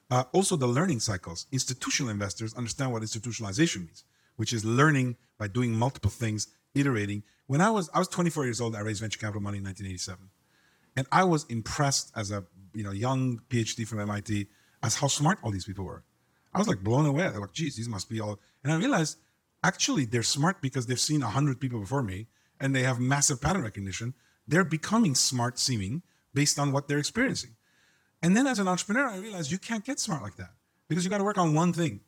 Uh, 0.10 0.24
also, 0.32 0.56
the 0.56 0.68
learning 0.68 1.02
cycles. 1.02 1.46
Institutional 1.52 2.10
investors 2.10 2.56
understand 2.56 2.92
what 2.92 3.04
institutionalization 3.04 3.82
means, 3.82 4.06
which 4.38 4.54
is 4.54 4.66
learning 4.66 5.18
by 5.38 5.48
doing 5.48 5.74
multiple 5.74 6.10
things, 6.10 6.48
iterating. 6.74 7.22
When 7.46 7.62
I 7.62 7.70
was 7.70 7.90
I 7.94 8.00
was 8.00 8.08
24 8.08 8.46
years 8.46 8.60
old, 8.60 8.76
I 8.76 8.80
raised 8.80 9.02
venture 9.02 9.20
capital 9.20 9.42
money 9.42 9.60
in 9.60 9.64
1987, 9.66 10.30
and 10.96 11.06
I 11.12 11.26
was 11.26 11.46
impressed 11.50 12.12
as 12.16 12.32
a 12.32 12.44
you 12.74 12.84
know 12.84 12.92
young 12.92 13.42
PhD 13.50 13.86
from 13.86 14.00
MIT 14.00 14.48
as 14.82 14.96
how 14.96 15.08
smart 15.08 15.38
all 15.44 15.52
these 15.52 15.66
people 15.66 15.86
were. 15.86 16.04
I 16.54 16.58
was 16.58 16.68
like 16.68 16.84
blown 16.84 17.06
away. 17.06 17.30
They're 17.30 17.42
like, 17.42 17.54
geez, 17.54 17.76
these 17.76 17.90
must 17.90 18.10
be 18.10 18.20
all. 18.20 18.40
And 18.64 18.74
I 18.74 18.78
realized 18.78 19.18
actually 19.64 20.06
they're 20.06 20.24
smart 20.24 20.62
because 20.62 20.88
they've 20.88 21.00
seen 21.00 21.22
a 21.22 21.30
hundred 21.30 21.60
people 21.60 21.80
before 21.80 22.02
me 22.02 22.28
and 22.60 22.76
they 22.76 22.84
have 22.84 23.00
massive 23.00 23.42
pattern 23.42 23.64
recognition. 23.64 24.14
They're 24.50 24.66
becoming 24.66 25.14
smart 25.14 25.60
seeming 25.60 26.02
based 26.34 26.58
on 26.58 26.72
what 26.72 26.88
they're 26.88 26.98
experiencing. 26.98 27.52
And 28.24 28.36
then 28.36 28.48
as 28.48 28.58
an 28.58 28.68
entrepreneur, 28.68 29.08
I 29.08 29.18
realized 29.18 29.52
you 29.52 29.60
can't 29.60 29.86
get 29.86 30.00
smart 30.00 30.24
like 30.24 30.38
that 30.38 30.54
because 30.88 31.04
you 31.04 31.10
got 31.10 31.20
to 31.20 31.24
work 31.24 31.38
on 31.38 31.54
one 31.54 31.72
thing, 31.72 32.02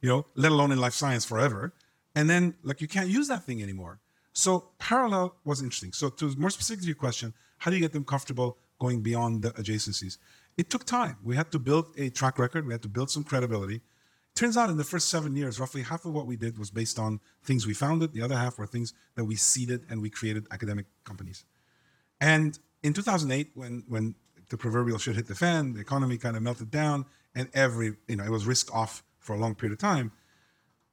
you 0.00 0.08
know, 0.08 0.24
let 0.36 0.52
alone 0.52 0.70
in 0.70 0.78
life 0.78 0.94
science 0.94 1.24
forever. 1.24 1.74
And 2.14 2.30
then 2.30 2.54
like 2.62 2.80
you 2.80 2.88
can't 2.88 3.08
use 3.08 3.26
that 3.28 3.42
thing 3.42 3.62
anymore. 3.62 3.98
So 4.32 4.68
parallel 4.78 5.34
was 5.44 5.60
interesting. 5.60 5.92
So 5.92 6.08
to 6.08 6.34
more 6.38 6.50
specific 6.50 6.82
to 6.82 6.86
your 6.86 6.94
question, 6.94 7.34
how 7.58 7.70
do 7.70 7.76
you 7.76 7.82
get 7.82 7.92
them 7.92 8.04
comfortable 8.04 8.58
going 8.78 9.02
beyond 9.02 9.42
the 9.42 9.50
adjacencies? 9.50 10.18
It 10.56 10.70
took 10.70 10.84
time. 10.84 11.16
We 11.24 11.34
had 11.34 11.50
to 11.50 11.58
build 11.58 11.86
a 11.98 12.10
track 12.10 12.38
record. 12.38 12.64
We 12.64 12.72
had 12.72 12.82
to 12.82 12.88
build 12.88 13.10
some 13.10 13.24
credibility. 13.24 13.80
Turns 14.36 14.56
out 14.56 14.70
in 14.70 14.76
the 14.76 14.84
first 14.84 15.08
seven 15.08 15.34
years, 15.34 15.58
roughly 15.58 15.82
half 15.82 16.04
of 16.04 16.12
what 16.12 16.26
we 16.26 16.36
did 16.36 16.58
was 16.58 16.70
based 16.70 17.00
on 17.00 17.18
things 17.42 17.66
we 17.66 17.74
founded. 17.74 18.12
The 18.12 18.22
other 18.22 18.36
half 18.36 18.56
were 18.56 18.68
things 18.68 18.94
that 19.16 19.24
we 19.24 19.34
seeded 19.34 19.84
and 19.90 20.00
we 20.00 20.10
created 20.10 20.46
academic 20.52 20.86
companies. 21.02 21.44
And 22.20 22.58
in 22.82 22.92
2008, 22.92 23.50
when 23.54 23.84
when 23.88 24.14
the 24.50 24.56
proverbial 24.56 24.98
shit 24.98 25.16
hit 25.16 25.26
the 25.26 25.34
fan, 25.34 25.74
the 25.74 25.80
economy 25.80 26.16
kind 26.16 26.36
of 26.36 26.42
melted 26.42 26.70
down, 26.70 27.06
and 27.34 27.48
every 27.54 27.96
you 28.06 28.16
know 28.16 28.24
it 28.24 28.30
was 28.30 28.46
risk 28.46 28.74
off 28.74 29.02
for 29.18 29.34
a 29.34 29.38
long 29.38 29.54
period 29.54 29.72
of 29.72 29.78
time. 29.78 30.12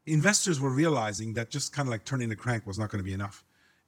Investors 0.06 0.60
were 0.60 0.70
realizing 0.70 1.34
that 1.34 1.50
just 1.50 1.74
kind 1.74 1.88
of 1.88 1.92
like 1.92 2.06
turning 2.06 2.30
the 2.30 2.36
crank 2.36 2.68
was 2.68 2.78
not 2.78 2.90
going 2.92 3.04
to 3.04 3.08
be 3.08 3.14
enough. 3.14 3.44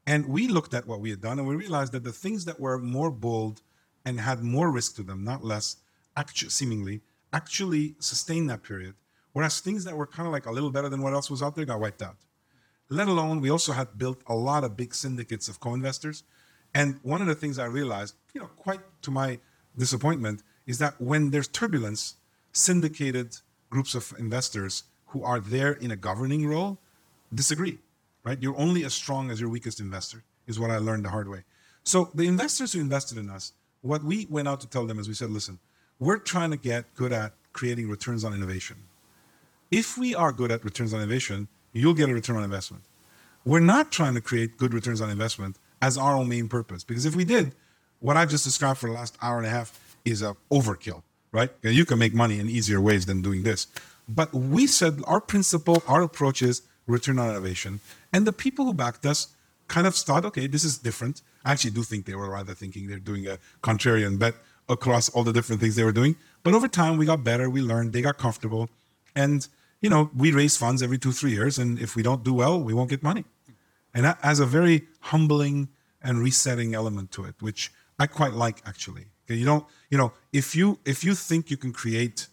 And 0.08 0.26
we 0.26 0.48
looked 0.48 0.74
at 0.74 0.88
what 0.88 1.02
we 1.02 1.10
had 1.10 1.22
done 1.22 1.38
and 1.38 1.48
we 1.48 1.56
realized 1.56 1.92
that 1.92 2.06
the 2.06 2.14
things 2.14 2.46
that 2.46 2.60
were 2.60 2.80
more 2.80 3.12
bold 3.12 3.62
and 4.06 4.22
had 4.22 4.42
more 4.42 4.72
risk 4.72 4.96
to 4.96 5.04
them, 5.04 5.26
not 5.26 5.44
less, 5.44 5.76
actually, 6.16 6.50
seemingly, 6.50 7.02
actually 7.34 7.96
sustained 8.00 8.50
that 8.50 8.64
period. 8.64 8.96
Whereas 9.34 9.60
things 9.60 9.84
that 9.84 9.98
were 9.98 10.08
kind 10.08 10.26
of 10.26 10.32
like 10.32 10.46
a 10.46 10.52
little 10.52 10.72
better 10.72 10.88
than 10.90 11.02
what 11.02 11.14
else 11.14 11.30
was 11.30 11.44
out 11.44 11.56
there 11.56 11.66
got 11.66 11.82
wiped 11.82 12.02
out. 12.02 12.16
Let 12.90 13.10
alone, 13.10 13.42
we 13.42 13.52
also 13.52 13.74
had 13.74 13.98
built 13.98 14.22
a 14.28 14.34
lot 14.34 14.64
of 14.64 14.78
big 14.78 14.96
syndicates 14.96 15.50
of 15.50 15.60
co 15.60 15.74
investors. 15.74 16.24
And 16.78 17.00
one 17.02 17.22
of 17.22 17.28
the 17.28 17.34
things 17.34 17.58
I 17.58 17.66
realized, 17.66 18.14
you 18.36 18.42
know, 18.42 18.50
quite 18.56 18.82
to 19.02 19.10
my 19.10 19.40
disappointment, 19.76 20.44
is 20.68 20.78
that 20.78 20.94
when 21.02 21.32
there's 21.32 21.48
turbulence, 21.48 22.18
syndicated 22.52 23.36
groups 23.72 23.96
of 23.96 24.14
investors 24.20 24.84
who 25.08 25.24
are 25.24 25.40
there 25.40 25.72
in 25.72 25.90
a 25.90 25.96
governing 25.96 26.46
role 26.46 26.78
disagree, 27.34 27.80
right? 28.24 28.38
You're 28.40 28.60
only 28.60 28.86
as 28.86 28.94
strong 28.94 29.32
as 29.32 29.42
your 29.42 29.50
weakest 29.50 29.80
investor, 29.80 30.24
is 30.46 30.60
what 30.60 30.70
I 30.70 30.78
learned 30.78 31.04
the 31.06 31.10
hard 31.10 31.28
way. 31.28 31.46
So 31.84 32.12
the 32.14 32.28
investors 32.28 32.74
who 32.74 32.80
invested 32.80 33.18
in 33.18 33.28
us, 33.28 33.54
what 33.82 34.04
we 34.04 34.28
went 34.30 34.48
out 34.48 34.60
to 34.62 34.68
tell 34.68 34.86
them 34.86 35.00
is 35.00 35.08
we 35.08 35.16
said, 35.16 35.32
listen, 35.32 35.58
we're 35.98 36.20
trying 36.20 36.52
to 36.52 36.58
get 36.58 36.94
good 36.94 37.12
at 37.12 37.34
creating 37.54 37.90
returns 37.90 38.24
on 38.24 38.36
innovation. 38.36 38.78
If 39.72 39.98
we 39.98 40.14
are 40.14 40.32
good 40.32 40.52
at 40.52 40.64
returns 40.64 40.94
on 40.94 41.02
innovation, 41.02 41.48
you'll 41.74 41.96
get 41.96 42.10
a 42.10 42.14
return 42.14 42.36
on 42.38 42.44
investment. 42.44 42.84
We're 43.46 43.62
not 43.62 43.92
trying 43.92 44.14
to 44.14 44.22
create 44.22 44.58
good 44.58 44.76
returns 44.76 45.02
on 45.02 45.10
investment 45.10 45.58
as 45.82 45.98
our 45.98 46.16
own 46.16 46.30
main 46.30 46.48
purpose, 46.48 46.84
because 46.84 47.06
if 47.06 47.16
we 47.16 47.26
did, 47.26 47.54
what 48.00 48.18
I've 48.18 48.30
just 48.30 48.44
described 48.44 48.80
for 48.80 48.88
the 48.90 48.96
last 48.96 49.18
hour 49.22 49.38
and 49.38 49.48
a 49.48 49.50
half 49.50 49.98
is 50.06 50.22
a 50.22 50.36
overkill, 50.52 51.04
right? 51.32 51.52
You 51.62 51.86
can 51.86 52.00
make 52.00 52.14
money 52.14 52.40
in 52.40 52.50
easier 52.50 52.80
ways 52.80 53.06
than 53.06 53.22
doing 53.22 53.44
this. 53.44 53.68
But 54.08 54.34
we 54.34 54.68
said 54.68 55.02
our 55.06 55.20
principle, 55.20 55.84
our 55.88 56.02
approach 56.02 56.42
is 56.42 56.62
return 56.86 57.20
on 57.20 57.30
innovation. 57.30 57.82
And 58.14 58.26
the 58.26 58.34
people 58.34 58.66
who 58.66 58.74
backed 58.74 59.06
us 59.06 59.28
kind 59.68 59.86
of 59.86 59.96
thought, 59.96 60.24
okay, 60.26 60.48
this 60.48 60.64
is 60.64 60.78
different. 60.78 61.22
I 61.44 61.52
actually 61.52 61.72
do 61.72 61.84
think 61.84 62.06
they 62.06 62.16
were 62.16 62.30
rather 62.30 62.54
thinking 62.54 62.88
they're 62.88 63.00
doing 63.00 63.28
a 63.28 63.38
contrarian 63.62 64.18
bet 64.18 64.36
across 64.70 65.10
all 65.10 65.24
the 65.24 65.34
different 65.34 65.62
things 65.62 65.76
they 65.76 65.84
were 65.84 65.92
doing. 65.92 66.16
But 66.44 66.54
over 66.54 66.68
time, 66.68 66.98
we 66.98 67.06
got 67.06 67.24
better, 67.24 67.50
we 67.50 67.62
learned, 67.62 67.94
they 67.94 68.02
got 68.02 68.18
comfortable. 68.18 68.70
And, 69.16 69.48
you 69.82 69.90
know, 69.90 70.10
we 70.16 70.32
raise 70.32 70.56
funds 70.56 70.82
every 70.82 70.98
two, 70.98 71.12
three 71.12 71.32
years. 71.32 71.58
And 71.58 71.80
if 71.80 71.96
we 71.96 72.04
don't 72.04 72.24
do 72.24 72.34
well, 72.34 72.62
we 72.62 72.74
won't 72.74 72.90
get 72.90 73.04
money. 73.04 73.26
And 73.98 74.06
that 74.06 74.20
has 74.22 74.40
a 74.40 74.46
very 74.46 74.84
humbling 75.00 75.70
and 76.04 76.20
resetting 76.20 76.76
element 76.76 77.10
to 77.14 77.26
it, 77.26 77.34
which 77.40 77.74
I 77.98 78.06
quite 78.06 78.34
like 78.34 78.62
actually. 78.64 79.06
You 79.28 79.44
don't, 79.44 79.66
you 79.90 79.98
know, 79.98 80.14
if 80.32 80.56
you 80.56 80.78
if 80.86 81.04
you 81.04 81.16
think 81.16 81.50
you 81.50 81.58
can 81.58 81.74
create 81.74 82.28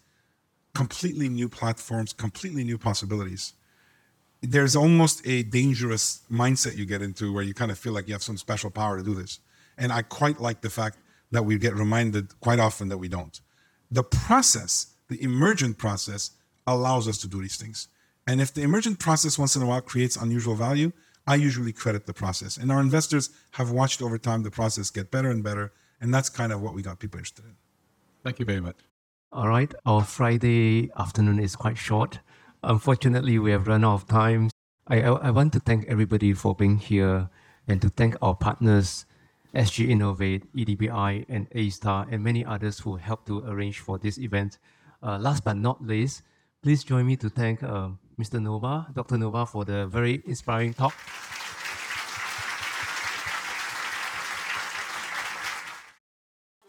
completely 0.75 1.27
new 1.27 1.49
platforms, 1.49 2.13
completely 2.13 2.63
new 2.63 2.77
possibilities, 2.77 3.53
there's 4.43 4.75
almost 4.75 5.25
a 5.25 5.41
dangerous 5.41 6.21
mindset 6.31 6.77
you 6.77 6.85
get 6.85 7.01
into 7.01 7.33
where 7.33 7.43
you 7.43 7.55
kind 7.55 7.71
of 7.71 7.79
feel 7.79 7.93
like 7.93 8.07
you 8.07 8.13
have 8.13 8.21
some 8.21 8.37
special 8.37 8.69
power 8.69 8.97
to 8.99 9.03
do 9.03 9.15
this. 9.15 9.39
And 9.75 9.91
I 9.91 10.03
quite 10.03 10.39
like 10.39 10.61
the 10.61 10.69
fact 10.69 10.99
that 11.31 11.45
we 11.45 11.57
get 11.57 11.73
reminded 11.73 12.39
quite 12.41 12.59
often 12.59 12.89
that 12.89 12.99
we 12.99 13.07
don't. 13.07 13.41
The 13.89 14.03
process, 14.03 14.93
the 15.09 15.19
emergent 15.23 15.79
process, 15.79 16.29
allows 16.67 17.07
us 17.07 17.17
to 17.21 17.27
do 17.27 17.41
these 17.41 17.57
things. 17.57 17.87
And 18.27 18.39
if 18.39 18.53
the 18.53 18.61
emergent 18.61 18.99
process 18.99 19.39
once 19.39 19.55
in 19.55 19.63
a 19.63 19.65
while 19.65 19.81
creates 19.81 20.15
unusual 20.15 20.53
value, 20.53 20.91
I 21.27 21.35
usually 21.35 21.73
credit 21.73 22.05
the 22.05 22.13
process. 22.13 22.57
And 22.57 22.71
our 22.71 22.79
investors 22.79 23.29
have 23.51 23.71
watched 23.71 24.01
over 24.01 24.17
time 24.17 24.43
the 24.43 24.51
process 24.51 24.89
get 24.89 25.11
better 25.11 25.29
and 25.29 25.43
better. 25.43 25.73
And 25.99 26.13
that's 26.13 26.29
kind 26.29 26.51
of 26.51 26.61
what 26.61 26.73
we 26.73 26.81
got 26.81 26.99
people 26.99 27.17
interested 27.17 27.45
in. 27.45 27.55
Thank 28.23 28.39
you 28.39 28.45
very 28.45 28.61
much. 28.61 28.77
All 29.31 29.47
right. 29.47 29.73
Our 29.85 30.03
Friday 30.03 30.91
afternoon 30.97 31.39
is 31.39 31.55
quite 31.55 31.77
short. 31.77 32.19
Unfortunately, 32.63 33.39
we 33.39 33.51
have 33.51 33.67
run 33.67 33.83
out 33.83 33.93
of 33.95 34.07
time. 34.07 34.49
I, 34.87 35.01
I, 35.01 35.11
I 35.27 35.31
want 35.31 35.53
to 35.53 35.59
thank 35.59 35.87
everybody 35.87 36.33
for 36.33 36.55
being 36.55 36.77
here 36.77 37.29
and 37.67 37.81
to 37.81 37.89
thank 37.89 38.15
our 38.21 38.35
partners, 38.35 39.05
SG 39.53 39.89
Innovate, 39.89 40.43
EDBI, 40.55 41.25
and 41.27 41.47
A-Star, 41.53 42.07
and 42.09 42.23
many 42.23 42.45
others 42.45 42.79
who 42.79 42.95
helped 42.97 43.27
to 43.27 43.43
arrange 43.47 43.79
for 43.79 43.97
this 43.97 44.17
event. 44.17 44.59
Uh, 45.01 45.17
last 45.17 45.43
but 45.43 45.57
not 45.57 45.85
least, 45.85 46.21
please 46.61 46.83
join 46.83 47.05
me 47.07 47.15
to 47.17 47.29
thank 47.29 47.63
uh, 47.63 47.89
Mr. 48.19 48.41
Noubar, 48.41 48.93
Dr. 48.93 49.17
Noubar, 49.17 49.47
for 49.47 49.65
the 49.65 49.87
very 49.87 50.21
inspiring 50.25 50.73
talk. 50.73 50.95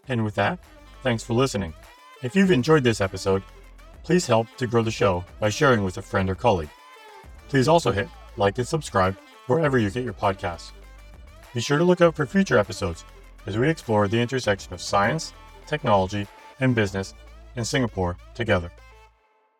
And 0.08 0.24
with 0.24 0.34
that, 0.36 0.60
thanks 1.02 1.22
for 1.22 1.34
listening. 1.34 1.74
If 2.22 2.34
you've 2.34 2.50
enjoyed 2.50 2.84
this 2.84 3.00
episode, 3.00 3.42
please 4.02 4.26
help 4.26 4.46
to 4.56 4.66
grow 4.66 4.82
the 4.82 4.90
show 4.90 5.24
by 5.40 5.48
sharing 5.48 5.82
with 5.82 5.98
a 5.98 6.02
friend 6.02 6.30
or 6.30 6.34
colleague. 6.34 6.70
Please 7.48 7.68
also 7.68 7.92
hit 7.92 8.08
like 8.36 8.58
and 8.58 8.66
subscribe 8.66 9.16
wherever 9.46 9.78
you 9.78 9.90
get 9.90 10.04
your 10.04 10.12
podcasts. 10.12 10.72
Be 11.54 11.60
sure 11.60 11.78
to 11.78 11.84
look 11.84 12.00
out 12.00 12.14
for 12.14 12.26
future 12.26 12.58
episodes 12.58 13.04
as 13.46 13.56
we 13.56 13.68
explore 13.68 14.08
the 14.08 14.20
intersection 14.20 14.72
of 14.72 14.80
science, 14.80 15.32
technology, 15.66 16.26
and 16.60 16.74
business 16.74 17.14
in 17.56 17.64
Singapore 17.64 18.16
together. 18.34 18.70